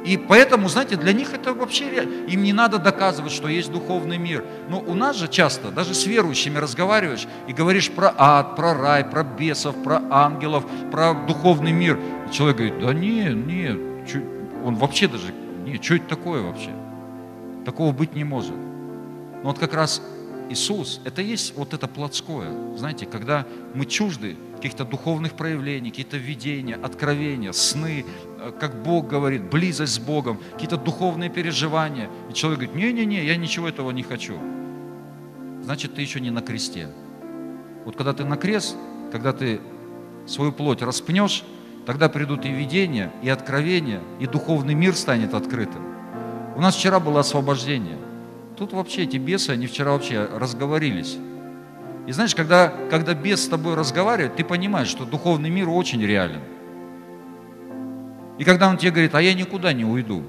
И 0.07 0.17
поэтому, 0.17 0.71
знаете, 0.71 0.97
для 0.97 1.13
них 1.13 1.35
это 1.35 1.53
вообще, 1.53 2.09
им 2.29 2.43
не 2.43 2.55
надо 2.55 2.79
доказывать, 2.79 3.33
что 3.33 3.49
есть 3.49 3.71
духовный 3.71 4.17
мир. 4.17 4.43
Но 4.71 4.81
у 4.81 4.95
нас 4.95 5.17
же 5.17 5.29
часто, 5.29 5.71
даже 5.71 5.93
с 5.93 6.07
верующими 6.07 6.57
разговариваешь 6.57 7.27
и 7.47 7.53
говоришь 7.53 7.91
про 7.91 8.11
ад, 8.17 8.57
про 8.57 8.73
рай, 8.73 9.05
про 9.05 9.23
бесов, 9.23 9.75
про 9.85 10.01
ангелов, 10.11 10.65
про 10.91 11.13
духовный 11.13 11.73
мир. 11.73 12.01
И 12.27 12.33
человек 12.33 12.57
говорит, 12.57 12.79
да 12.81 12.95
нет, 12.95 13.35
нет, 13.35 13.79
он 14.65 14.77
вообще 14.77 15.09
даже 15.09 15.44
нет, 15.65 15.85
что 15.85 15.97
это 15.97 16.07
такое 16.09 16.43
вообще? 16.43 16.71
Такого 17.65 17.93
быть 17.93 18.15
не 18.15 18.25
может. 18.25 18.57
Но 18.57 19.51
вот 19.51 19.59
как 19.59 19.75
раз 19.75 20.03
Иисус, 20.51 21.01
это 21.05 21.23
есть 21.23 21.57
вот 21.57 21.73
это 21.73 21.89
плотское. 21.89 22.77
Знаете, 22.77 23.07
когда 23.07 23.47
мы 23.75 23.87
чужды 23.87 24.37
каких-то 24.57 24.85
духовных 24.85 25.35
проявлений, 25.35 25.91
какие-то 25.91 26.17
видения, 26.17 26.77
откровения, 26.77 27.53
сны, 27.53 28.05
э, 28.41 28.53
как 28.59 28.83
Бог 28.83 29.09
говорит, 29.09 29.51
близость 29.51 29.95
с 29.95 29.99
Богом, 29.99 30.39
какие-то 30.53 30.77
духовные 30.77 31.31
переживания. 31.31 32.11
И 32.31 32.35
человек 32.35 32.61
говорит, 32.61 32.77
не-не-не, 32.77 33.25
я 33.25 33.37
ничего 33.37 33.69
этого 33.69 33.91
не 33.91 34.03
хочу. 34.03 34.39
Значит, 35.63 35.95
ты 35.95 36.03
еще 36.03 36.21
не 36.21 36.31
на 36.31 36.43
кресте. 36.43 36.89
Вот 37.85 37.97
когда 37.97 38.13
ты 38.13 38.25
на 38.25 38.37
крест, 38.37 38.77
когда 39.13 39.33
ты 39.33 39.61
свою 40.27 40.53
плоть 40.53 40.83
распнешь, 40.83 41.45
Тогда 41.87 42.09
придут 42.09 42.47
и 42.47 42.51
видения, 42.51 43.11
и 43.23 43.29
откровения, 43.29 44.01
и 44.19 44.27
духовный 44.27 44.75
мир 44.75 44.95
станет 44.95 45.35
открытым. 45.35 45.83
У 46.57 46.61
нас 46.61 46.77
вчера 46.77 46.99
было 46.99 47.21
освобождение. 47.21 47.99
Тут 48.57 48.73
вообще 48.73 49.03
эти 49.03 49.17
бесы, 49.17 49.51
они 49.51 49.67
вчера 49.67 49.93
вообще 49.93 50.29
разговорились. 50.33 51.19
И 52.07 52.13
знаешь, 52.13 52.35
когда, 52.35 52.73
когда 52.91 53.15
бес 53.15 53.45
с 53.45 53.49
тобой 53.49 53.75
разговаривает, 53.75 54.37
ты 54.37 54.45
понимаешь, 54.45 54.89
что 54.89 55.05
духовный 55.05 55.51
мир 55.51 55.69
очень 55.69 56.03
реален. 56.03 56.41
И 58.39 58.45
когда 58.45 58.69
он 58.69 58.77
тебе 58.77 58.91
говорит, 58.91 59.15
а 59.15 59.23
я 59.23 59.35
никуда 59.35 59.73
не 59.73 59.85
уйду. 59.85 60.23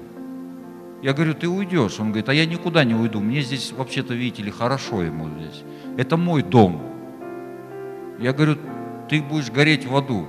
Я 1.02 1.12
говорю, 1.12 1.34
ты 1.34 1.48
уйдешь. 1.48 2.00
Он 2.00 2.08
говорит, 2.08 2.28
а 2.28 2.34
я 2.34 2.46
никуда 2.46 2.84
не 2.84 2.94
уйду. 2.94 3.20
Мне 3.20 3.42
здесь 3.42 3.72
вообще-то, 3.72 4.14
видите 4.14 4.42
ли, 4.42 4.50
хорошо 4.50 5.02
ему 5.02 5.28
здесь. 5.38 5.62
Это 5.96 6.16
мой 6.16 6.42
дом. 6.42 6.82
Я 8.18 8.32
говорю, 8.32 8.56
ты 9.08 9.22
будешь 9.22 9.50
гореть 9.50 9.86
в 9.86 9.94
аду. 9.94 10.26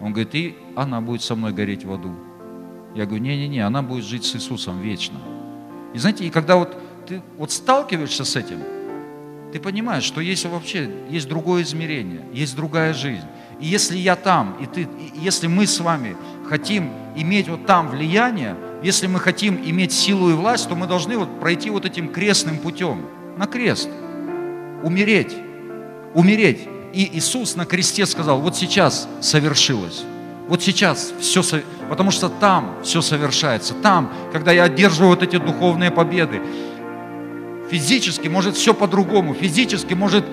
Он 0.00 0.12
говорит, 0.12 0.34
и 0.34 0.56
она 0.74 1.00
будет 1.00 1.22
со 1.22 1.34
мной 1.34 1.52
гореть 1.52 1.84
в 1.84 1.92
аду. 1.92 2.14
Я 2.94 3.06
говорю, 3.06 3.22
не-не-не, 3.22 3.60
она 3.60 3.82
будет 3.82 4.04
жить 4.04 4.24
с 4.24 4.36
Иисусом 4.36 4.80
вечно. 4.80 5.18
И 5.94 5.98
знаете, 5.98 6.24
и 6.24 6.30
когда 6.30 6.56
вот 6.56 6.76
ты 7.06 7.22
вот 7.38 7.50
сталкиваешься 7.50 8.24
с 8.24 8.36
этим, 8.36 8.58
ты 9.52 9.60
понимаешь, 9.60 10.02
что 10.02 10.20
есть 10.20 10.44
вообще, 10.44 10.90
есть 11.08 11.28
другое 11.28 11.62
измерение, 11.62 12.22
есть 12.32 12.56
другая 12.56 12.92
жизнь. 12.92 13.26
И 13.60 13.66
если 13.66 13.96
я 13.96 14.16
там, 14.16 14.56
и 14.60 14.66
ты, 14.66 14.82
и 14.82 15.18
если 15.18 15.46
мы 15.46 15.66
с 15.66 15.80
вами 15.80 16.16
хотим 16.46 16.90
иметь 17.14 17.48
вот 17.48 17.64
там 17.64 17.88
влияние, 17.88 18.56
если 18.82 19.06
мы 19.06 19.18
хотим 19.18 19.58
иметь 19.64 19.92
силу 19.92 20.30
и 20.30 20.34
власть, 20.34 20.68
то 20.68 20.74
мы 20.74 20.86
должны 20.86 21.16
вот 21.16 21.40
пройти 21.40 21.70
вот 21.70 21.86
этим 21.86 22.08
крестным 22.08 22.58
путем, 22.58 23.06
на 23.36 23.46
крест, 23.46 23.88
умереть, 24.82 25.34
умереть. 26.14 26.68
И 26.96 27.18
Иисус 27.18 27.56
на 27.56 27.66
кресте 27.66 28.06
сказал, 28.06 28.40
вот 28.40 28.56
сейчас 28.56 29.06
совершилось. 29.20 30.04
Вот 30.48 30.62
сейчас 30.62 31.12
все, 31.20 31.42
потому 31.90 32.10
что 32.10 32.30
там 32.30 32.78
все 32.82 33.02
совершается. 33.02 33.74
Там, 33.74 34.10
когда 34.32 34.50
я 34.50 34.62
одерживаю 34.62 35.10
вот 35.10 35.22
эти 35.22 35.36
духовные 35.36 35.90
победы. 35.90 36.40
Физически 37.70 38.28
может 38.28 38.56
все 38.56 38.72
по-другому. 38.72 39.34
Физически 39.34 39.92
может 39.92 40.24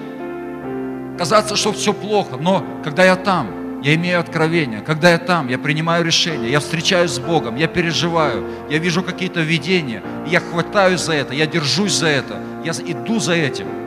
казаться, 1.18 1.58
что 1.58 1.74
все 1.74 1.92
плохо. 1.92 2.38
Но 2.38 2.66
когда 2.82 3.04
я 3.04 3.18
там, 3.18 3.82
я 3.84 3.96
имею 3.96 4.22
откровение. 4.22 4.80
Когда 4.80 5.12
я 5.12 5.18
там, 5.18 5.50
я 5.50 5.60
принимаю 5.60 6.06
решение. 6.06 6.50
Я 6.50 6.62
встречаюсь 6.62 7.12
с 7.12 7.20
Богом. 7.20 7.58
Я 7.58 7.68
переживаю. 7.68 8.48
Я 8.70 8.78
вижу 8.78 9.04
какие-то 9.04 9.42
видения. 9.42 10.02
Я 10.26 10.40
хватаюсь 10.40 11.02
за 11.02 11.12
это. 11.12 11.34
Я 11.34 11.46
держусь 11.46 11.96
за 11.96 12.08
это. 12.08 12.42
Я 12.64 12.72
иду 12.72 13.20
за 13.20 13.34
этим. 13.34 13.83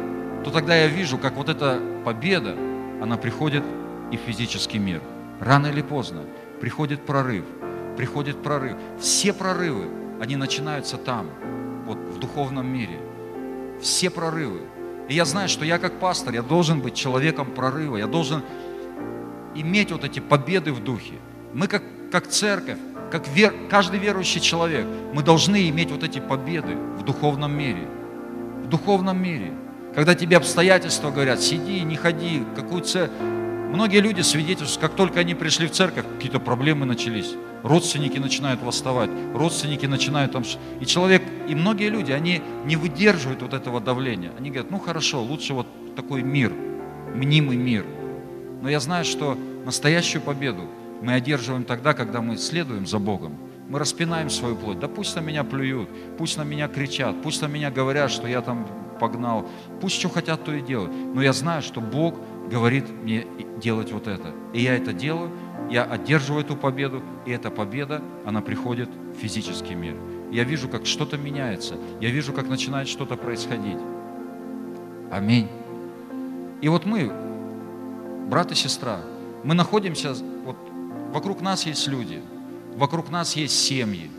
То 0.47 0.53
тогда 0.53 0.77
я 0.77 0.87
вижу, 0.87 1.19
как 1.19 1.35
вот 1.35 1.49
эта 1.49 1.81
победа, 2.05 2.55
она 3.03 3.17
приходит 3.17 3.65
и 4.13 4.17
в 4.17 4.21
физический 4.21 4.79
мир. 4.79 5.03
Рано 5.41 5.67
или 5.67 5.83
поздно 5.83 6.23
приходит 6.61 7.05
прорыв, 7.05 7.45
приходит 7.97 8.41
прорыв. 8.45 8.77
Все 9.01 9.33
прорывы, 9.33 9.89
они 10.21 10.37
начинаются 10.37 10.99
там, 10.99 11.27
вот 11.85 11.99
в 11.99 12.21
духовном 12.21 12.65
мире. 12.65 13.01
Все 13.83 14.09
прорывы. 14.09 14.61
И 15.09 15.15
я 15.15 15.25
знаю, 15.25 15.49
что 15.49 15.65
я 15.65 15.81
как 15.81 15.99
пастор, 15.99 16.33
я 16.33 16.43
должен 16.43 16.81
быть 16.81 16.95
человеком 16.95 17.51
прорыва, 17.51 17.97
я 17.97 18.07
должен 18.07 18.45
иметь 19.57 19.91
вот 19.91 20.05
эти 20.05 20.21
победы 20.21 20.73
в 20.73 20.79
духе. 20.79 21.15
Мы 21.55 21.67
как, 21.67 21.83
как 22.13 22.29
церковь, 22.29 22.79
как 23.11 23.27
вер, 23.27 23.53
каждый 23.69 23.99
верующий 23.99 24.41
человек, 24.41 24.87
мы 25.13 25.25
должны 25.25 25.69
иметь 25.71 25.91
вот 25.91 26.05
эти 26.05 26.21
победы 26.21 26.77
в 26.77 27.03
духовном 27.03 27.53
мире. 27.53 27.89
В 28.63 28.69
духовном 28.69 29.21
мире. 29.21 29.53
Когда 29.97 30.15
тебе 30.15 30.37
обстоятельства 30.37 31.11
говорят, 31.11 31.41
сиди, 31.41 31.81
не 31.81 31.97
ходи, 31.97 32.43
какую 32.55 32.83
цель. 32.83 33.09
Многие 33.73 34.01
люди 34.01 34.21
свидетельствуют, 34.21 34.79
как 34.79 34.95
только 34.95 35.21
они 35.21 35.35
пришли 35.35 35.67
в 35.67 35.71
церковь, 35.71 36.05
какие-то 36.17 36.39
проблемы 36.39 36.85
начались. 36.85 37.33
Родственники 37.63 38.19
начинают 38.19 38.63
восставать, 38.63 39.09
родственники 39.33 39.87
начинают 39.87 40.33
там... 40.33 40.45
И 40.81 40.85
человек, 40.85 41.23
и 41.49 41.55
многие 41.55 41.89
люди, 41.89 42.13
они 42.13 42.43
не 42.67 42.77
выдерживают 42.77 43.41
вот 43.41 43.55
этого 43.55 43.81
давления. 43.81 44.33
Они 44.39 44.51
говорят, 44.51 44.71
ну 44.71 44.79
хорошо, 44.79 45.23
лучше 45.23 45.55
вот 45.55 45.67
такой 45.97 46.23
мир, 46.23 46.53
мнимый 47.15 47.57
мир. 47.57 47.87
Но 48.61 48.69
я 48.69 48.81
знаю, 48.81 49.07
что 49.07 49.39
настоящую 49.65 50.21
победу 50.21 50.69
мы 51.01 51.15
одерживаем 51.15 51.65
тогда, 51.65 51.95
когда 51.95 52.21
мы 52.21 52.37
следуем 52.37 52.87
за 52.87 52.99
Богом. 52.99 53.39
Мы 53.71 53.79
распинаем 53.79 54.29
свою 54.29 54.57
плоть. 54.57 54.79
Да 54.79 54.89
пусть 54.89 55.17
на 55.17 55.21
меня 55.21 55.43
плюют, 55.43 55.89
пусть 56.19 56.37
на 56.37 56.43
меня 56.43 56.69
кричат, 56.69 57.23
пусть 57.23 57.41
на 57.41 57.47
меня 57.47 57.71
говорят, 57.71 58.11
что 58.11 58.29
я 58.29 58.43
там 58.43 58.69
погнал. 58.99 59.49
Пусть 59.81 59.97
что 59.97 60.09
хотят, 60.09 60.45
то 60.45 60.53
и 60.53 60.61
делают. 60.61 60.93
Но 60.93 61.23
я 61.23 61.33
знаю, 61.33 61.63
что 61.63 61.81
Бог 61.81 62.15
говорит 62.51 62.89
мне 62.91 63.27
делать 63.63 63.93
вот 63.93 64.07
это. 64.07 64.33
И 64.53 64.63
я 64.63 64.77
это 64.77 64.93
делаю, 64.93 65.31
я 65.71 65.85
одерживаю 65.85 66.45
эту 66.45 66.57
победу, 66.57 67.03
и 67.25 67.33
эта 67.33 67.51
победа, 67.51 68.03
она 68.25 68.41
приходит 68.41 68.89
в 68.89 69.21
физический 69.21 69.75
мир. 69.75 69.97
Я 70.31 70.45
вижу, 70.45 70.69
как 70.69 70.87
что-то 70.87 71.17
меняется, 71.17 71.77
я 72.01 72.11
вижу, 72.11 72.33
как 72.33 72.49
начинает 72.49 72.89
что-то 72.89 73.17
происходить. 73.17 73.79
Аминь. 75.11 75.49
И 76.61 76.69
вот 76.69 76.85
мы, 76.85 77.13
брат 78.29 78.53
и 78.53 78.55
сестра, 78.55 79.01
мы 79.45 79.55
находимся, 79.55 80.15
вот 80.45 80.57
вокруг 81.13 81.41
нас 81.41 81.67
есть 81.67 81.87
люди, 81.87 82.21
вокруг 82.77 83.11
нас 83.11 83.37
есть 83.37 83.59
семьи. 83.59 84.11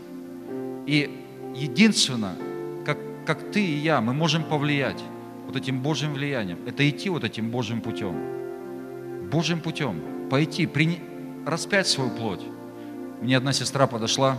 И 0.86 1.24
единственное, 1.54 2.36
как, 3.28 3.50
ты 3.50 3.62
и 3.62 3.74
я, 3.74 4.00
мы 4.00 4.14
можем 4.14 4.42
повлиять 4.42 5.04
вот 5.46 5.54
этим 5.54 5.82
Божьим 5.82 6.14
влиянием, 6.14 6.58
это 6.66 6.88
идти 6.88 7.10
вот 7.10 7.24
этим 7.24 7.50
Божьим 7.50 7.82
путем. 7.82 8.16
Божьим 9.30 9.60
путем. 9.60 10.00
Пойти, 10.30 10.66
при... 10.66 10.98
распять 11.44 11.86
свою 11.86 12.08
плоть. 12.08 12.40
Мне 13.20 13.36
одна 13.36 13.52
сестра 13.52 13.86
подошла 13.86 14.38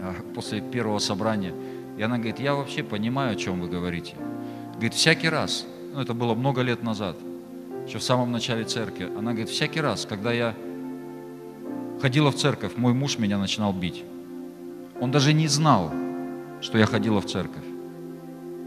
а, 0.00 0.14
после 0.34 0.60
первого 0.60 0.98
собрания, 0.98 1.54
и 1.96 2.02
она 2.02 2.16
говорит, 2.16 2.40
я 2.40 2.54
вообще 2.54 2.82
понимаю, 2.82 3.32
о 3.32 3.36
чем 3.36 3.58
вы 3.58 3.68
говорите. 3.68 4.16
Говорит, 4.74 4.92
всякий 4.92 5.30
раз, 5.30 5.64
ну 5.94 6.02
это 6.02 6.12
было 6.12 6.34
много 6.34 6.60
лет 6.60 6.82
назад, 6.82 7.16
еще 7.86 8.00
в 8.00 8.02
самом 8.02 8.30
начале 8.30 8.64
церкви, 8.64 9.08
она 9.16 9.30
говорит, 9.30 9.48
всякий 9.48 9.80
раз, 9.80 10.04
когда 10.04 10.30
я 10.30 10.54
ходила 12.02 12.30
в 12.30 12.36
церковь, 12.36 12.72
мой 12.76 12.92
муж 12.92 13.16
меня 13.16 13.38
начинал 13.38 13.72
бить. 13.72 14.04
Он 15.00 15.10
даже 15.10 15.32
не 15.32 15.48
знал, 15.48 15.90
что 16.60 16.76
я 16.76 16.84
ходила 16.84 17.22
в 17.22 17.26
церковь. 17.26 17.64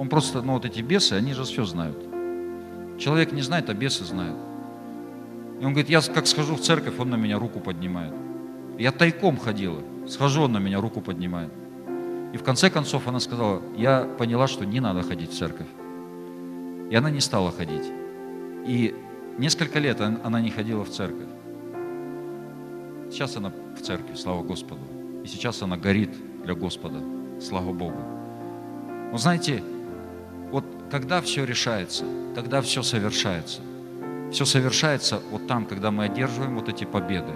Он 0.02 0.10
просто, 0.10 0.42
ну 0.42 0.54
вот 0.54 0.66
эти 0.66 0.82
бесы, 0.82 1.14
они 1.14 1.34
же 1.34 1.44
все 1.44 1.64
знают. 1.64 1.96
Человек 2.98 3.34
не 3.34 3.44
знает, 3.44 3.70
а 3.70 3.76
бесы 3.76 4.04
знают. 4.04 4.36
И 5.60 5.64
он 5.64 5.74
говорит, 5.74 5.92
я 5.92 6.02
как 6.02 6.26
схожу 6.26 6.56
в 6.56 6.62
церковь, 6.62 6.98
он 6.98 7.12
на 7.12 7.18
меня 7.18 7.38
руку 7.38 7.60
поднимает. 7.60 8.12
Я 8.80 8.92
тайком 8.92 9.38
ходила, 9.38 9.80
схожу, 10.08 10.42
он 10.42 10.54
на 10.54 10.58
меня 10.58 10.82
руку 10.82 11.02
поднимает. 11.02 11.52
И 12.34 12.38
в 12.38 12.42
конце 12.42 12.72
концов 12.72 13.08
она 13.08 13.20
сказала, 13.20 13.62
я 13.78 14.10
поняла, 14.18 14.48
что 14.48 14.66
не 14.66 14.80
надо 14.80 15.04
ходить 15.04 15.34
в 15.34 15.38
церковь. 15.38 15.68
И 16.90 16.96
она 16.96 17.12
не 17.12 17.22
стала 17.22 17.52
ходить. 17.52 17.86
И 18.66 18.96
несколько 19.38 19.78
лет 19.78 20.02
она 20.02 20.42
не 20.42 20.50
ходила 20.50 20.84
в 20.84 20.90
церковь. 20.90 21.30
Сейчас 23.12 23.38
она 23.38 23.52
в 23.78 23.82
церкви, 23.82 24.16
слава 24.16 24.42
Господу. 24.42 24.82
И 25.24 25.28
сейчас 25.28 25.62
она 25.62 25.78
горит 25.78 26.10
для 26.44 26.56
Господа, 26.56 26.98
слава 27.40 27.72
Богу. 27.72 28.00
Но 29.12 29.18
знаете, 29.20 29.62
когда 30.92 31.22
все 31.22 31.46
решается, 31.46 32.04
когда 32.36 32.62
все 32.62 32.84
совершается, 32.84 33.62
все 34.32 34.44
совершается 34.44 35.22
вот 35.32 35.48
там, 35.48 35.66
когда 35.66 35.90
мы 35.90 36.04
одерживаем 36.04 36.56
вот 36.56 36.68
эти 36.68 36.84
победы, 36.84 37.32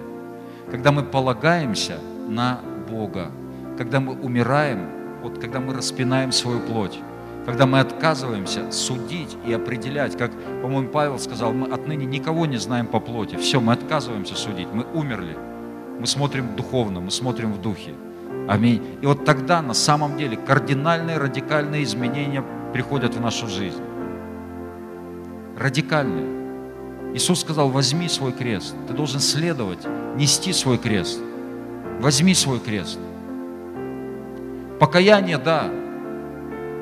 когда 0.70 0.92
мы 0.92 1.02
полагаемся 1.02 1.98
на 2.28 2.60
Бога, 2.90 3.30
когда 3.78 3.98
мы 3.98 4.12
умираем, 4.12 4.90
вот 5.22 5.38
когда 5.38 5.60
мы 5.60 5.72
распинаем 5.72 6.32
свою 6.32 6.60
плоть, 6.60 6.98
когда 7.46 7.64
мы 7.64 7.80
отказываемся 7.80 8.70
судить 8.72 9.36
и 9.46 9.52
определять, 9.54 10.18
как, 10.18 10.32
по-моему, 10.60 10.88
Павел 10.88 11.18
сказал, 11.18 11.54
мы 11.54 11.72
отныне 11.72 12.04
никого 12.04 12.44
не 12.44 12.58
знаем 12.58 12.86
по 12.86 13.00
плоти, 13.00 13.36
все, 13.36 13.60
мы 13.60 13.72
отказываемся 13.72 14.34
судить, 14.34 14.68
мы 14.70 14.84
умерли, 14.92 15.36
мы 15.98 16.06
смотрим 16.06 16.56
духовно, 16.56 17.00
мы 17.00 17.10
смотрим 17.10 17.54
в 17.54 17.62
духе. 17.62 17.94
Аминь. 18.48 18.82
И 19.00 19.06
вот 19.06 19.24
тогда 19.24 19.62
на 19.62 19.74
самом 19.74 20.18
деле 20.18 20.36
кардинальные, 20.36 21.18
радикальные 21.18 21.82
изменения 21.84 22.44
приходят 22.76 23.14
в 23.14 23.20
нашу 23.22 23.48
жизнь. 23.48 23.80
Радикальные. 25.56 27.14
Иисус 27.14 27.40
сказал, 27.40 27.70
возьми 27.70 28.06
свой 28.06 28.32
крест. 28.32 28.74
Ты 28.86 28.92
должен 28.92 29.18
следовать, 29.18 29.78
нести 30.14 30.52
свой 30.52 30.76
крест. 30.76 31.18
Возьми 32.00 32.34
свой 32.34 32.60
крест. 32.60 32.98
Покаяние, 34.78 35.38
да. 35.38 35.70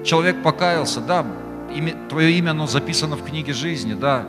Человек 0.05 0.42
покаялся, 0.42 1.01
да. 1.01 1.24
Имя, 1.72 1.95
твое 2.09 2.32
имя, 2.32 2.51
оно 2.51 2.66
записано 2.66 3.14
в 3.14 3.22
книге 3.22 3.53
жизни, 3.53 3.95
да. 3.95 4.26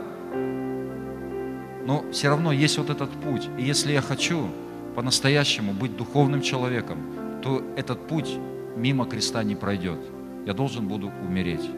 Но 1.84 2.04
все 2.12 2.28
равно 2.28 2.52
есть 2.52 2.78
вот 2.78 2.90
этот 2.90 3.10
путь. 3.10 3.48
И 3.58 3.64
если 3.64 3.90
я 3.90 4.02
хочу 4.02 4.50
по-настоящему 4.94 5.72
быть 5.72 5.96
духовным 5.96 6.42
человеком, 6.42 6.98
то 7.42 7.60
этот 7.76 8.06
путь 8.06 8.38
мимо 8.76 9.04
креста 9.04 9.42
не 9.42 9.56
пройдет. 9.56 9.98
Я 10.46 10.54
должен 10.54 10.86
буду 10.86 11.10
умереть 11.26 11.68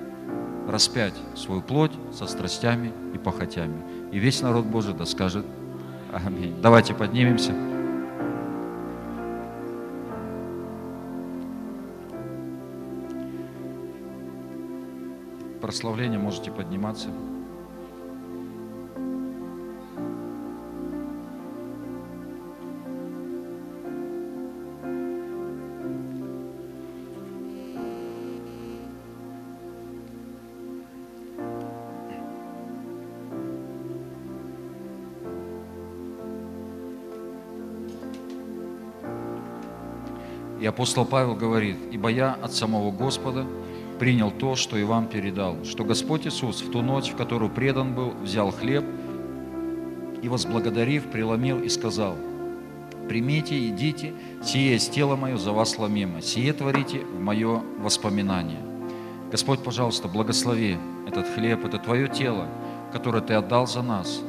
распять 0.68 1.14
свою 1.34 1.62
плоть 1.62 1.92
со 2.12 2.26
страстями 2.26 2.92
и 3.14 3.18
похотями. 3.18 3.82
И 4.12 4.18
весь 4.18 4.42
народ 4.42 4.66
Божий 4.66 4.92
да 4.92 5.06
скажет 5.06 5.46
Аминь. 6.12 6.54
Давайте 6.62 6.94
поднимемся. 6.94 7.54
Прославление 15.60 16.18
можете 16.18 16.50
подниматься. 16.50 17.08
И 40.61 40.66
апостол 40.66 41.04
Павел 41.04 41.34
говорит, 41.34 41.76
«Ибо 41.92 42.09
я 42.09 42.34
от 42.34 42.52
самого 42.52 42.90
Господа 42.90 43.46
принял 43.98 44.30
то, 44.30 44.56
что 44.56 44.76
и 44.76 44.84
вам 44.84 45.06
передал, 45.06 45.64
что 45.64 45.84
Господь 45.84 46.26
Иисус 46.26 46.62
в 46.62 46.70
ту 46.70 46.82
ночь, 46.82 47.11
в 47.11 47.16
которую 47.16 47.50
предан 47.50 47.94
был, 47.94 48.12
взял 48.22 48.50
хлеб 48.50 48.84
и, 50.22 50.28
возблагодарив, 50.28 51.11
преломил 51.11 51.61
и 51.61 51.68
сказал, 51.68 52.16
«Примите, 53.09 53.59
едите, 53.59 54.12
сие 54.42 54.72
есть 54.72 54.92
тело 54.92 55.16
мое 55.16 55.36
за 55.36 55.52
вас 55.52 55.78
ломимо, 55.78 56.20
сие 56.20 56.52
творите 56.52 57.00
в 57.00 57.20
мое 57.20 57.62
воспоминание». 57.78 58.61
Господь, 59.30 59.62
пожалуйста, 59.62 60.09
благослови 60.09 60.78
этот 61.06 61.26
хлеб, 61.34 61.64
это 61.64 61.78
Твое 61.78 62.09
тело, 62.09 62.48
которое 62.92 63.20
Ты 63.20 63.34
отдал 63.34 63.66
за 63.66 63.82
нас. 63.82 64.20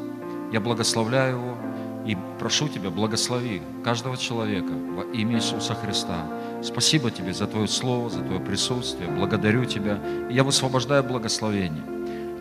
Я 0.51 0.59
благословляю 0.59 1.37
его, 1.37 1.57
и 2.05 2.17
прошу 2.39 2.67
Тебя, 2.67 2.89
благослови 2.89 3.61
каждого 3.83 4.17
человека 4.17 4.71
во 4.71 5.03
имя 5.13 5.35
Иисуса 5.37 5.75
Христа. 5.75 6.25
Спасибо 6.63 7.11
Тебе 7.11 7.33
за 7.33 7.47
Твое 7.47 7.67
Слово, 7.67 8.09
за 8.09 8.21
Твое 8.21 8.39
присутствие. 8.39 9.09
Благодарю 9.09 9.65
Тебя. 9.65 9.99
Я 10.29 10.43
высвобождаю 10.43 11.03
благословение. 11.03 11.83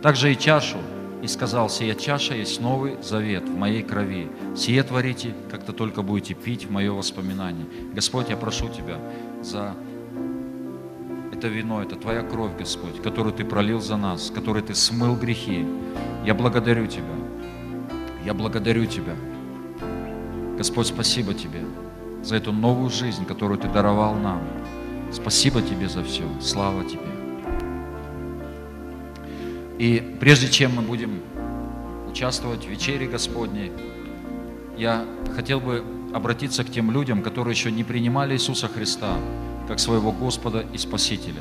Также 0.03 0.33
и 0.33 0.39
чашу. 0.39 0.79
И 1.23 1.27
сказал, 1.27 1.69
сия 1.69 1.97
чаша 1.97 2.35
есть 2.35 2.61
новый 2.61 2.97
завет 3.03 3.49
в 3.49 3.57
моей 3.57 3.83
крови. 3.83 4.31
Сие 4.57 4.85
творите, 4.85 5.35
как-то 5.51 5.73
только 5.73 6.03
будете 6.03 6.35
пить 6.35 6.67
в 6.67 6.71
мое 6.71 6.93
воспоминание. 6.93 7.67
Господь, 7.93 8.31
я 8.31 8.37
прошу 8.37 8.69
Тебя 8.69 8.99
за 9.43 9.75
это 11.33 11.49
вино, 11.49 11.83
это 11.83 11.97
Твоя 11.97 12.23
кровь, 12.23 12.53
Господь, 12.57 13.03
которую 13.03 13.33
Ты 13.33 13.45
пролил 13.45 13.81
за 13.81 13.97
нас, 13.97 14.31
которой 14.31 14.63
Ты 14.63 14.77
смыл 14.77 15.17
грехи. 15.17 15.67
Я 16.25 16.35
благодарю 16.35 16.87
Тебя. 16.87 17.05
Я 18.25 18.33
благодарю 18.33 18.87
Тебя. 18.87 19.17
Господь, 20.59 20.89
спасибо 20.89 21.35
Тебе 21.35 21.61
за 22.25 22.35
эту 22.35 22.51
новую 22.51 22.91
жизнь, 22.91 23.25
которую 23.25 23.61
Ты 23.61 23.69
даровал 23.69 24.17
нам. 24.17 24.43
Спасибо 25.13 25.63
Тебе 25.63 25.89
за 25.89 26.03
все. 26.03 26.25
Слава 26.41 26.83
Тебе. 26.83 26.99
И 29.79 30.17
прежде 30.19 30.49
чем 30.49 30.75
мы 30.75 30.83
будем 30.83 31.21
участвовать 32.11 32.65
в 32.65 32.69
вечере 32.69 33.07
Господней, 33.07 33.71
я 34.77 35.05
хотел 35.37 35.61
бы 35.61 35.85
обратиться 36.13 36.65
к 36.65 36.71
тем 36.73 36.91
людям, 36.91 37.23
которые 37.23 37.53
еще 37.53 37.71
не 37.71 37.85
принимали 37.85 38.35
Иисуса 38.35 38.67
Христа 38.67 39.17
как 39.69 39.79
своего 39.79 40.11
Господа 40.11 40.67
и 40.73 40.79
Спасителя. 40.79 41.41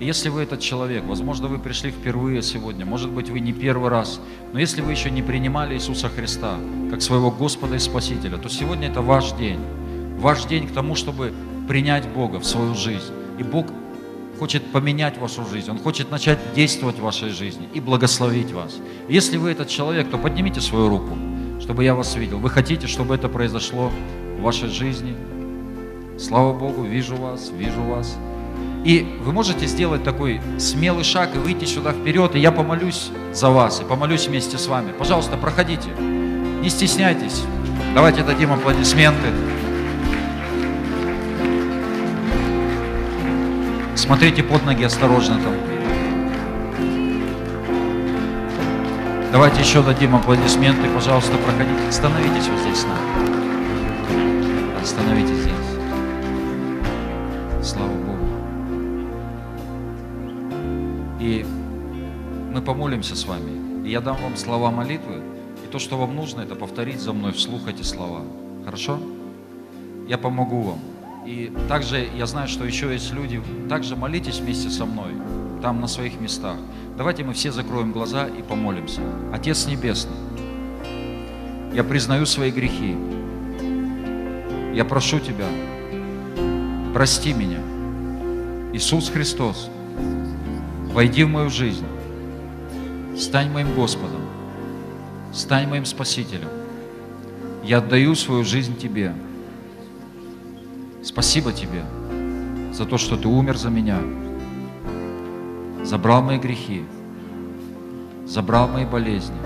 Если 0.00 0.28
вы 0.28 0.42
этот 0.42 0.60
человек, 0.60 1.04
возможно, 1.04 1.48
вы 1.48 1.58
пришли 1.58 1.90
впервые 1.90 2.40
сегодня, 2.42 2.86
может 2.86 3.10
быть, 3.10 3.30
вы 3.30 3.40
не 3.40 3.52
первый 3.52 3.90
раз, 3.90 4.20
но 4.52 4.60
если 4.60 4.80
вы 4.80 4.92
еще 4.92 5.10
не 5.10 5.22
принимали 5.22 5.74
Иисуса 5.74 6.08
Христа 6.08 6.56
как 6.88 7.02
своего 7.02 7.32
Господа 7.32 7.74
и 7.74 7.80
Спасителя, 7.80 8.38
то 8.38 8.48
сегодня 8.48 8.88
это 8.88 9.02
ваш 9.02 9.32
день. 9.32 9.58
Ваш 10.20 10.44
день 10.44 10.68
к 10.68 10.72
тому, 10.72 10.94
чтобы 10.94 11.32
принять 11.66 12.08
Бога 12.08 12.38
в 12.38 12.46
свою 12.46 12.76
жизнь. 12.76 13.12
И 13.40 13.42
Бог 13.42 13.66
хочет 14.38 14.64
поменять 14.70 15.18
вашу 15.18 15.44
жизнь, 15.44 15.68
Он 15.68 15.80
хочет 15.80 16.12
начать 16.12 16.38
действовать 16.54 16.98
в 16.98 17.02
вашей 17.02 17.30
жизни 17.30 17.68
и 17.74 17.80
благословить 17.80 18.52
вас. 18.52 18.76
Если 19.08 19.36
вы 19.36 19.50
этот 19.50 19.68
человек, 19.68 20.08
то 20.10 20.16
поднимите 20.16 20.60
свою 20.60 20.88
руку, 20.88 21.18
чтобы 21.60 21.82
я 21.82 21.96
вас 21.96 22.14
видел. 22.14 22.38
Вы 22.38 22.50
хотите, 22.50 22.86
чтобы 22.86 23.16
это 23.16 23.28
произошло 23.28 23.90
в 24.38 24.42
вашей 24.42 24.68
жизни? 24.68 25.16
Слава 26.20 26.56
Богу, 26.56 26.84
вижу 26.84 27.16
вас, 27.16 27.50
вижу 27.50 27.82
вас. 27.82 28.16
И 28.88 29.06
вы 29.20 29.32
можете 29.32 29.66
сделать 29.66 30.02
такой 30.02 30.40
смелый 30.58 31.04
шаг 31.04 31.36
и 31.36 31.38
выйти 31.38 31.66
сюда 31.66 31.92
вперед, 31.92 32.34
и 32.34 32.38
я 32.38 32.50
помолюсь 32.50 33.10
за 33.34 33.50
вас, 33.50 33.82
и 33.82 33.84
помолюсь 33.84 34.28
вместе 34.28 34.56
с 34.56 34.66
вами. 34.66 34.92
Пожалуйста, 34.92 35.36
проходите, 35.36 35.90
не 36.00 36.70
стесняйтесь. 36.70 37.42
Давайте 37.94 38.22
дадим 38.22 38.50
аплодисменты. 38.50 39.28
Смотрите 43.94 44.42
под 44.42 44.64
ноги 44.64 44.84
осторожно 44.84 45.34
там. 45.34 45.52
Давайте 49.30 49.60
еще 49.60 49.82
дадим 49.82 50.16
аплодисменты, 50.16 50.88
пожалуйста, 50.94 51.36
проходите. 51.36 51.92
Становитесь 51.92 52.48
вот 52.48 52.60
здесь 52.60 52.78
с. 52.78 52.86
Остановитесь 54.82 55.37
мы 62.58 62.64
помолимся 62.64 63.14
с 63.14 63.24
вами. 63.24 63.86
И 63.86 63.90
я 63.90 64.00
дам 64.00 64.16
вам 64.20 64.36
слова 64.36 64.72
молитвы. 64.72 65.22
И 65.64 65.70
то, 65.70 65.78
что 65.78 65.96
вам 65.96 66.16
нужно, 66.16 66.40
это 66.40 66.56
повторить 66.56 67.00
за 67.00 67.12
мной 67.12 67.32
вслух 67.32 67.68
эти 67.68 67.82
слова. 67.82 68.22
Хорошо? 68.64 68.98
Я 70.08 70.18
помогу 70.18 70.62
вам. 70.62 70.78
И 71.24 71.52
также 71.68 72.08
я 72.16 72.26
знаю, 72.26 72.48
что 72.48 72.64
еще 72.64 72.92
есть 72.92 73.12
люди. 73.12 73.40
Также 73.68 73.94
молитесь 73.94 74.40
вместе 74.40 74.70
со 74.70 74.86
мной, 74.86 75.12
там 75.62 75.80
на 75.80 75.86
своих 75.86 76.20
местах. 76.20 76.56
Давайте 76.96 77.22
мы 77.22 77.32
все 77.32 77.52
закроем 77.52 77.92
глаза 77.92 78.26
и 78.26 78.42
помолимся. 78.42 79.02
Отец 79.32 79.68
Небесный, 79.68 80.16
я 81.72 81.84
признаю 81.84 82.26
свои 82.26 82.50
грехи. 82.50 82.96
Я 84.74 84.84
прошу 84.84 85.20
Тебя, 85.20 85.46
прости 86.92 87.32
меня. 87.32 87.60
Иисус 88.72 89.10
Христос, 89.10 89.70
войди 90.92 91.22
в 91.22 91.28
мою 91.28 91.50
жизнь. 91.50 91.84
Стань 93.18 93.50
моим 93.50 93.74
Господом. 93.74 94.20
Стань 95.32 95.68
моим 95.68 95.84
Спасителем. 95.84 96.48
Я 97.64 97.78
отдаю 97.78 98.14
свою 98.14 98.44
жизнь 98.44 98.76
Тебе. 98.76 99.12
Спасибо 101.02 101.52
Тебе 101.52 101.82
за 102.72 102.84
то, 102.84 102.96
что 102.96 103.16
Ты 103.16 103.26
умер 103.26 103.56
за 103.56 103.70
меня, 103.70 103.98
забрал 105.82 106.22
мои 106.22 106.38
грехи, 106.38 106.84
забрал 108.24 108.68
мои 108.68 108.84
болезни, 108.84 109.36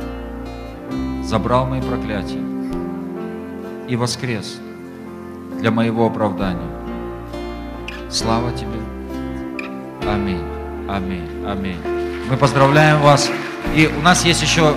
забрал 1.25 1.67
мои 1.67 1.81
проклятия 1.81 2.45
и 3.89 3.97
воскрес 3.97 4.59
для 5.59 5.71
моего 5.71 6.07
оправдания. 6.07 6.71
Слава 8.11 8.53
Тебе. 8.53 8.81
Аминь. 10.07 10.45
Аминь. 10.91 11.47
Аминь. 11.47 11.79
Мы 12.29 12.37
поздравляем 12.37 13.01
вас. 13.01 13.31
И 13.75 13.87
у 13.87 14.03
нас 14.03 14.25
есть 14.25 14.43
еще 14.43 14.75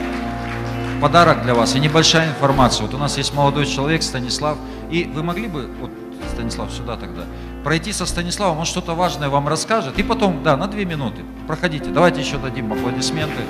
подарок 1.02 1.44
для 1.44 1.54
вас 1.54 1.76
и 1.76 1.80
небольшая 1.80 2.30
информация. 2.30 2.86
Вот 2.86 2.94
у 2.94 2.98
нас 2.98 3.18
есть 3.18 3.34
молодой 3.34 3.66
человек, 3.66 4.02
Станислав. 4.04 4.58
И 4.90 5.04
вы 5.04 5.22
могли 5.22 5.48
бы, 5.48 5.68
вот 5.82 5.92
Станислав, 6.32 6.72
сюда 6.72 6.96
тогда. 6.96 7.26
Пройти 7.64 7.92
со 7.92 8.06
Станиславом, 8.06 8.60
он 8.60 8.66
что-то 8.66 8.96
важное 8.96 9.28
вам 9.28 9.48
расскажет. 9.48 10.00
И 10.00 10.04
потом, 10.04 10.44
да, 10.44 10.56
на 10.56 10.68
две 10.68 10.86
минуты. 10.86 11.24
Проходите. 11.46 11.90
Давайте 11.90 12.22
еще 12.22 12.38
дадим 12.38 12.72
аплодисменты. 12.72 13.42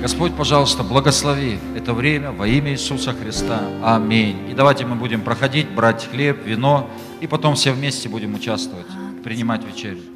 Господь, 0.00 0.34
пожалуйста, 0.34 0.84
благослови 0.84 1.58
это 1.76 1.92
время 1.92 2.30
во 2.30 2.46
имя 2.46 2.70
Иисуса 2.70 3.12
Христа. 3.12 3.60
Аминь. 3.84 4.48
И 4.50 4.54
давайте 4.54 4.86
мы 4.86 4.94
будем 4.94 5.20
проходить, 5.20 5.68
брать 5.68 6.08
хлеб, 6.10 6.46
вино, 6.46 6.88
и 7.20 7.26
потом 7.26 7.56
все 7.56 7.72
вместе 7.72 8.08
будем 8.08 8.34
участвовать, 8.34 8.86
принимать 9.24 9.64
вечерю. 9.64 10.15